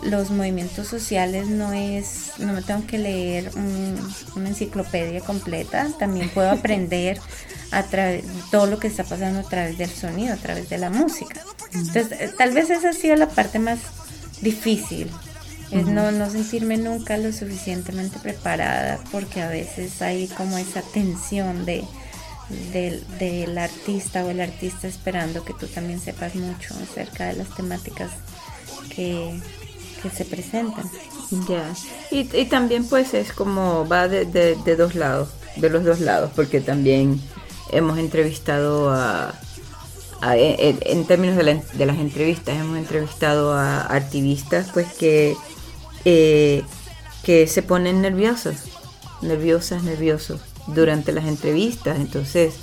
los 0.03 0.31
movimientos 0.31 0.89
sociales 0.89 1.49
no 1.49 1.73
es, 1.73 2.33
no 2.39 2.53
me 2.53 2.63
tengo 2.63 2.87
que 2.87 2.99
leer 2.99 3.51
una 4.35 4.49
enciclopedia 4.49 5.21
completa, 5.21 5.89
también 5.99 6.31
puedo 6.31 6.51
aprender 6.53 7.21
a 7.71 7.83
través 7.85 8.25
todo 8.51 8.67
lo 8.67 8.79
que 8.79 8.89
está 8.89 9.05
pasando 9.05 9.41
a 9.41 9.45
través 9.45 9.79
del 9.79 9.91
sonido, 9.91 10.35
a 10.35 10.37
través 10.37 10.69
de 10.69 10.79
la 10.79 10.91
música. 10.91 11.43
Entonces, 11.73 12.13
eh, 12.13 12.31
tal 12.37 12.53
vez 12.53 12.71
esa 12.71 12.91
ha 12.91 12.93
sido 12.93 13.17
la 13.17 13.29
parte 13.29 13.59
más 13.59 13.79
difícil, 14.41 15.11
es 15.71 15.87
no, 15.87 16.11
no 16.11 16.29
sentirme 16.29 16.77
nunca 16.79 17.17
lo 17.17 17.33
suficientemente 17.33 18.19
preparada, 18.19 18.99
porque 19.13 19.41
a 19.41 19.49
veces 19.49 20.03
hay 20.03 20.27
como 20.27 20.59
esa 20.59 20.83
tensión 20.83 21.65
de, 21.65 21.85
del 22.73 23.57
artista 23.57 24.25
o 24.25 24.31
el 24.31 24.41
artista 24.41 24.89
esperando 24.89 25.45
que 25.45 25.55
tú 25.55 25.69
también 25.69 26.01
sepas 26.01 26.35
mucho 26.35 26.75
acerca 26.83 27.27
de 27.27 27.35
las 27.35 27.55
temáticas 27.55 28.11
que, 28.95 29.41
que 30.03 30.11
se 30.11 30.25
presentan. 30.25 30.91
Ya, 31.49 31.73
y, 32.11 32.25
también 32.47 32.85
pues 32.87 33.15
es 33.15 33.33
como 33.33 33.87
va 33.87 34.09
de, 34.09 34.25
de, 34.25 34.77
dos 34.77 34.95
lados, 34.95 35.29
de 35.57 35.71
los 35.71 35.85
dos 35.85 36.01
lados, 36.01 36.31
porque 36.35 36.61
también 36.61 37.21
hemos 37.71 37.99
entrevistado 37.99 38.91
a, 38.91 39.35
en, 40.23 41.05
términos 41.07 41.37
de, 41.37 41.63
de, 41.73 41.87
las 41.87 41.99
entrevistas, 41.99 42.57
hemos 42.57 42.79
entrevistado 42.79 43.53
a 43.53 43.83
activistas 43.95 44.71
pues 44.73 44.93
que, 44.95 45.37
eh, 46.05 46.63
que 47.23 47.47
se 47.47 47.63
ponen 47.63 48.03
nerviosos, 48.03 48.57
nerviosas, 49.23 49.83
nerviosos 49.83 50.41
durante 50.67 51.13
las 51.13 51.27
entrevistas, 51.27 51.99
entonces... 51.99 52.55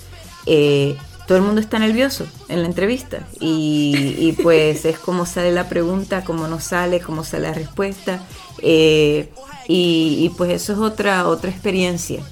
Eh, 0.46 0.98
todo 1.28 1.38
el 1.38 1.44
mundo 1.44 1.60
está 1.60 1.78
nervioso 1.78 2.26
en 2.48 2.62
la 2.62 2.68
entrevista 2.68 3.28
y, 3.40 4.34
pues 4.42 4.86
es 4.86 4.98
como 4.98 5.26
sale 5.26 5.52
la 5.52 5.68
pregunta, 5.68 6.24
cómo 6.24 6.48
no 6.48 6.62
sale, 6.62 7.02
cómo 7.02 7.26
sale 7.26 7.50
la 7.50 7.54
respuesta 7.54 8.22
eh, 8.60 9.30
y, 9.68 10.32
pues 10.38 10.52
eso 10.52 10.74
es 10.74 10.80
otra 10.80 11.28
otra 11.28 11.52
experiencia 11.52 12.24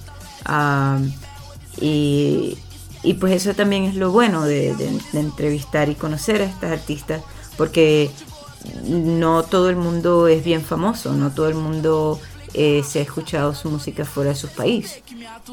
y, 1.81 2.57
pues 3.19 3.33
eso 3.33 3.53
también 3.53 3.83
es 3.83 3.95
lo 3.95 4.11
bueno 4.11 4.45
de, 4.45 4.73
entrevistar 5.13 5.89
y 5.89 5.95
conocer 5.95 6.41
a 6.41 6.45
estas 6.45 6.71
artistas 6.71 7.21
porque 7.57 8.09
no 8.87 9.43
todo 9.43 9.69
el 9.69 9.75
mundo 9.75 10.27
es 10.27 10.43
bien 10.43 10.61
famoso, 10.61 11.13
no 11.13 11.31
todo 11.31 11.49
el 11.49 11.55
mundo 11.55 12.19
eh, 12.53 12.81
se 12.87 12.99
ha 12.99 13.01
escuchado 13.01 13.53
su 13.53 13.69
música 13.69 14.05
fuera 14.05 14.29
de 14.29 14.37
su 14.37 14.47
país 14.47 15.01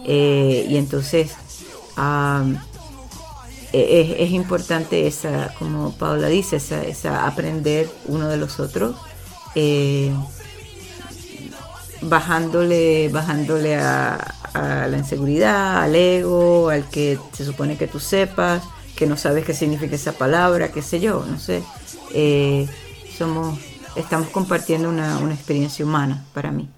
eh, 0.06 0.64
y 0.70 0.76
entonces 0.76 1.32
es, 3.72 4.30
importante 4.30 5.06
esa, 5.06 5.54
como 5.58 5.92
Paula 5.92 6.28
dice, 6.28 6.56
esa, 6.56 7.26
aprender 7.26 7.88
uno 8.06 8.28
de 8.28 8.36
los 8.36 8.60
otros, 8.60 8.96
eh, 9.54 10.12
bajándole, 12.02 13.08
bajándole 13.08 13.76
a, 13.76 14.34
la 14.54 14.98
inseguridad, 14.98 15.82
al 15.82 15.94
ego, 15.94 16.68
al 16.68 16.86
que 16.90 17.18
se 17.32 17.44
supone 17.44 17.78
que 17.78 17.86
tú 17.86 17.98
sepas, 17.98 18.62
que 18.94 19.06
no 19.06 19.16
sabes 19.16 19.46
qué 19.46 19.54
significa 19.54 19.94
esa 19.94 20.12
palabra, 20.12 20.70
qué 20.70 20.82
sé 20.82 21.00
yo, 21.00 21.24
no 21.26 21.38
sé. 21.38 21.62
Eh, 22.12 22.68
somos, 23.16 23.58
estamos 23.96 24.28
compartiendo 24.28 24.90
una, 24.90 25.18
experiencia 25.32 25.86
humana 25.86 26.22
para 26.34 26.52
mí. 26.52 26.68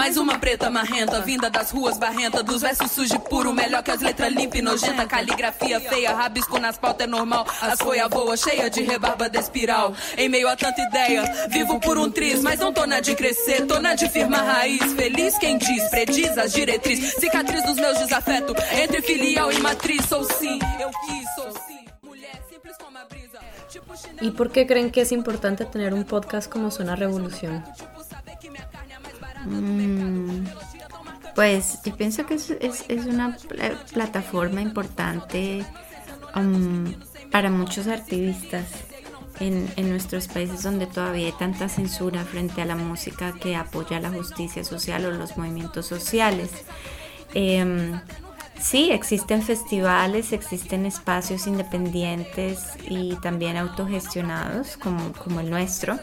Mais 0.00 0.16
uma 0.16 0.38
preta 0.38 0.70
marrenta, 0.70 1.20
vinda 1.20 1.50
das 1.50 1.72
ruas 1.72 1.98
barrenta, 1.98 2.42
dos 2.42 2.62
versos 2.62 2.90
sujos 2.90 3.18
puro, 3.28 3.52
melhor 3.52 3.82
que 3.82 3.90
as 3.90 4.00
letras 4.00 4.32
limpa 4.32 4.56
e 4.56 4.62
nojenta, 4.62 5.04
caligrafia 5.04 5.78
feia, 5.78 6.14
rabisco 6.14 6.58
nas 6.58 6.78
pautas 6.78 7.06
é 7.06 7.06
normal, 7.06 7.46
as 7.60 7.78
folhas 7.78 8.08
voa 8.08 8.34
cheia 8.34 8.70
de 8.70 8.80
rebarba 8.80 9.28
de 9.28 9.38
espiral. 9.38 9.94
Em 10.16 10.26
meio 10.26 10.48
a 10.48 10.56
tanta 10.56 10.80
ideia, 10.80 11.22
vivo 11.50 11.78
por 11.80 11.98
um 11.98 12.10
triz, 12.10 12.42
mas 12.42 12.58
não 12.58 12.72
tô 12.72 12.86
na 12.86 13.00
de 13.00 13.14
crescer, 13.14 13.66
tô 13.66 13.78
na 13.78 13.94
de 13.94 14.08
firmar 14.08 14.42
raiz. 14.42 14.90
Feliz 14.94 15.36
quem 15.36 15.58
diz, 15.58 15.86
prediz 15.90 16.38
as 16.38 16.54
diretrizes, 16.54 17.16
cicatriz 17.16 17.62
dos 17.64 17.76
meus 17.76 17.98
desafetos, 17.98 18.56
entre 18.72 19.02
filial 19.02 19.52
e 19.52 19.58
matriz, 19.58 20.06
sou 20.06 20.24
sim, 20.24 20.58
eu 20.80 20.88
quis, 20.88 21.34
sou 21.34 21.52
sim. 21.66 21.80
¿Y 24.22 24.30
por 24.32 24.50
qué 24.50 24.66
creen 24.66 24.90
que 24.90 25.02
es 25.02 25.12
importante 25.12 25.64
tener 25.64 25.94
un 25.94 26.04
podcast 26.04 26.50
como 26.50 26.70
Zona 26.70 26.96
Revolución? 26.96 27.64
Mm, 29.50 30.46
pues 31.34 31.80
yo 31.84 31.96
pienso 31.96 32.26
que 32.26 32.34
es, 32.34 32.50
es, 32.50 33.06
una 33.06 33.36
plataforma 33.92 34.60
importante 34.60 35.64
um, 36.36 36.92
para 37.30 37.50
muchos 37.50 37.88
activistas 37.88 38.66
en, 39.40 39.68
en, 39.76 39.90
nuestros 39.90 40.28
países 40.28 40.62
donde 40.62 40.86
todavía 40.86 41.26
hay 41.26 41.32
tanta 41.32 41.68
censura 41.68 42.24
frente 42.24 42.62
a 42.62 42.66
la 42.66 42.76
música 42.76 43.32
que 43.32 43.56
apoya 43.56 44.00
la 44.00 44.10
justicia 44.10 44.64
social 44.64 45.04
o 45.06 45.10
los 45.10 45.36
movimientos 45.36 45.86
sociales. 45.86 46.50
Em, 47.32 48.00
sí, 48.60 48.90
existen 48.90 49.42
festivales, 49.42 50.32
existen 50.32 50.84
espacios 50.84 51.46
independientes 51.46 52.74
y 52.88 53.16
también 53.22 53.56
autogestionados 53.56 54.76
como, 54.76 55.12
como 55.12 55.40
el 55.40 55.50
nuestro 55.50 55.98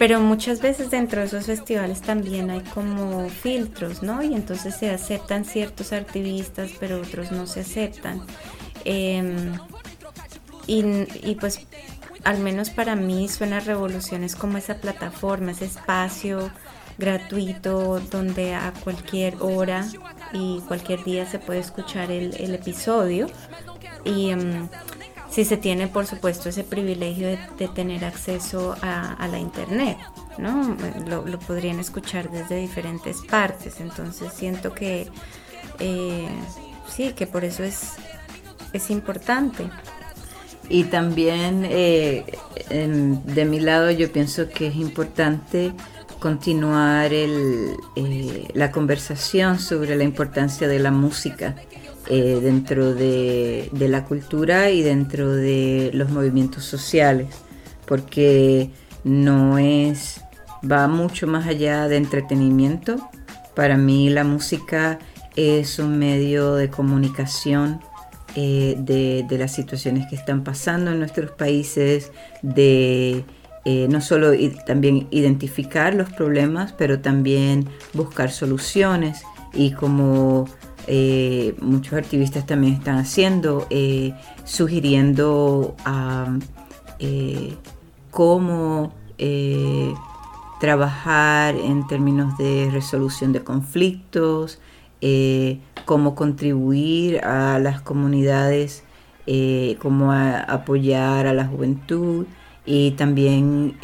pero 0.00 0.18
muchas 0.18 0.62
veces 0.62 0.90
dentro 0.90 1.20
de 1.20 1.26
esos 1.26 1.44
festivales 1.44 2.00
también 2.00 2.50
hay 2.50 2.62
como 2.62 3.28
filtros, 3.28 4.02
¿no? 4.02 4.22
Y 4.22 4.32
entonces 4.32 4.74
se 4.74 4.88
aceptan 4.88 5.44
ciertos 5.44 5.92
activistas, 5.92 6.70
pero 6.80 7.02
otros 7.02 7.30
no 7.32 7.46
se 7.46 7.60
aceptan. 7.60 8.22
Em, 8.86 9.58
y, 10.66 11.34
pues 11.38 11.66
al 12.24 12.38
menos 12.38 12.70
para 12.70 12.96
mí 12.96 13.28
suena 13.28 13.60
revolución 13.60 14.24
es 14.24 14.36
como 14.36 14.56
esa 14.56 14.76
plataforma, 14.76 15.50
ese 15.50 15.66
espacio 15.66 16.50
gratuito 16.96 18.00
donde 18.00 18.54
a 18.54 18.72
cualquier 18.82 19.36
hora 19.40 19.86
y 20.32 20.60
cualquier 20.66 21.04
día 21.04 21.26
se 21.26 21.38
puede 21.38 21.60
escuchar 21.60 22.10
el, 22.10 22.54
episodio. 22.54 23.26
Y 24.06 24.30
em, 24.30 24.66
si 25.30 25.44
se 25.44 25.56
tiene, 25.56 25.86
por 25.86 26.06
supuesto, 26.06 26.48
ese 26.48 26.64
privilegio 26.64 27.28
de, 27.28 27.68
tener 27.68 28.04
acceso 28.04 28.74
a, 28.82 29.28
la 29.30 29.38
Internet, 29.38 29.96
¿no? 30.38 30.76
Lo, 31.06 31.38
podrían 31.38 31.78
escuchar 31.78 32.30
desde 32.30 32.56
diferentes 32.56 33.18
partes, 33.28 33.80
entonces 33.80 34.32
siento 34.32 34.74
que 34.74 35.08
eh, 35.78 36.28
sí, 36.88 37.12
que 37.12 37.26
por 37.26 37.44
eso 37.44 37.62
es, 37.62 37.92
es 38.72 38.90
importante. 38.90 39.70
Y 40.68 40.84
también 40.84 41.66
eh, 41.68 42.24
de 42.68 43.44
mi 43.44 43.60
lado 43.60 43.90
yo 43.90 44.10
pienso 44.12 44.48
que 44.48 44.68
es 44.68 44.76
importante 44.76 45.72
continuar 46.20 47.12
el, 47.12 47.76
eh, 47.96 48.48
la 48.54 48.70
conversación 48.70 49.58
sobre 49.58 49.96
la 49.96 50.04
importancia 50.04 50.68
de 50.68 50.78
la 50.78 50.90
música 50.90 51.56
eh, 52.06 52.40
dentro 52.42 52.94
de, 52.94 53.70
la 53.72 54.04
cultura 54.04 54.70
y 54.70 54.82
dentro 54.82 55.32
de 55.32 55.90
los 55.92 56.10
movimientos 56.10 56.64
sociales, 56.64 57.28
porque 57.86 58.70
no 59.04 59.58
es, 59.58 60.20
va 60.68 60.88
mucho 60.88 61.26
más 61.26 61.46
allá 61.46 61.88
de 61.88 61.96
entretenimiento. 61.96 62.96
Para 63.54 63.76
mí 63.76 64.10
la 64.10 64.24
música 64.24 64.98
es 65.36 65.78
un 65.78 65.98
medio 65.98 66.54
de 66.54 66.70
comunicación 66.70 67.80
eh, 68.34 68.76
de, 68.78 69.38
las 69.38 69.52
situaciones 69.52 70.08
que 70.08 70.16
están 70.16 70.42
pasando 70.42 70.92
en 70.92 70.98
nuestros 70.98 71.32
países, 71.32 72.12
de 72.42 73.24
eh, 73.64 73.88
no 73.90 74.00
solo 74.00 74.32
también 74.66 75.06
identificar 75.10 75.94
los 75.94 76.10
problemas, 76.12 76.72
pero 76.72 77.00
también 77.00 77.68
buscar 77.92 78.30
soluciones 78.30 79.22
y 79.52 79.72
como 79.72 80.46
eh, 80.86 81.54
muchos 81.60 81.94
activistas 81.94 82.46
también 82.46 82.74
están 82.74 82.98
haciendo, 82.98 83.66
eh, 83.70 84.12
sugiriendo 84.44 85.76
eh, 86.98 87.54
cómo 88.10 88.92
trabajar 90.60 91.56
en 91.56 91.86
términos 91.86 92.36
de 92.38 92.70
resolución 92.72 93.32
de 93.32 93.42
conflictos, 93.44 94.60
cómo 95.84 96.14
contribuir 96.14 97.22
a 97.24 97.58
las 97.58 97.82
comunidades, 97.82 98.84
cómo 99.78 100.12
apoyar 100.12 101.26
a 101.26 101.34
la 101.34 101.46
juventud 101.46 102.26
y 102.64 102.92
también 102.92 103.76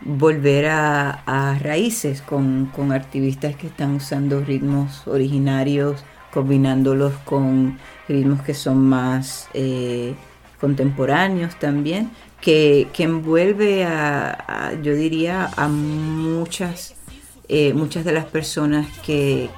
volver 0.00 0.66
a, 0.66 1.58
raíces 1.60 2.22
con, 2.22 2.70
activistas 2.92 3.56
que 3.56 3.66
están 3.66 3.96
usando 3.96 4.40
ritmos 4.40 5.06
originarios 5.06 6.04
combinándolos 6.32 7.14
con 7.24 7.78
ritmos 8.06 8.42
que 8.42 8.54
son 8.54 8.78
más 8.78 9.48
eh, 9.54 10.14
contemporáneos 10.60 11.58
también, 11.58 12.10
que, 12.40 12.88
envuelve 12.98 13.84
a, 13.84 14.74
yo 14.82 14.94
diría, 14.94 15.50
a 15.56 15.68
muchas, 15.68 16.94
eh, 17.48 17.72
muchas 17.72 18.04
de 18.04 18.12
las 18.12 18.26
personas 18.26 18.86
que, 19.04 19.50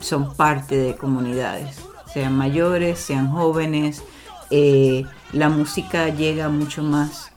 son 0.00 0.34
parte 0.34 0.76
de 0.76 0.96
comunidades, 0.96 1.76
sean 2.12 2.36
mayores, 2.36 2.98
sean 2.98 3.30
jóvenes. 3.30 4.02
Eh, 4.50 5.04
la 5.32 5.48
música 5.48 6.08
llega 6.08 6.46
a 6.46 6.48
mucho 6.48 6.82
más, 6.82 7.30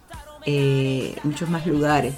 muchos 1.23 1.47
más 1.49 1.67
lugares, 1.67 2.15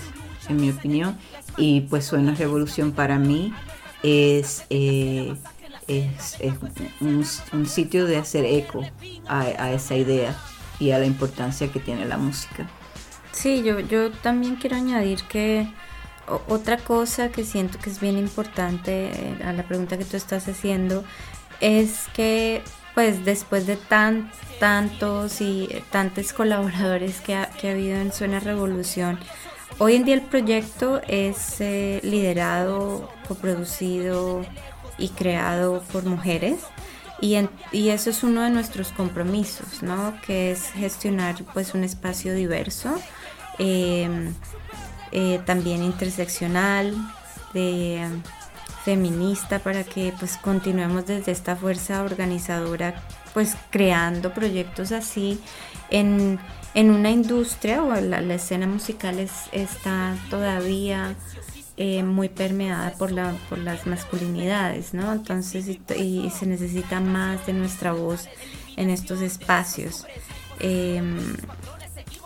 en 0.49 0.57
mi 0.57 0.69
opinión, 0.71 1.17
y 1.57 1.81
pues 1.81 2.05
Suena 2.05 2.33
Revolución 2.35 2.91
para 2.91 3.19
mí 3.19 3.53
es 4.03 4.65
es, 5.87 6.37
un, 6.99 7.65
sitio 7.65 8.05
de 8.05 8.17
hacer 8.17 8.45
eco 8.45 8.81
a, 9.27 9.71
esa 9.71 9.95
idea 9.95 10.35
y 10.79 10.91
a 10.91 10.99
la 10.99 11.05
importancia 11.05 11.71
que 11.71 11.79
tiene 11.79 12.05
la 12.05 12.17
música. 12.17 12.69
Sí, 13.31 13.63
yo, 13.63 13.79
yo 13.79 14.11
también 14.11 14.55
quiero 14.55 14.75
añadir 14.75 15.23
que 15.23 15.67
otra 16.47 16.77
cosa 16.77 17.29
que 17.29 17.45
siento 17.45 17.79
que 17.79 17.89
es 17.89 17.99
bien 17.99 18.17
importante 18.17 19.11
eh, 19.13 19.43
a 19.45 19.53
la 19.53 19.63
pregunta 19.63 19.97
que 19.97 20.05
tú 20.05 20.17
estás 20.17 20.47
haciendo 20.47 21.05
es 21.61 22.07
que 22.13 22.63
pues 22.93 23.23
después 23.23 23.67
de 23.67 23.77
tan, 23.77 24.31
tantos 24.59 25.39
y 25.39 25.69
tantos 25.91 26.33
colaboradores 26.33 27.21
que 27.21 27.35
ha, 27.35 27.49
que 27.49 27.69
ha 27.69 27.71
habido 27.71 27.97
en 27.97 28.11
Suena 28.11 28.39
Revolución, 28.39 29.19
hoy 29.79 29.95
en 29.95 30.03
día 30.03 30.15
el 30.15 30.21
proyecto 30.21 31.01
es 31.07 31.61
eh, 31.61 31.99
liderado, 32.03 33.09
coproducido, 33.27 34.45
y 34.97 35.09
creado 35.09 35.81
por 35.91 36.05
mujeres. 36.05 36.59
Y, 37.19 37.35
eso 37.89 38.09
es 38.11 38.23
uno 38.23 38.41
de 38.41 38.51
nuestros 38.51 38.91
compromisos, 38.91 39.81
¿no? 39.81 40.13
Que 40.25 40.51
es 40.51 40.71
gestionar 40.71 41.35
pues 41.53 41.73
un 41.73 41.83
espacio 41.83 42.33
diverso, 42.33 42.95
em, 43.57 44.33
eh, 45.11 45.39
también 45.45 45.83
interseccional, 45.83 46.93
de, 47.53 48.07
feminista, 48.85 49.59
para 49.59 49.83
que 49.83 50.13
pues 50.17 50.37
continuemos 50.37 51.05
desde 51.07 51.33
esta 51.33 51.57
fuerza 51.57 52.03
organizadora 52.03 53.03
pues 53.33 53.57
creando 53.69 54.33
proyectos 54.33 54.93
así 54.93 55.41
en, 55.89 56.39
en 56.77 56.91
una 56.91 57.09
industria 57.09 57.83
o 57.83 57.95
la, 57.95 58.35
escena 58.35 58.67
musical 58.67 59.17
es, 59.17 59.31
está 59.51 60.15
todavía 60.29 61.15
eh, 61.75 62.03
muy 62.03 62.29
permeada 62.29 62.93
por, 62.93 63.11
la, 63.11 63.33
por 63.49 63.57
las 63.57 63.87
masculinidades, 63.87 64.93
¿no? 64.93 65.11
Entonces, 65.11 65.67
y, 65.67 66.29
se 66.29 66.45
necesita 66.45 66.99
más 66.99 67.47
de 67.47 67.53
nuestra 67.53 67.93
voz 67.93 68.29
en 68.75 68.91
estos 68.91 69.21
espacios. 69.21 70.05
Em, 70.59 71.17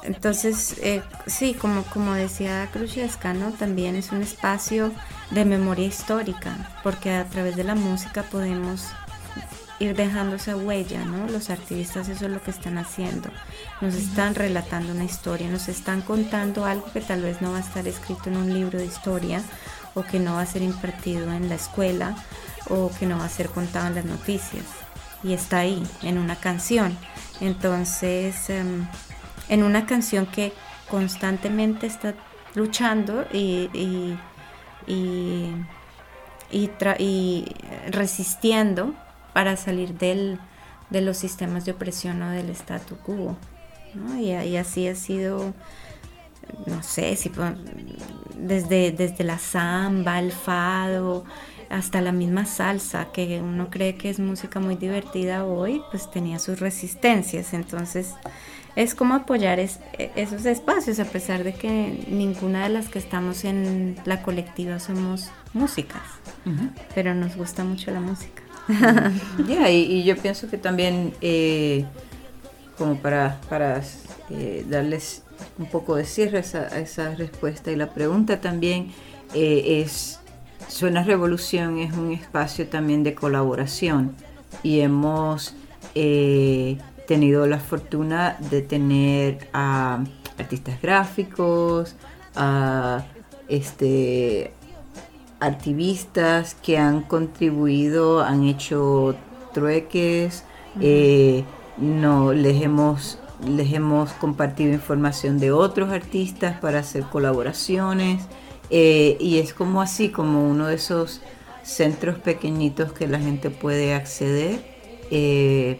entonces, 0.04 0.76
eh, 0.82 1.02
sí, 1.28 1.54
como, 1.54 1.84
como 1.84 2.14
decía 2.14 2.68
Khrushchevska, 2.74 3.34
¿no? 3.34 3.54
También 3.54 3.96
es 3.96 4.12
un 4.12 4.22
espacio 4.22 4.92
de 5.30 5.46
memoria 5.46 5.88
histórica, 5.88 6.78
porque 6.84 7.12
a 7.12 7.24
través 7.24 7.56
de 7.56 7.64
la 7.64 7.76
música 7.76 8.24
podemos 8.24 8.84
ir 9.82 9.96
dejando 9.96 10.36
esa 10.36 10.56
huella, 10.56 11.04
¿no? 11.06 11.28
Los 11.28 11.50
activistas 11.50 12.08
eso 12.08 12.26
es 12.26 12.32
lo 12.32 12.42
que 12.42 12.52
están 12.52 12.78
haciendo. 12.78 13.30
Nos 13.82 13.96
están 13.96 14.36
relatando 14.36 14.94
una 14.94 15.04
historia, 15.04 15.50
nos 15.50 15.68
están 15.68 16.02
contando 16.02 16.66
algo 16.66 16.86
que 16.94 17.02
tal 17.02 17.24
vez 17.24 17.42
no 17.42 17.52
va 17.52 17.58
a 17.58 17.62
estar 17.62 17.88
escrito 17.88 18.30
en 18.30 18.38
un 18.38 18.54
libro 18.54 18.78
de 18.78 18.86
historia 18.86 19.42
o 19.96 20.04
que 20.04 20.20
no 20.20 20.36
va 20.36 20.42
a 20.42 20.46
ser 20.46 20.62
impartido 20.62 21.34
en 21.34 21.50
la 21.50 21.56
escuela 21.56 22.16
o 22.70 22.92
que 23.00 23.08
no 23.08 23.18
va 23.18 23.26
a 23.26 23.30
ser 23.30 23.50
contado 23.50 23.88
en 23.88 23.96
las 23.96 24.06
noticias. 24.06 24.66
Y 25.24 25.34
está 25.34 25.60
ahí, 25.60 25.84
en 26.04 26.20
una 26.20 26.36
canción. 26.36 26.96
Entonces, 27.40 28.52
em, 28.52 28.88
en 29.50 29.64
una 29.64 29.88
canción 29.88 30.28
que 30.28 30.54
constantemente 30.90 31.88
está 31.88 32.14
luchando 32.54 33.26
y, 33.34 33.70
y, 33.74 34.20
y, 34.86 35.56
y 36.52 37.56
resistiendo 37.90 38.94
para 39.34 39.58
salir 39.58 39.98
del, 39.98 40.40
de 40.90 41.02
los 41.02 41.18
sistemas 41.18 41.66
de 41.66 41.72
opresión 41.72 42.22
o 42.22 42.32
del 42.32 42.50
statu 42.52 42.98
quo. 42.98 43.38
Y, 44.20 44.56
así 44.56 44.88
ha 44.88 44.96
sido, 44.96 45.54
no 46.66 46.82
sé, 46.82 47.16
si 47.16 47.32
desde, 48.38 48.92
desde 48.92 49.24
la 49.24 49.38
samba, 49.38 50.20
el 50.20 50.32
fado, 50.32 51.26
hasta 51.70 52.02
la 52.02 52.12
misma 52.12 52.46
salsa, 52.46 53.12
que 53.12 53.42
uno 53.42 53.70
cree 53.70 53.96
que 53.96 54.10
es 54.10 54.20
música 54.20 54.60
muy 54.60 54.76
divertida 54.76 55.46
hoy, 55.46 55.82
pues 55.92 56.10
tenía 56.12 56.40
sus 56.40 56.60
resistencias. 56.60 57.54
Entonces 57.54 58.14
es 58.76 58.96
como 58.96 59.16
apoyar 59.16 59.60
e, 59.60 59.70
esos 60.16 60.46
espacios, 60.46 61.00
a 61.00 61.06
pesar 61.06 61.44
de 61.44 61.54
que 61.54 62.06
ninguna 62.10 62.64
de 62.64 62.70
las 62.70 62.90
que 62.90 63.00
estamos 63.00 63.44
en 63.44 63.96
la 64.06 64.22
colectiva 64.22 64.80
somos 64.80 65.30
músicas, 65.54 66.04
pero 66.96 67.14
nos 67.14 67.36
gusta 67.36 67.64
mucho 67.64 67.92
la 67.92 68.00
música. 68.00 68.44
Ya, 69.48 69.70
y, 69.70 70.04
yo 70.04 70.16
pienso 70.18 70.50
que 70.50 70.58
también, 70.58 71.14
eh, 71.22 71.86
como 72.78 72.98
para, 72.98 73.40
para 73.50 73.82
eh, 74.30 74.66
darles 74.70 75.24
un 75.58 75.66
poco 75.68 75.96
de 75.96 76.06
cierre 76.06 76.40
a 76.40 76.80
esa, 76.80 77.16
respuesta 77.16 77.72
y 77.72 77.76
la 77.76 77.94
pregunta 77.94 78.42
también 78.42 78.92
eh, 79.34 79.82
es, 79.82 80.20
Suena 80.68 81.04
Revolución 81.04 81.80
es 81.80 81.94
un 81.94 82.14
espacio 82.14 82.68
también 82.68 83.04
de 83.04 83.14
colaboración 83.14 84.16
y 84.64 84.80
hemos 84.80 85.56
tenido 87.08 87.46
la 87.46 87.60
fortuna 87.60 88.38
de 88.50 88.62
tener 88.62 89.50
a 89.52 90.02
artistas 90.38 90.82
gráficos, 90.82 91.96
a 92.36 93.04
este 93.50 94.54
activistas 95.42 96.56
que 96.64 96.78
han 96.78 97.02
contribuido, 97.02 98.22
han 98.22 98.46
hecho 98.46 99.16
trueques, 99.54 100.46
eh, 100.80 101.44
no 101.78 102.32
les 102.32 102.62
hemos 102.62 103.18
les 103.46 103.74
hemos 103.74 104.12
compartido 104.14 104.72
información 104.72 105.40
de 105.40 105.52
otros 105.52 105.92
artistas 105.92 106.60
para 106.60 106.80
hacer 106.80 107.04
colaboraciones 107.06 108.22
eh, 108.70 109.18
y 109.20 109.40
es 109.40 109.52
como 109.56 109.82
así 109.82 110.10
como 110.10 110.48
uno 110.48 110.68
de 110.68 110.76
esos 110.76 111.22
centros 111.64 112.20
pequeñitos 112.20 112.94
que 112.94 113.08
la 113.08 113.20
gente 113.20 113.50
puede 113.50 113.96
acceder 113.96 114.60
eh, 115.10 115.80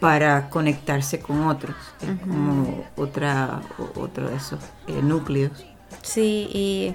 para 0.00 0.50
conectarse 0.50 1.20
con 1.20 1.46
otros. 1.46 1.76
Como 2.20 2.84
otra 2.96 3.62
otro 3.94 4.28
de 4.28 4.36
esos 4.36 4.60
núcleos. 5.02 5.64
Sí 6.02 6.48
y, 6.52 6.94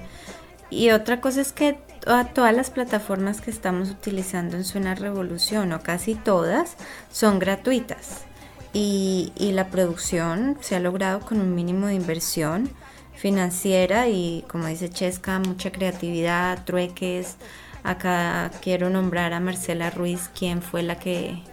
y 0.69 0.89
otra 0.91 1.21
cosa 1.21 1.39
es 1.39 1.53
que 1.53 1.77
a 2.07 2.25
todas 2.25 2.55
las 2.55 2.69
plataformas 2.69 3.41
que 3.41 3.51
estamos 3.51 3.89
utilizando 3.89 4.57
en 4.57 4.63
Suena 4.63 4.95
Revolución, 4.95 5.71
o 5.73 5.81
casi 5.81 6.15
todas, 6.15 6.75
son 7.11 7.39
gratuitas. 7.39 8.25
Y, 8.73 9.31
la 9.37 9.67
producción 9.67 10.57
se 10.61 10.75
ha 10.75 10.79
logrado 10.79 11.19
con 11.19 11.39
un 11.39 11.53
mínimo 11.53 11.87
de 11.87 11.93
inversión 11.93 12.69
financiera 13.13 14.07
y, 14.07 14.43
como 14.47 14.65
dice 14.67 14.89
Chesca, 14.89 15.39
mucha 15.39 15.71
creatividad, 15.71 16.65
trueques. 16.65 17.37
Acá 17.83 18.49
quiero 18.61 18.89
nombrar 18.89 19.33
a 19.33 19.39
Marcela 19.39 19.91
Ruiz, 19.91 20.29
quien 20.37 20.61
fue 20.61 20.81
la 20.81 20.97
que, 20.97 21.43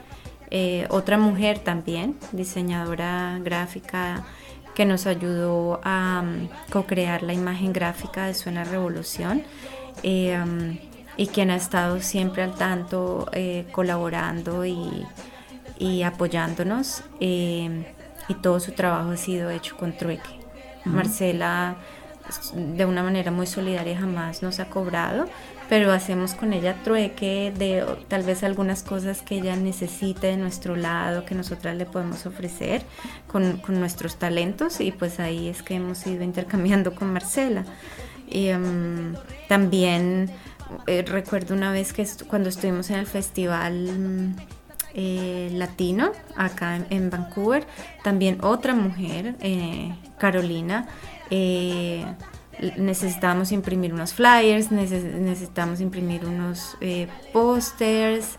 eh, 0.50 0.86
otra 0.88 1.18
mujer 1.18 1.58
también, 1.58 2.16
diseñadora 2.32 3.38
gráfica, 3.42 4.24
que 4.74 4.86
nos 4.86 5.06
ayudó 5.06 5.80
a 5.84 6.22
um, 6.24 6.48
co-crear 6.70 7.22
la 7.22 7.34
imagen 7.34 7.72
gráfica 7.72 8.26
de 8.26 8.34
Suena 8.34 8.64
Revolución. 8.64 9.42
Em, 10.02 10.78
y 11.16 11.26
quien 11.26 11.50
ha 11.50 11.56
estado 11.56 12.00
siempre 12.00 12.42
al 12.42 12.54
tanto, 12.54 13.28
eh, 13.32 13.66
colaborando 13.72 14.64
y, 14.64 15.06
apoyándonos. 16.02 17.02
Em, 17.20 17.84
y 18.28 18.34
todo 18.34 18.60
su 18.60 18.72
trabajo 18.72 19.10
ha 19.10 19.16
sido 19.16 19.50
hecho 19.50 19.76
con 19.76 19.92
trueque. 19.96 20.40
Marcela, 20.84 21.76
de 22.54 22.84
una 22.84 23.02
manera 23.02 23.30
muy 23.30 23.46
solidaria, 23.46 23.98
jamás 23.98 24.42
nos 24.42 24.60
ha 24.60 24.66
cobrado, 24.66 25.26
pero 25.68 25.92
hacemos 25.92 26.34
con 26.34 26.52
ella 26.52 26.76
trueque 26.84 27.52
de 27.56 27.84
tal 28.08 28.22
vez 28.22 28.42
algunas 28.42 28.82
cosas 28.82 29.22
que 29.22 29.36
ella 29.36 29.56
necesite 29.56 30.28
de 30.28 30.36
nuestro 30.36 30.76
lado, 30.76 31.24
que 31.24 31.34
nosotras 31.34 31.76
le 31.76 31.86
podemos 31.86 32.24
ofrecer 32.26 32.82
con, 33.26 33.58
con 33.58 33.80
nuestros 33.80 34.16
talentos, 34.16 34.80
y 34.80 34.92
pues 34.92 35.20
ahí 35.20 35.48
es 35.48 35.62
que 35.62 35.74
hemos 35.74 36.06
ido 36.06 36.22
intercambiando 36.22 36.94
con 36.94 37.12
Marcela. 37.12 37.64
Em, 38.30 39.14
también 39.48 40.30
eh, 40.86 41.02
recuerdo 41.06 41.54
una 41.54 41.72
vez 41.72 41.92
que 41.92 42.06
cuando 42.28 42.48
estuvimos 42.48 42.90
en 42.90 42.96
el 42.96 43.06
festival 43.06 44.34
eh, 44.94 45.50
latino 45.52 46.12
acá 46.36 46.80
en, 46.90 47.10
Vancouver, 47.10 47.66
también 48.02 48.38
otra 48.42 48.74
mujer, 48.74 49.36
eh, 49.40 49.92
Carolina, 50.18 50.86
necesitábamos 52.76 53.52
imprimir 53.52 53.94
unos 53.94 54.14
flyers, 54.14 54.70
necesitamos 54.70 55.80
imprimir 55.80 56.24
unos 56.24 56.76
pósters. 57.32 58.38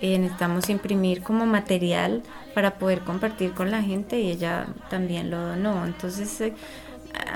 eh, 0.00 0.18
necesitamos 0.18 0.70
imprimir 0.70 1.22
como 1.22 1.44
material 1.46 2.22
para 2.54 2.78
poder 2.78 3.00
compartir 3.00 3.52
con 3.52 3.70
la 3.70 3.82
gente 3.82 4.20
y 4.20 4.30
ella 4.30 4.66
también 4.90 5.30
lo 5.30 5.38
donó. 5.38 5.84
Entonces 5.84 6.40
eh, 6.40 6.54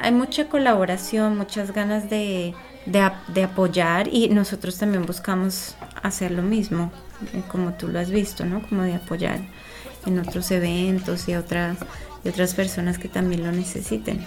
hay 0.03 0.13
mucha 0.13 0.49
colaboración, 0.49 1.37
muchas 1.37 1.73
ganas 1.73 2.11
de, 2.11 2.55
de, 2.87 3.43
apoyar 3.43 4.09
y 4.09 4.29
nosotros 4.29 4.79
también 4.79 5.07
buscamos 5.07 5.77
hacer 6.03 6.31
lo 6.33 6.43
mismo, 6.43 6.91
eh, 7.33 7.43
como 7.49 7.75
tú 7.75 7.89
lo 7.89 7.99
has 7.99 8.11
visto, 8.11 8.45
¿no? 8.45 8.63
Como 8.69 8.83
de 8.83 8.95
apoyar 8.95 9.41
en 10.07 10.19
otros 10.19 10.51
eventos 10.51 11.29
y, 11.29 11.35
otras 11.35 11.79
y 12.25 12.29
otras 12.29 12.55
personas 12.55 12.99
que 12.99 13.09
también 13.09 13.45
lo 13.45 13.53
necesiten. 13.53 14.27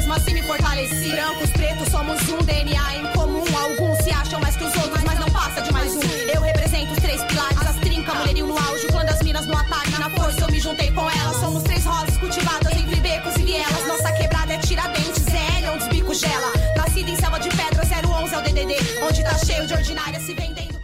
Mesmo 0.00 0.14
assim 0.14 0.32
me 0.32 0.42
fortaleci. 0.42 1.10
Brancos, 1.10 1.50
pretos, 1.50 1.88
somos 1.88 2.20
um 2.30 2.38
DNA 2.38 2.96
em 2.96 3.06
comum. 3.12 3.44
Alguns 3.54 3.98
se 3.98 4.10
acham 4.10 4.40
mais 4.40 4.56
que 4.56 4.64
os 4.64 4.74
outros, 4.76 5.04
mas 5.04 5.18
não 5.18 5.30
passa 5.30 5.60
de 5.60 5.70
mais 5.72 5.94
um. 5.94 6.00
Eu 6.34 6.40
represento 6.40 6.92
os 6.92 6.98
três 6.98 7.22
pilares, 7.24 7.60
as 7.60 7.76
trincas, 7.76 8.14
mulherinho 8.16 8.46
no 8.46 8.56
auge. 8.56 8.86
Quando 8.90 9.10
as 9.10 9.22
minas 9.22 9.46
no 9.46 9.54
ataque, 9.54 9.90
na 9.98 10.08
força 10.10 10.40
eu 10.40 10.50
me 10.50 10.58
juntei 10.58 10.90
com 10.92 11.02
elas. 11.02 11.36
Somos 11.36 11.62
três 11.64 11.84
rosas 11.84 12.16
cultivadas 12.16 12.72
entre 12.72 12.96
becos 12.96 13.36
e 13.36 13.42
vielas. 13.42 13.86
Nossa 13.86 14.12
quebrada 14.12 14.54
é 14.54 14.58
tiradentes, 14.58 15.26
é 15.28 15.70
onde 15.70 15.84
os 15.84 15.88
bicos 15.90 16.18
gela. 16.18 16.52
Nascida 16.76 17.10
em 17.10 17.16
selva 17.16 17.38
de 17.38 17.50
pedra, 17.50 17.82
011 17.84 18.34
é 18.34 18.38
o 18.38 18.42
DDD. 18.42 19.02
Onde 19.02 19.22
tá 19.22 19.38
cheio 19.38 19.66
de 19.66 19.74
ordinária 19.74 20.18
se 20.18 20.34
vendendo. 20.34 20.80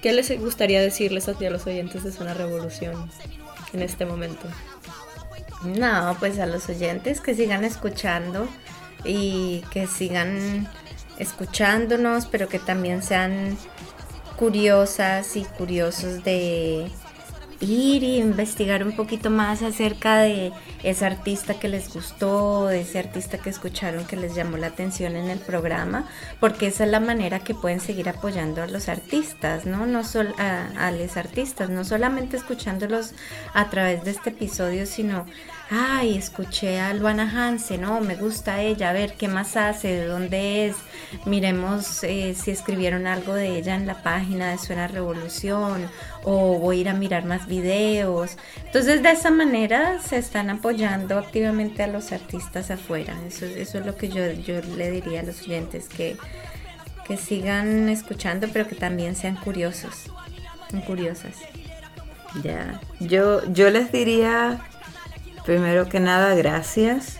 ¿Qué 0.00 0.14
les 0.14 0.30
gustaría 0.40 0.80
decirles 0.80 1.28
a 1.28 1.32
los 1.32 1.66
oyentes 1.66 2.02
de 2.04 2.10
Zona 2.10 2.32
Revolución 2.32 3.10
en 3.74 3.82
este 3.82 4.06
momento? 4.06 4.48
No, 5.62 6.16
pues 6.18 6.38
a 6.38 6.46
los 6.46 6.68
oyentes 6.68 7.20
que 7.20 7.34
sigan 7.34 7.64
escuchando 7.64 8.48
y 9.04 9.62
que 9.70 9.86
sigan 9.86 10.68
escuchándonos, 11.18 12.26
pero 12.26 12.48
que 12.48 12.58
también 12.58 13.02
sean 13.02 13.56
curiosas 14.38 15.36
y 15.36 15.44
curiosos 15.44 16.24
de 16.24 16.90
ir 17.60 18.02
y 18.02 18.18
investigar 18.18 18.82
un 18.84 18.96
poquito 18.96 19.30
más 19.30 19.62
acerca 19.62 20.18
de 20.18 20.52
ese 20.82 21.04
artista 21.04 21.54
que 21.54 21.68
les 21.68 21.92
gustó, 21.92 22.66
de 22.66 22.80
ese 22.80 22.98
artista 22.98 23.38
que 23.38 23.50
escucharon 23.50 24.06
que 24.06 24.16
les 24.16 24.34
llamó 24.34 24.56
la 24.56 24.68
atención 24.68 25.14
en 25.14 25.28
el 25.28 25.38
programa, 25.38 26.08
porque 26.40 26.68
esa 26.68 26.84
es 26.84 26.90
la 26.90 27.00
manera 27.00 27.40
que 27.40 27.54
pueden 27.54 27.80
seguir 27.80 28.08
apoyando 28.08 28.62
a 28.62 28.66
los 28.66 28.88
artistas, 28.88 29.66
¿no? 29.66 29.86
No 29.86 30.04
solo 30.04 30.34
a, 30.38 30.86
a 30.86 30.90
los 30.90 31.16
artistas, 31.16 31.68
no 31.68 31.84
solamente 31.84 32.36
escuchándolos 32.36 33.12
a 33.52 33.68
través 33.68 34.04
de 34.04 34.12
este 34.12 34.30
episodio, 34.30 34.86
sino 34.86 35.26
ay, 35.70 36.16
escuché 36.16 36.80
a 36.80 36.92
Luana 36.92 37.30
Hansen, 37.30 37.82
no, 37.82 38.00
me 38.00 38.16
gusta 38.16 38.60
ella, 38.60 38.90
a 38.90 38.92
ver 38.92 39.14
qué 39.14 39.28
más 39.28 39.56
hace, 39.56 39.88
de 39.88 40.06
dónde 40.06 40.66
es, 40.66 40.76
miremos 41.26 42.02
eh, 42.02 42.34
si 42.34 42.50
escribieron 42.50 43.06
algo 43.06 43.34
de 43.34 43.56
ella 43.56 43.76
en 43.76 43.86
la 43.86 44.02
página 44.02 44.50
de 44.50 44.58
Suena 44.58 44.88
Revolución, 44.88 45.88
o 46.24 46.58
voy 46.58 46.78
a 46.78 46.80
ir 46.80 46.88
a 46.88 46.94
mirar 46.94 47.24
más 47.24 47.46
videos. 47.46 48.36
Entonces, 48.64 49.00
de 49.02 49.12
esa 49.12 49.30
manera 49.30 50.00
se 50.00 50.16
están 50.16 50.50
apoyando 50.50 51.16
activamente 51.16 51.84
a 51.84 51.86
los 51.86 52.10
artistas 52.10 52.72
afuera. 52.72 53.14
Eso, 53.26 53.46
eso 53.46 53.78
es 53.78 53.86
lo 53.86 53.96
que 53.96 54.08
yo, 54.08 54.32
yo 54.32 54.60
le 54.76 54.90
diría 54.90 55.20
a 55.20 55.22
los 55.22 55.40
oyentes, 55.42 55.88
que, 55.88 56.16
que 57.06 57.16
sigan 57.16 57.88
escuchando, 57.88 58.48
pero 58.52 58.66
que 58.66 58.74
también 58.74 59.14
sean 59.14 59.36
curiosos, 59.36 60.10
curiosas. 60.84 61.36
Ya, 62.42 62.80
yo, 63.00 63.44
yo 63.52 63.70
les 63.70 63.90
diría 63.90 64.60
primero 65.44 65.88
que 65.88 66.00
nada, 66.00 66.34
gracias 66.34 67.18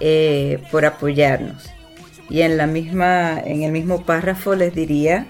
eh, 0.00 0.62
por 0.70 0.84
apoyarnos. 0.84 1.70
Y 2.28 2.42
en, 2.42 2.56
la 2.56 2.66
misma, 2.66 3.38
en 3.38 3.62
el 3.62 3.72
mismo 3.72 4.04
párrafo 4.04 4.54
les 4.54 4.74
diría 4.74 5.26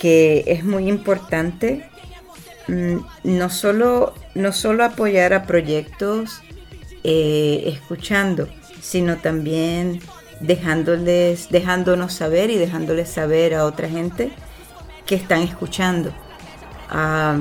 que 0.00 0.44
es 0.46 0.64
muy 0.64 0.88
importante 0.88 1.84
mm, 2.68 2.96
no, 3.24 3.50
solo, 3.50 4.14
no 4.34 4.52
solo 4.52 4.84
apoyar 4.84 5.34
a 5.34 5.44
proyectos 5.44 6.42
eh, 7.04 7.64
escuchando, 7.66 8.48
sino 8.80 9.18
también 9.18 10.00
dejándoles, 10.40 11.50
dejándonos 11.50 12.12
saber 12.14 12.50
y 12.50 12.56
dejándoles 12.56 13.08
saber 13.08 13.54
a 13.54 13.64
otra 13.64 13.88
gente 13.88 14.32
que 15.06 15.14
están 15.14 15.42
escuchando. 15.42 16.12
Ah, 16.88 17.36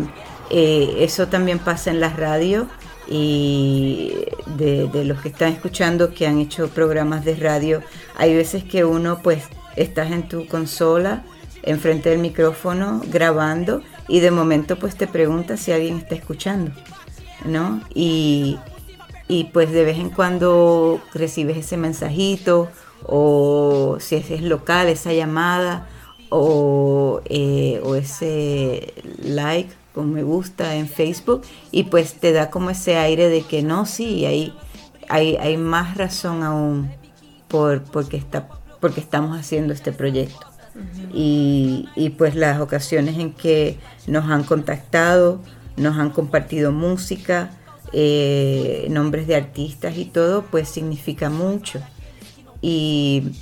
eh, 0.50 0.98
eso 1.00 1.28
también 1.28 1.60
pasa 1.60 1.92
en 1.92 2.00
la 2.00 2.10
radio 2.10 2.68
y 3.12 4.14
de, 4.56 5.04
los 5.04 5.22
que 5.22 5.28
están 5.28 5.52
escuchando 5.52 6.14
que 6.14 6.28
han 6.28 6.40
hecho 6.40 6.70
programas 6.70 7.26
de 7.26 7.36
radio, 7.36 7.84
hay 8.16 8.34
veces 8.34 8.64
que 8.64 8.86
uno 8.86 9.20
pues 9.22 9.44
estás 9.76 10.12
en 10.12 10.30
tu 10.30 10.48
consola, 10.48 11.24
enfrente 11.64 12.10
del 12.10 12.20
micrófono, 12.20 13.02
grabando 13.08 13.82
y 14.08 14.22
de 14.22 14.32
momento 14.32 14.78
pues 14.80 14.96
te 14.96 15.08
preguntas 15.08 15.60
si 15.60 15.74
alguien 15.74 15.98
está 15.98 16.16
escuchando, 16.16 16.72
¿no? 17.44 17.82
Y, 17.94 18.58
pues 19.54 19.72
de 19.72 19.84
vez 19.84 19.98
en 19.98 20.10
cuando 20.10 21.02
recibes 21.14 21.58
ese 21.58 21.76
mensajito 21.78 22.70
o 23.06 23.98
si 24.00 24.16
es, 24.16 24.42
local 24.42 24.88
esa 24.88 25.12
llamada 25.12 25.88
o, 26.30 27.22
eh, 27.26 27.82
o 27.84 27.96
ese 27.96 28.94
like 29.24 29.81
con 29.94 30.14
me 30.14 30.24
gusta 30.24 30.76
en 30.76 30.88
Facebook 30.88 31.42
y 31.72 31.84
pues 31.84 32.14
te 32.14 32.32
da 32.32 32.50
como 32.50 32.70
ese 32.70 32.98
aire 32.98 33.30
de 33.30 33.42
que 33.42 33.62
no, 33.62 33.86
sí, 33.86 34.26
hay, 34.26 34.54
hay, 35.10 35.36
hay 35.38 35.58
más 35.58 35.98
razón 35.98 36.44
aún 36.44 36.92
por, 37.48 37.84
porque, 37.84 38.18
está, 38.18 38.48
porque 38.80 39.00
estamos 39.02 39.38
haciendo 39.38 39.74
este 39.74 39.92
proyecto. 39.92 40.48
y, 41.14 41.90
y, 41.96 42.12
pues 42.12 42.34
las 42.34 42.62
ocasiones 42.62 43.18
en 43.20 43.34
que 43.34 43.78
nos 44.08 44.30
han 44.30 44.44
contactado, 44.44 45.42
nos 45.76 45.98
han 45.98 46.12
compartido 46.12 46.72
música, 46.72 47.50
eh, 47.94 48.88
nombres 48.90 49.28
de 49.28 49.36
artistas 49.36 49.98
y 49.98 50.06
todo, 50.06 50.44
pues 50.44 50.70
significa 50.70 51.30
mucho. 51.30 51.82
Y 52.62 53.34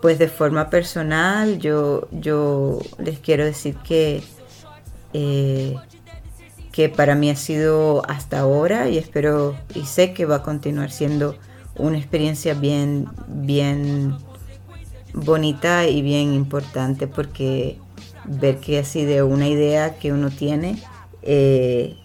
pues 0.00 0.18
de 0.18 0.28
forma 0.28 0.70
personal 0.70 1.58
yo, 1.58 2.08
yo 2.12 2.78
les 2.98 3.18
quiero 3.18 3.44
decir 3.44 3.76
que 3.84 4.22
eh, 5.12 5.74
que 6.72 6.88
para 6.88 7.14
mí 7.14 7.30
ha 7.30 7.36
sido 7.36 8.02
hasta 8.08 8.40
ahora 8.40 8.88
y 8.88 8.98
espero 8.98 9.56
y 9.74 9.84
sé 9.86 10.12
que 10.12 10.24
va 10.24 10.36
a 10.36 10.42
continuar 10.42 10.90
siendo 10.90 11.36
una 11.76 11.98
experiencia 11.98 12.54
bien, 12.54 13.08
bien 13.26 14.16
bonita 15.12 15.86
y 15.86 16.02
bien 16.02 16.32
importante 16.34 17.06
porque 17.06 17.78
ver 18.24 18.58
que 18.58 18.78
así 18.78 19.04
de 19.04 19.22
una 19.22 19.48
idea 19.48 19.98
que 19.98 20.12
uno 20.12 20.30
tiene, 20.30 20.80
eh, 21.22 21.96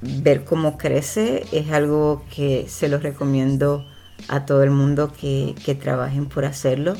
ver 0.00 0.44
cómo 0.44 0.78
crece 0.78 1.44
es 1.52 1.70
algo 1.72 2.24
que 2.34 2.66
se 2.68 2.88
lo 2.88 2.98
recomiendo 2.98 3.84
a 4.28 4.46
todo 4.46 4.62
el 4.62 4.70
mundo 4.70 5.12
que, 5.12 5.54
trabajen 5.80 6.26
por 6.26 6.44
hacerlo. 6.44 6.94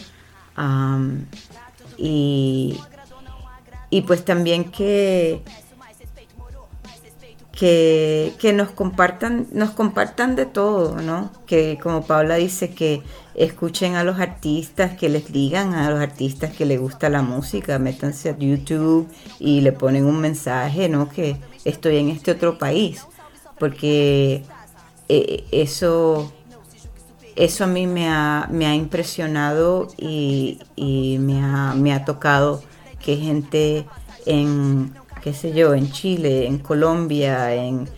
y 1.99 2.79
y 3.91 4.03
pues 4.03 4.25
también 4.25 4.65
que, 4.65 5.43
que, 7.57 8.53
nos 8.55 8.71
compartan, 8.71 9.47
nos 9.53 9.71
compartan 9.71 10.37
de 10.37 10.47
todo, 10.47 11.01
¿no? 11.01 11.31
Que 11.47 11.79
como 11.83 12.03
Paula 12.03 12.37
dice, 12.37 12.71
que 12.71 13.03
escuchen 13.35 13.95
a 13.95 14.05
los 14.05 14.19
artistas, 14.19 14.97
que 14.97 15.09
les 15.09 15.33
digan 15.33 15.75
a 15.75 15.91
los 15.91 16.01
artistas 16.01 16.55
que 16.55 16.67
les 16.67 16.81
gusta 16.81 17.09
la 17.09 17.23
música, 17.23 17.79
métanse 17.79 18.31
a 18.31 18.39
YouTube 18.39 19.09
y 19.39 19.63
le 19.63 19.73
ponen 19.73 20.05
un 20.05 20.21
mensaje, 20.21 20.89
¿no? 20.89 21.09
Que 21.09 21.37
estoy 21.65 21.97
en 21.97 22.11
este 22.11 22.33
otro 22.33 22.59
país. 22.59 23.07
Porque 23.59 24.45
eh, 25.09 25.45
eso, 25.51 26.31
eso 27.37 27.65
a 27.65 27.67
mí 27.67 27.87
me 27.87 28.09
ha, 28.09 28.49
me 28.51 28.67
ha 28.67 28.75
impresionado 28.75 29.89
y, 29.97 30.59
y 30.75 31.17
me, 31.21 31.41
ha, 31.41 31.73
me 31.75 31.95
ha 31.95 32.05
tocado 32.05 32.63
que 33.07 33.17
gente 33.17 33.87
en, 34.27 34.93
qué 35.23 35.33
sé 35.33 35.53
yo, 35.53 35.75
en 35.75 35.93
Chile, 35.93 36.49
en 36.49 36.59
Colombia, 36.59 37.55
en, 37.55 37.89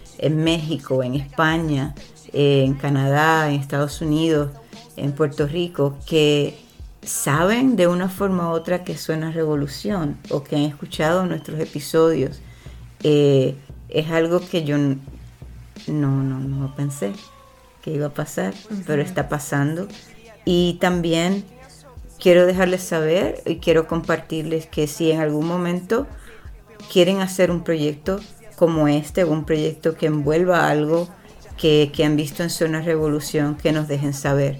México, 0.44 1.02
en 1.02 1.14
España, 1.14 1.94
en 2.34 2.74
Canadá, 2.74 3.48
en 3.48 3.58
Estados 3.58 4.02
Unidos, 4.02 4.50
en 4.96 5.12
Puerto 5.12 5.46
Rico, 5.46 5.96
que 6.06 6.58
saben 7.00 7.74
de 7.76 7.86
una 7.86 8.10
forma 8.10 8.50
u 8.50 8.52
otra 8.52 8.84
que 8.84 8.98
suena 8.98 9.32
revolución 9.32 10.18
o 10.28 10.44
que 10.44 10.56
han 10.56 10.62
escuchado 10.62 11.24
nuestros 11.24 11.58
episodios. 11.58 12.40
Eh, 13.02 13.56
es 13.88 14.10
algo 14.10 14.40
que 14.40 14.64
yo 14.64 14.76
no, 14.76 14.98
no, 15.86 16.38
no 16.38 16.76
pensé 16.76 17.14
que 17.80 17.92
iba 17.94 18.08
a 18.08 18.14
pasar, 18.14 18.52
pero 18.86 19.00
está 19.00 19.30
pasando. 19.30 19.88
Y 20.44 20.74
también 20.82 21.46
quiero 22.20 22.46
dejarles 22.46 22.82
saber 22.82 23.42
y 23.46 23.56
quiero 23.56 23.86
compartirles 23.86 24.66
que 24.66 24.86
si 24.86 25.10
en 25.10 25.20
algún 25.20 25.46
momento 25.46 26.06
quieren 26.92 27.20
hacer 27.20 27.50
un 27.50 27.62
proyecto 27.62 28.20
como 28.56 28.88
este, 28.88 29.24
un 29.24 29.44
proyecto 29.44 29.94
que 29.96 30.06
envuelva 30.06 30.68
algo 30.68 31.08
que, 31.56 31.92
han 32.04 32.16
visto 32.16 32.42
en 32.42 32.50
Zona 32.50 32.80
Revolución, 32.80 33.56
que 33.56 33.72
nos 33.72 33.88
dejen 33.88 34.14
saber. 34.14 34.58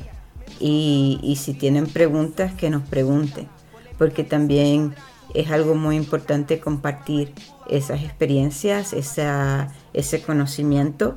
Y, 0.60 1.20
y 1.22 1.36
si 1.36 1.54
tienen 1.54 1.86
preguntas, 1.86 2.52
que 2.54 2.70
nos 2.70 2.82
pregunten, 2.82 3.48
porque 3.96 4.24
también 4.24 4.94
es 5.34 5.50
algo 5.50 5.74
muy 5.74 5.96
importante 5.96 6.58
compartir 6.58 7.32
esas 7.68 8.02
experiencias, 8.02 8.92
esa, 8.92 9.72
ese 9.92 10.22
conocimiento, 10.22 11.16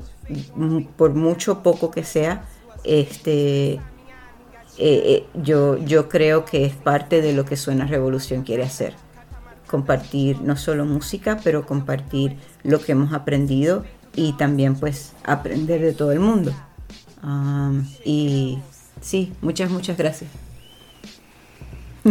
por 0.96 1.14
mucho 1.14 1.62
poco 1.62 1.90
que 1.90 2.04
sea, 2.04 2.44
este, 2.84 3.80
eh, 4.78 5.02
eh, 5.04 5.26
yo, 5.34 5.78
yo 5.78 6.08
creo 6.08 6.44
que 6.44 6.64
es 6.64 6.74
parte 6.74 7.22
de 7.22 7.32
lo 7.32 7.44
que 7.44 7.56
Suena 7.56 7.86
Revolución 7.86 8.42
quiere 8.42 8.62
hacer. 8.62 8.94
Compartir 9.66 10.40
no 10.40 10.56
solo 10.56 10.84
música, 10.84 11.38
pero 11.42 11.66
compartir 11.66 12.36
lo 12.62 12.80
que 12.80 12.92
hemos 12.92 13.12
aprendido 13.12 13.84
y 14.14 14.34
también 14.34 14.74
pues 14.74 15.14
aprender 15.24 15.80
de 15.80 15.92
todo 15.92 16.12
el 16.12 16.20
mundo. 16.20 16.52
y 18.04 18.58
sí, 19.00 19.32
muchas, 19.40 19.70
muchas 19.70 19.96
gracias. 19.96 20.30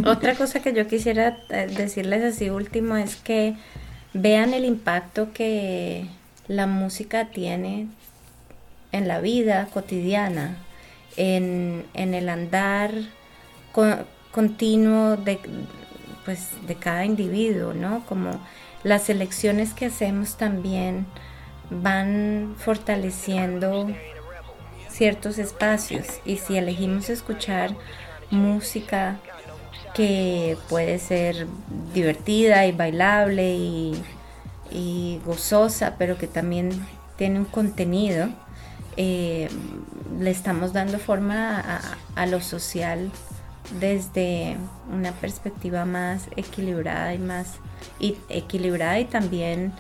Otra 0.06 0.36
cosa 0.36 0.62
que 0.62 0.74
yo 0.74 0.88
quisiera 0.88 1.38
eh, 1.50 1.68
decirles 1.76 2.24
así 2.24 2.50
último 2.50 2.96
es 2.96 3.18
que 3.18 3.56
vean 4.14 4.54
el 4.54 4.64
impacto 4.64 5.34
que 5.34 6.08
la 6.48 6.66
música 6.66 7.30
tiene 7.30 7.88
en 8.94 9.08
la 9.08 9.20
vida 9.20 9.68
cotidiana, 9.74 10.58
en, 11.18 11.86
el 11.94 12.30
andar 12.30 12.92
continuo 14.32 15.18
de, 15.18 15.40
pues, 16.26 16.50
de 16.68 16.76
cada 16.76 17.06
individuo, 17.06 17.74
¿no? 17.74 18.06
Como 18.06 18.40
las 18.84 19.10
elecciones 19.10 19.74
que 19.74 19.86
hacemos 19.86 20.38
también 20.38 21.06
van 21.70 22.56
fortaleciendo 22.58 23.90
ciertos 24.90 25.38
espacios 25.38 26.06
y 26.26 26.38
si 26.38 26.58
elegimos 26.58 27.10
escuchar 27.10 27.76
música 28.30 29.20
que 29.94 30.58
puede 30.70 31.00
ser 31.00 31.48
divertida 31.94 32.66
y 32.66 32.72
bailable 32.72 33.56
y, 33.56 35.20
gozosa, 35.26 35.96
pero 35.98 36.18
que 36.18 36.28
también 36.28 36.72
tiene 37.18 37.40
un 37.40 37.46
contenido, 37.46 38.30
eh, 38.98 39.50
le 40.20 40.32
estamos 40.32 40.74
dando 40.74 41.00
forma 41.00 41.80
a, 42.16 42.26
lo 42.26 42.42
social 42.42 43.12
desde 43.80 44.58
una 44.92 45.12
perspectiva 45.14 45.86
más 45.86 46.28
equilibrada 46.36 47.14
y 47.14 47.20
más 47.20 47.60
equilibrada 48.30 49.00
y 49.00 49.06
también 49.06 49.74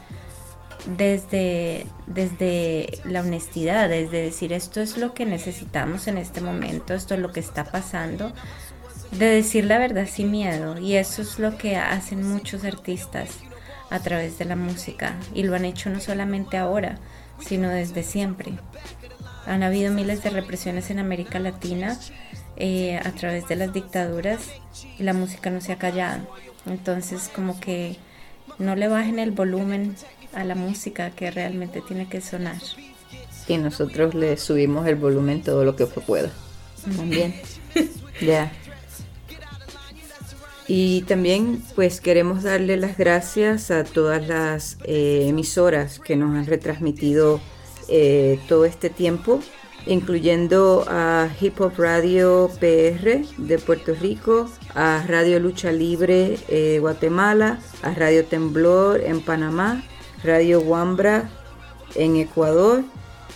desde, 0.86 1.86
desde 2.07 2.99
la 3.05 3.22
honestidad, 3.22 3.89
desde 3.89 4.24
decir 4.24 4.53
esto 4.53 4.82
es 4.82 4.97
lo 4.97 5.14
que 5.14 5.26
necesitamos 5.26 6.07
en 6.07 6.18
este 6.18 6.41
momento, 6.41 6.93
esto 6.93 7.14
es 7.14 7.20
lo 7.20 7.32
que 7.32 7.39
está 7.39 7.66
pasando, 7.66 8.32
de 9.12 9.26
decir 9.26 9.66
la 9.66 9.78
verdad 9.78 10.07
sin 10.07 10.32
miedo 10.32 10.80
y 10.80 10.95
eso 10.95 11.22
es 11.22 11.38
lo 11.38 11.57
que 11.57 11.76
hacen 11.76 12.28
muchos 12.28 12.64
artistas 12.64 13.39
a 13.89 13.99
través 13.99 14.38
de 14.39 14.45
la 14.45 14.55
música 14.55 15.16
y 15.34 15.43
lo 15.43 15.55
han 15.55 15.66
hecho 15.66 15.89
no 15.89 15.99
solamente 15.99 16.57
ahora, 16.57 16.97
sino 17.39 17.70
desde 17.70 18.03
siempre. 18.03 18.53
Han 19.46 19.64
habido 19.64 19.92
miles 19.92 20.24
de 20.24 20.30
represiones 20.30 20.89
en 20.89 21.00
América 21.00 21.39
Latina 21.39 21.98
eh, 22.58 23.00
a 23.04 23.12
través 23.12 23.48
de 23.48 23.56
las 23.56 23.74
dictaduras 23.74 24.52
y 25.00 25.04
la 25.04 25.14
música 25.14 25.50
no 25.50 25.62
se 25.62 25.74
ha 25.74 25.78
callado. 25.78 26.28
Entonces 26.66 27.30
como 27.34 27.60
que 27.60 27.98
no 28.60 28.76
le 28.76 28.88
bajen 28.88 29.20
el 29.20 29.32
volumen 29.32 29.96
a 30.34 30.44
la 30.44 30.56
música 30.56 31.10
que 31.12 31.32
realmente 31.32 31.82
tiene 31.82 32.08
que 32.08 32.22
sonar. 32.22 32.62
Y 33.48 33.58
nosotros 33.58 34.14
le 34.14 34.38
subimos 34.38 34.88
el 34.88 34.96
volumen 34.96 35.42
todo 35.42 35.66
lo 35.66 35.76
que 35.76 35.86
pueda. 35.86 36.30
También. 36.96 37.34
Ya. 38.22 38.52
Y 40.68 41.02
también 41.02 41.64
pues 41.74 42.02
queremos 42.02 42.44
darle 42.44 42.78
las 42.78 42.98
gracias 42.98 43.72
a 43.72 43.84
todas 43.84 44.28
las 44.28 44.78
eh, 44.84 45.26
emisoras 45.28 45.98
que 45.98 46.16
nos 46.16 46.36
han 46.38 46.46
retransmitido 46.46 47.42
eh, 47.92 48.39
todo 48.48 48.66
este 48.66 48.89
tiempo, 48.89 49.42
incluyendo 49.86 50.86
a 50.88 51.30
Hip 51.39 51.60
Hop 51.62 51.74
Radio 51.78 52.50
PR 52.60 53.26
de 53.38 53.60
Puerto 53.60 53.94
Rico, 53.94 54.50
a 54.74 55.06
Radio 55.08 55.39
Lucha 55.39 55.72
Libre 55.72 56.38
eh, 56.48 56.78
Guatemala, 56.80 57.60
a 57.84 57.94
Radio 57.94 58.26
Temblor 58.26 59.02
en 59.02 59.22
Panamá, 59.22 59.84
Radio 60.24 60.62
Wambra 60.62 61.30
en 61.96 62.16
Ecuador, 62.16 62.84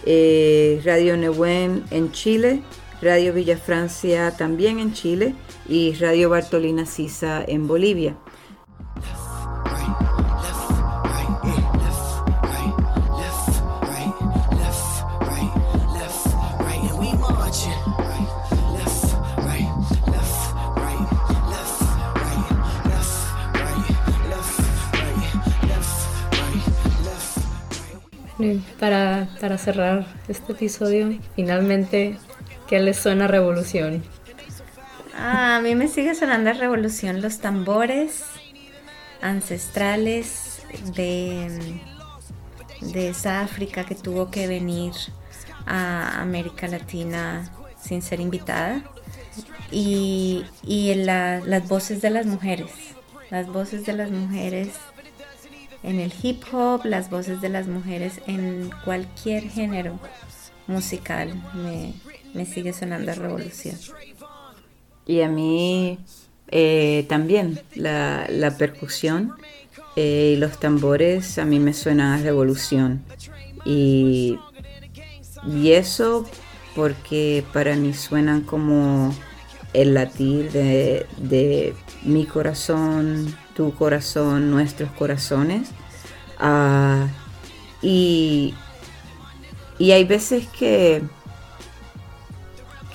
Radio 0.05 1.17
Nehuen 1.17 1.83
en 1.91 2.11
Chile, 2.11 2.61
Radio 3.01 3.33
Villa 3.33 3.57
Francia 3.57 4.35
también 4.37 4.79
en 4.79 4.93
Chile 4.93 5.35
y 5.67 5.93
Radio 5.95 6.29
Bartolina 6.29 6.85
Sisa 6.85 7.43
en 7.45 7.67
Bolivia. 7.67 8.15
Para, 28.79 29.27
para 29.39 29.57
cerrar 29.57 30.05
este 30.27 30.53
episodio, 30.53 31.17
finalmente 31.35 32.17
¿Qué 32.67 32.79
les 32.79 32.97
suena 32.97 33.27
revolución? 33.27 34.03
Ah, 35.15 35.57
a 35.57 35.61
mí 35.61 35.75
me 35.75 35.87
sigue 35.87 36.15
sonando 36.15 36.51
revolución 36.51 37.21
los 37.21 37.37
tambores 37.37 38.23
ancestrales 39.21 40.63
de, 40.95 41.79
de 42.81 43.09
esa 43.09 43.41
África 43.41 43.85
que 43.85 43.93
tuvo 43.93 44.31
que 44.31 44.47
venir 44.47 44.93
a 45.67 46.21
América 46.21 46.67
Latina 46.67 47.51
sin 47.79 48.01
ser 48.01 48.19
invitada. 48.19 48.81
Y, 49.71 50.43
y 50.63 50.95
las 50.95 51.67
voces 51.67 52.01
de 52.01 52.09
las 52.09 52.25
mujeres, 52.25 52.71
las 53.29 53.47
voces 53.47 53.85
de 53.85 53.93
las 53.93 54.09
mujeres 54.09 54.69
en 55.85 55.99
el 55.99 56.13
hip 56.21 56.43
hop, 56.51 56.85
las 56.85 57.09
voces 57.09 57.41
de 57.41 57.49
las 57.49 57.67
mujeres 57.67 58.19
en 58.27 58.69
cualquier 58.83 59.49
género 59.49 59.99
musical. 60.67 61.33
Me, 62.33 62.45
sigue 62.45 62.73
sonando 62.73 63.13
revolución. 63.13 63.77
Y 65.05 65.21
a 65.21 65.29
mí 65.29 65.99
eh, 66.49 67.05
también 67.07 67.61
la, 67.75 68.55
percusión 68.57 69.33
eh, 69.95 70.33
y 70.35 70.39
los 70.39 70.59
tambores 70.59 71.37
a 71.37 71.45
mí 71.45 71.59
me 71.59 71.73
suenan 71.73 72.19
a 72.19 72.23
revolución. 72.23 73.03
Y 73.65 74.37
eso 75.45 76.25
porque 76.75 77.43
para 77.53 77.75
mí 77.75 77.93
suenan 77.93 78.41
como 78.41 79.13
el 79.73 79.93
latir 79.93 80.51
de, 80.51 81.73
mi 82.03 82.25
corazón, 82.25 83.35
tu 83.55 83.73
corazón, 83.73 84.51
nuestros 84.51 84.91
corazones. 84.91 85.69
Ah, 86.37 87.07
y, 87.81 88.53
y 89.79 89.91
hay 89.91 90.03
veces 90.03 90.47
que 90.47 91.01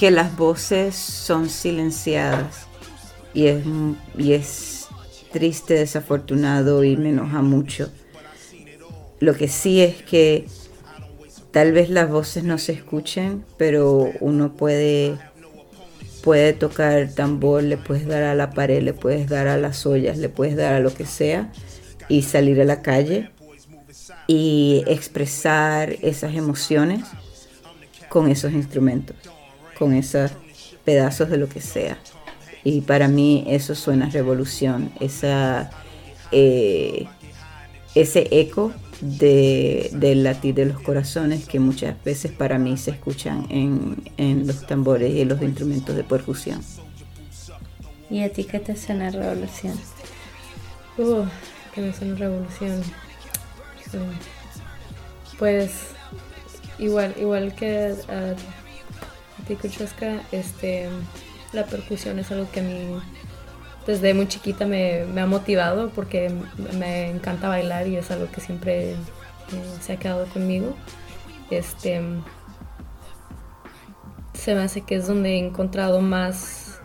que 0.01 0.11
las 0.11 0.35
voces 0.35 0.95
son 0.95 1.51
silenciadas 1.51 2.67
y 3.35 3.49
es, 3.49 3.65
y 4.17 4.33
es 4.33 4.89
triste, 5.31 5.75
desafortunado 5.75 6.85
y 6.85 6.97
me 6.97 7.11
enoja 7.11 7.43
mucho. 7.43 7.91
Lo 9.19 9.35
que 9.35 9.47
sí 9.47 9.83
es 9.83 10.01
que 10.03 10.47
tal 11.51 11.73
vez 11.73 11.91
las 11.91 12.09
voces 12.09 12.45
no 12.45 12.57
se 12.57 12.73
escuchen, 12.73 13.45
pero 13.59 14.11
uno 14.21 14.55
puede, 14.55 15.19
puede 16.23 16.53
tocar 16.53 17.09
tambor, 17.11 17.62
le 17.62 17.77
puedes 17.77 18.07
dar 18.07 18.23
a 18.23 18.35
la 18.35 18.51
pared, 18.51 18.83
le 18.83 18.93
puedes 18.93 19.29
dar 19.29 19.49
a 19.49 19.57
las 19.57 19.87
ollas, 19.87 20.18
le 20.18 20.29
puedes 20.29 20.57
dar 20.57 20.75
a 20.75 20.81
lo 20.81 20.93
que 20.93 21.07
sea 21.07 21.53
y 22.09 22.23
salir 22.23 22.61
a 22.61 22.64
la 22.64 22.83
calle 22.83 23.31
y 24.27 24.85
expresar 24.87 25.97
esas 26.03 26.35
emociones 26.35 27.05
con 28.09 28.29
esos 28.31 28.53
instrumentos 28.53 29.16
con 29.81 29.95
esos 29.95 30.31
pedazos 30.85 31.31
de 31.31 31.39
lo 31.39 31.49
que 31.49 31.62
sea. 31.62 31.97
Y 32.62 32.83
para 32.83 33.09
mí 33.09 33.45
eso 33.49 33.75
suena 33.75 34.11
revolución, 34.11 34.93
eh, 36.31 37.07
ese 37.95 38.29
eco 38.31 38.73
de, 39.01 39.90
del 39.92 40.24
latir 40.24 40.55
de 40.55 40.66
los 40.66 40.80
corazones 40.80 41.46
que 41.46 41.59
muchas 41.59 42.03
veces 42.05 42.32
para 42.32 42.59
mí 42.59 42.76
se 42.76 42.92
escuchan 42.92 43.46
en, 43.48 44.46
los 44.46 44.66
tambores 44.66 45.14
y 45.14 45.22
en 45.22 45.28
los 45.28 45.42
instrumentos 45.42 45.96
de 45.96 46.05
percusión. 46.05 46.61
¿Y 48.11 48.22
a 48.22 48.32
ti 48.32 48.44
qué 48.44 48.59
te 48.59 48.76
suena 48.76 49.11
revolución? 49.11 49.78
Uh, 50.98 51.24
que 51.74 51.80
me 51.80 51.92
suena 51.94 52.16
revolución. 52.16 52.82
Sí. 53.90 53.98
Pues 55.38 55.70
igual, 56.78 57.14
igual 57.18 57.55
que 57.55 57.94
a, 58.09 58.30
a 58.30 59.44
ti, 59.46 59.55
Kucheska, 59.55 60.22
este, 60.32 60.88
la 61.53 61.64
percusión 61.66 62.18
es 62.18 62.30
algo 62.30 62.51
que 62.51 62.61
a 62.61 62.62
mí 62.62 63.01
desde 63.91 64.14
muy 64.14 64.28
chiquita 64.28 64.66
me, 64.66 65.03
ha 65.20 65.26
motivado 65.26 65.91
porque 65.91 66.32
me 66.78 67.11
encanta 67.11 67.49
bailar 67.49 67.88
y 67.88 67.97
es 67.97 68.11
algo 68.11 68.30
que 68.30 68.41
siempre 68.41 68.93
eh, 68.93 68.97
se 69.80 69.93
ha 69.93 69.97
quedado 69.97 70.26
conmigo. 70.26 70.76
Este, 71.51 72.01
se 74.34 74.55
me 74.55 74.62
hace 74.62 74.82
que 74.82 74.95
es 74.95 75.09
donde 75.09 75.30
he 75.30 75.38
encontrado 75.38 76.01
más, 76.01 76.80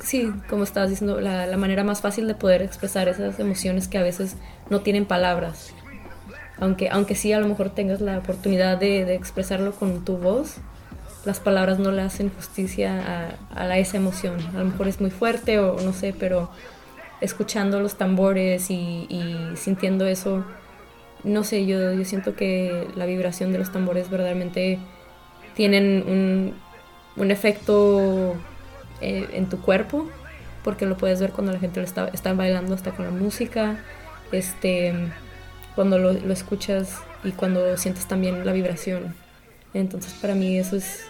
sí, 0.00 0.32
como 0.48 0.64
estabas 0.64 0.90
diciendo, 0.90 1.20
la, 1.20 1.46
la 1.46 1.56
manera 1.56 1.84
más 1.84 2.00
fácil 2.00 2.26
de 2.26 2.34
poder 2.34 2.62
expresar 2.62 3.08
esas 3.08 3.38
emociones 3.38 3.86
que 3.86 3.98
a 3.98 4.02
veces 4.02 4.36
no 4.68 4.80
tienen 4.80 5.06
palabras. 5.06 5.72
Aunque, 6.58 6.90
aunque 6.90 7.14
sí 7.14 7.32
a 7.32 7.38
lo 7.38 7.46
mejor 7.46 7.70
tengas 7.70 8.00
la 8.00 8.18
oportunidad 8.18 8.78
de 8.78 9.14
expresarlo 9.14 9.72
con 9.72 10.04
tu 10.04 10.16
voz, 10.16 10.56
las 11.28 11.40
palabras 11.40 11.78
no 11.78 11.92
le 11.92 12.00
hacen 12.00 12.30
justicia 12.30 13.36
a, 13.54 13.64
a 13.64 13.78
esa 13.78 13.98
emoción. 13.98 14.40
A 14.54 14.60
lo 14.60 14.64
mejor 14.64 14.88
es 14.88 14.98
muy 14.98 15.10
fuerte 15.10 15.58
o 15.58 15.78
no 15.78 15.92
sé, 15.92 16.14
pero 16.18 16.50
escuchando 17.20 17.80
los 17.80 17.98
tambores 17.98 18.70
y, 18.70 19.06
sintiendo 19.54 20.06
eso, 20.06 20.42
no 21.24 21.44
sé, 21.44 21.66
yo, 21.66 21.92
yo 21.92 22.04
siento 22.06 22.34
que 22.34 22.88
la 22.96 23.04
vibración 23.04 23.52
de 23.52 23.58
los 23.58 23.70
tambores 23.70 24.08
verdaderamente 24.08 24.78
tienen 25.54 26.02
un, 26.08 26.54
un 27.16 27.30
efecto 27.30 28.34
eh, 29.02 29.28
en 29.34 29.50
tu 29.50 29.60
cuerpo, 29.60 30.08
porque 30.64 30.86
lo 30.86 30.96
puedes 30.96 31.20
ver 31.20 31.32
cuando 31.32 31.52
la 31.52 31.58
gente 31.58 31.82
está, 31.82 32.08
está 32.08 32.32
bailando 32.32 32.74
hasta 32.74 32.92
con 32.92 33.04
la 33.04 33.10
música, 33.10 33.84
este, 34.32 34.94
cuando 35.74 35.98
lo, 35.98 36.14
lo 36.14 36.32
escuchas 36.32 37.02
y 37.22 37.32
cuando 37.32 37.76
sientes 37.76 38.06
también 38.06 38.46
la 38.46 38.52
vibración. 38.52 39.14
Entonces 39.74 40.14
para 40.14 40.34
mí 40.34 40.56
eso 40.56 40.76
es, 40.76 41.04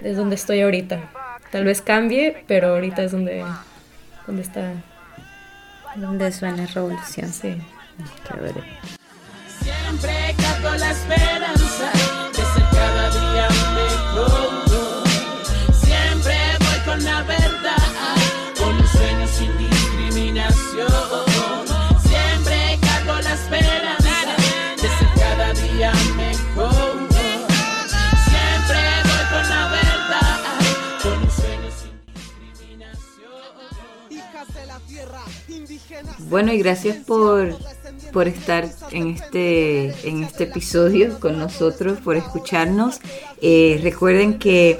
es 0.00 0.16
donde 0.16 0.36
estoy 0.36 0.60
ahorita. 0.60 1.10
Tal 1.50 1.64
vez 1.64 1.82
cambie, 1.82 2.44
pero 2.46 2.74
ahorita 2.74 3.02
es 3.02 3.12
donde, 3.12 3.44
donde 4.26 4.42
está. 4.42 4.72
Donde 5.96 6.32
suena 6.32 6.66
revolución. 6.66 7.32
Sí. 7.32 7.56
Siempre 9.62 10.34
la 10.78 10.90
esperanza 10.90 12.03
Bueno, 36.28 36.52
y 36.52 36.58
gracias 36.58 36.96
por, 36.96 37.56
por 38.12 38.28
estar 38.28 38.68
en 38.90 39.08
este, 39.08 40.08
en 40.08 40.24
este 40.24 40.44
episodio 40.44 41.18
con 41.20 41.38
nosotros, 41.38 41.98
por 42.00 42.16
escucharnos. 42.16 43.00
Eh, 43.40 43.80
recuerden 43.82 44.38
que 44.38 44.78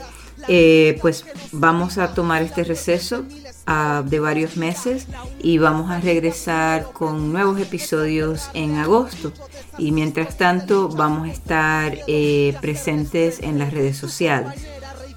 eh, 0.48 0.98
pues 1.00 1.24
vamos 1.52 1.98
a 1.98 2.12
tomar 2.12 2.42
este 2.42 2.64
receso 2.64 3.24
ah, 3.66 4.02
de 4.04 4.20
varios 4.20 4.56
meses 4.56 5.06
y 5.40 5.58
vamos 5.58 5.90
a 5.90 6.00
regresar 6.00 6.92
con 6.92 7.32
nuevos 7.32 7.60
episodios 7.60 8.50
en 8.54 8.76
agosto. 8.76 9.32
Y 9.78 9.92
mientras 9.92 10.36
tanto 10.36 10.88
vamos 10.88 11.28
a 11.28 11.32
estar 11.32 11.98
eh, 12.06 12.56
presentes 12.60 13.40
en 13.40 13.58
las 13.58 13.72
redes 13.72 13.96
sociales. 13.96 14.54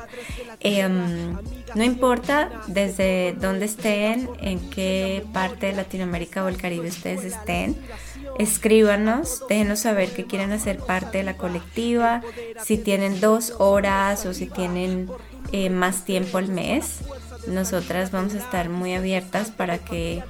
Em, 0.65 1.37
No 1.75 1.83
importa 1.83 2.51
desde 2.67 3.35
dónde 3.41 3.65
estén, 3.65 4.29
en 4.41 4.71
qué 4.71 5.25
parte 5.33 5.67
de 5.67 5.73
Latinoamérica 5.73 6.45
o 6.45 6.49
el 6.49 6.57
Caribe 6.57 6.89
ustedes 6.89 7.25
estén. 7.25 7.77
Escríbanos, 8.39 9.45
déjenos 9.49 9.81
saber 9.81 10.11
que 10.13 10.25
quieren 10.25 10.53
hacer 10.53 10.79
parte 10.79 11.19
de 11.19 11.25
la 11.25 11.37
colectiva, 11.37 12.23
si 12.65 12.79
tienen 12.79 13.21
dos 13.21 13.55
horas 13.59 14.25
o 14.27 14.33
si 14.35 14.47
tienen 14.47 15.09
eh, 15.53 15.71
más 15.71 16.05
tiempo 16.05 16.39
al 16.39 16.49
mes. 16.49 17.01
Nosotras 17.47 18.11
vamos 18.13 18.35
a 18.35 18.39
estar 18.39 18.69
muy 18.69 18.95
abiertas 18.95 19.51
para 19.51 19.79
que, 19.79 20.23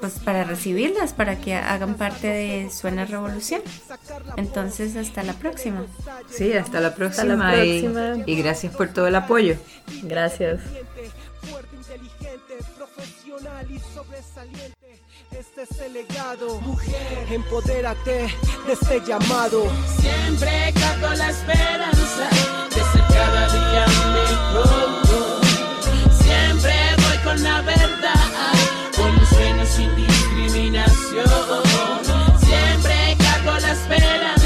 pues 0.00 0.14
para 0.24 0.44
recibirlas, 0.44 1.12
para 1.12 1.38
que 1.38 1.54
hagan 1.54 1.94
parte 1.96 2.26
de 2.26 2.70
Suena 2.70 3.04
Revolución. 3.04 3.60
Entonces, 4.38 4.96
hasta 4.96 5.22
la 5.22 5.34
próxima. 5.34 5.84
Sí, 6.30 6.54
hasta 6.54 6.80
la 6.80 6.94
próxima, 6.94 7.52
la 7.54 7.64
y- 7.64 7.82
próxima. 7.82 8.24
y 8.26 8.36
gracias 8.36 8.74
por 8.74 8.88
todo 8.88 9.06
el 9.08 9.14
apoyo. 9.14 9.56
Gracias. 10.04 10.60
fuerte, 11.42 11.76
inteligente, 11.76 12.54
profesional 12.78 13.70
y 13.70 13.78
sobresaliente. 13.94 14.81
Este 15.38 15.62
es 15.62 15.80
el 15.80 15.92
legado. 15.94 16.60
Mujer, 16.60 17.26
empodérate 17.30 18.34
de 18.66 18.72
este 18.72 19.00
llamado. 19.06 19.64
Siempre 19.98 20.72
capto 20.78 21.14
la 21.14 21.30
esperanza 21.30 22.28
de 22.68 22.82
ser 22.92 23.04
cada 23.08 23.48
día 23.48 23.86
mejor. 24.12 25.02
Siempre 26.22 26.74
voy 26.96 27.18
con 27.24 27.42
la 27.42 27.62
verdad, 27.62 28.14
con 28.96 29.10
un 29.10 29.26
sueño 29.26 29.66
sin 29.66 29.96
discriminación. 29.96 31.26
Siempre 32.40 33.16
cargo 33.18 33.58
la 33.58 33.72
esperanza 33.72 34.41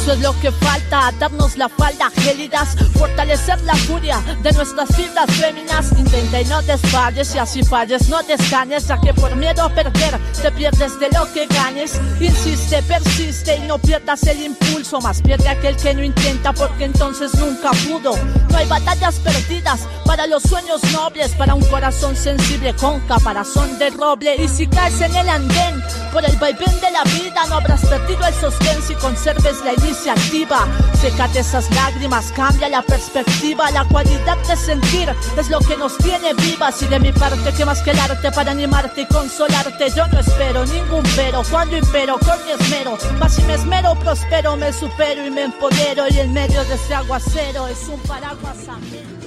Eso 0.00 0.12
es 0.12 0.20
lo 0.20 0.40
que 0.40 0.50
falta, 0.50 1.12
darnos 1.18 1.58
la 1.58 1.68
falda 1.68 2.10
gélidas, 2.10 2.74
fortalecer 2.94 3.60
la 3.64 3.74
furia 3.74 4.18
de 4.42 4.50
nuestras 4.52 4.88
fibras 4.96 5.30
féminas. 5.30 5.92
Intenta 5.92 6.40
y 6.40 6.44
no 6.46 6.62
desfalles, 6.62 7.34
y 7.34 7.38
así 7.38 7.62
falles, 7.62 8.08
no 8.08 8.22
desganes, 8.22 8.88
ya 8.88 8.98
que 8.98 9.12
por 9.12 9.36
miedo 9.36 9.62
a 9.62 9.68
perder 9.68 10.18
te 10.40 10.50
pierdes 10.52 10.98
de 10.98 11.10
lo 11.10 11.30
que 11.34 11.46
ganes. 11.48 12.00
Insiste, 12.18 12.82
persiste 12.84 13.56
y 13.56 13.60
no 13.66 13.76
pierdas 13.76 14.22
el 14.22 14.42
impulso, 14.42 15.02
más 15.02 15.20
pierde 15.20 15.50
aquel 15.50 15.76
que 15.76 15.92
no 15.92 16.02
intenta 16.02 16.54
porque 16.54 16.84
entonces 16.84 17.34
nunca 17.34 17.70
pudo. 17.86 18.16
No 18.48 18.56
hay 18.56 18.66
batallas 18.66 19.16
perdidas 19.16 19.86
para 20.06 20.26
los 20.26 20.42
sueños 20.44 20.82
nobles, 20.92 21.32
para 21.32 21.54
un 21.54 21.64
corazón 21.66 22.16
sensible 22.16 22.74
con 22.74 23.00
caparazón 23.00 23.78
de 23.78 23.90
roble. 23.90 24.36
Y 24.36 24.48
si 24.48 24.66
caes 24.66 24.98
en 25.02 25.14
el 25.14 25.28
andén, 25.28 25.82
por 26.10 26.24
el 26.24 26.36
vaivén 26.38 26.80
de 26.80 26.90
la 26.90 27.04
vida 27.04 27.44
no 27.50 27.56
habrás 27.56 27.84
perdido 27.84 28.26
el 28.26 28.34
sostén 28.34 28.82
si 28.82 28.94
conserves 28.94 29.62
la 29.62 29.74
iniciativa. 29.90 30.68
Sécate 30.94 31.40
esas 31.40 31.68
lágrimas, 31.74 32.32
cambia 32.32 32.68
la 32.68 32.82
perspectiva. 32.82 33.70
La 33.70 33.84
cualidad 33.84 34.38
de 34.46 34.56
sentir 34.56 35.08
es 35.36 35.50
lo 35.50 35.58
que 35.60 35.76
nos 35.76 35.96
tiene 35.98 36.32
vivas. 36.34 36.80
Y 36.82 36.86
de 36.86 37.00
mi 37.00 37.12
parte, 37.12 37.52
que 37.52 37.64
más 37.64 37.82
que 37.82 37.90
el 37.90 37.98
arte 37.98 38.30
para 38.30 38.52
animarte 38.52 39.02
y 39.02 39.06
consolarte. 39.06 39.90
Yo 39.90 40.06
no 40.08 40.20
espero 40.20 40.64
ningún 40.66 41.02
pero 41.16 41.42
cuando 41.50 41.76
impero 41.76 42.18
con 42.20 42.38
mi 42.44 42.52
esmero. 42.52 42.98
Más 43.18 43.34
si 43.34 43.42
me 43.42 43.54
esmero, 43.54 43.94
prospero, 43.96 44.56
me 44.56 44.72
supero 44.72 45.26
y 45.26 45.30
me 45.30 45.42
empodero. 45.42 46.04
Y 46.08 46.20
en 46.20 46.32
medio 46.32 46.64
de 46.64 46.74
este 46.74 46.94
aguacero 46.94 47.66
es 47.66 47.88
un 47.88 48.00
paraguas 48.00 48.68
amén. 48.68 49.19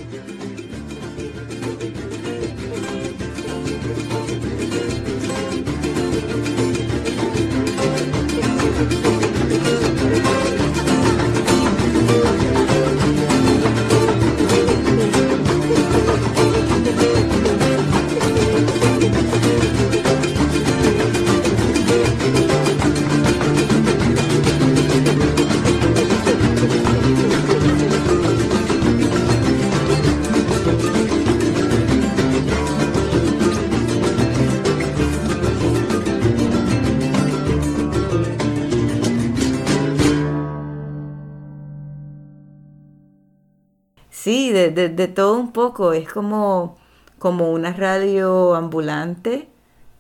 De, 44.72 45.08
todo 45.08 45.38
un 45.40 45.52
poco. 45.52 45.94
Es 45.94 46.10
como, 46.10 46.78
como 47.20 47.52
una 47.52 47.74
radio 47.74 48.56
ambulante. 48.56 49.48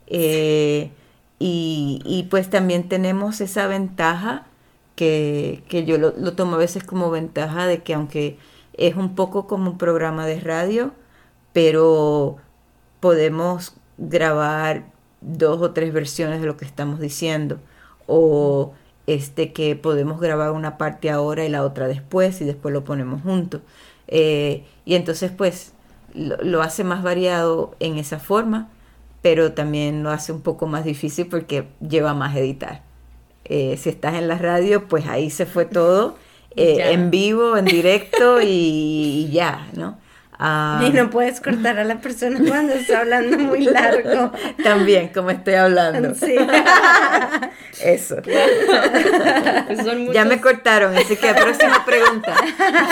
eh, 0.07 0.91
y, 1.39 2.01
y 2.05 2.23
pues 2.23 2.49
también 2.49 2.87
tenemos 2.89 3.41
esa 3.41 3.67
ventaja 3.67 4.45
que, 4.95 5.63
que 5.69 5.85
yo 5.85 5.97
lo, 5.97 6.13
lo 6.17 6.33
tomo 6.33 6.55
a 6.55 6.57
veces 6.59 6.83
como 6.83 7.11
ventaja 7.11 7.67
de 7.67 7.83
que 7.83 7.93
aunque 7.93 8.37
es 8.73 8.95
un 8.95 9.15
poco 9.15 9.47
como 9.47 9.71
un 9.71 9.77
programa 9.77 10.25
de 10.25 10.39
radio, 10.39 10.93
pero 11.53 12.37
podemos 12.99 13.75
grabar 13.97 14.85
dos 15.21 15.61
o 15.61 15.71
tres 15.71 15.93
versiones 15.93 16.41
de 16.41 16.47
lo 16.47 16.57
que 16.57 16.65
estamos 16.65 16.99
diciendo 16.99 17.59
o 18.07 18.73
este 19.07 19.53
que 19.53 19.75
podemos 19.75 20.19
grabar 20.21 20.51
una 20.51 20.77
parte 20.77 21.09
ahora 21.09 21.45
y 21.45 21.49
la 21.49 21.63
otra 21.63 21.87
después 21.87 22.41
y 22.41 22.45
después 22.45 22.73
lo 22.73 22.83
ponemos 22.83 23.21
juntos 23.21 23.61
Eh, 24.07 24.65
y 24.85 24.95
entonces 24.95 25.31
pues 25.31 25.73
lo, 26.13 26.37
lo 26.37 26.61
hace 26.61 26.83
más 26.83 27.03
variado 27.03 27.75
en 27.79 27.97
esa 27.97 28.19
forma 28.19 28.69
pero 29.23 29.53
también 29.53 30.03
lo 30.03 30.11
hace 30.11 30.33
un 30.33 30.41
poco 30.41 30.67
más 30.67 30.83
difícil 30.83 31.27
porque 31.27 31.69
lleva 31.79 32.13
más 32.13 32.35
editar. 32.35 32.83
Eh, 33.45 33.77
si 33.77 33.89
estás 33.89 34.15
en 34.15 34.27
la 34.27 34.37
radio 34.37 34.87
pues 34.87 35.07
ahí 35.07 35.29
se 35.29 35.45
fue 35.45 35.65
todo 35.65 36.17
eh, 36.55 36.91
en 36.91 37.09
vivo 37.09 37.57
en 37.57 37.65
directo 37.65 38.41
y, 38.41 38.45
y 38.47 39.29
ya 39.31 39.67
no 39.75 39.97
Ah, 40.45 40.83
Y 40.85 40.89
no 40.91 41.09
puedes 41.09 41.39
cortar 41.39 41.79
a 41.79 41.85
la 41.85 41.99
persona 42.01 42.37
cuando 42.45 42.73
está 42.73 42.99
hablando 42.99 43.37
muy 43.37 43.61
largo. 43.63 44.33
también 44.63 45.07
como 45.07 45.29
estoy 45.29 45.53
hablando. 45.53 46.13
Sí. 46.15 46.35
eso. 47.81 48.17
Pues 48.21 49.79
son 49.85 50.11
ya 50.11 50.25
me 50.25 50.41
cortaron 50.41 50.95
así 50.97 51.15
que 51.15 51.33
próxima 51.33 51.85
pregunta. 51.85 52.35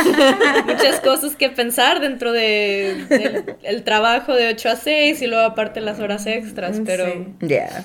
Muchas 0.66 1.02
cosas 1.02 1.36
que 1.36 1.50
pensar 1.50 2.00
dentro 2.00 2.32
de, 2.32 3.06
del 3.10 3.56
el 3.64 3.84
trabajo 3.84 4.34
de 4.34 4.48
8 4.50 4.70
a 4.70 4.76
6 4.78 5.22
y 5.22 5.28
luego 5.28 5.44
aparte 5.46 5.82
las 5.82 6.00
horas 6.00 6.26
extras, 6.28 6.80
pero 6.86 7.06
Sí. 7.06 7.28
ya 7.42 7.84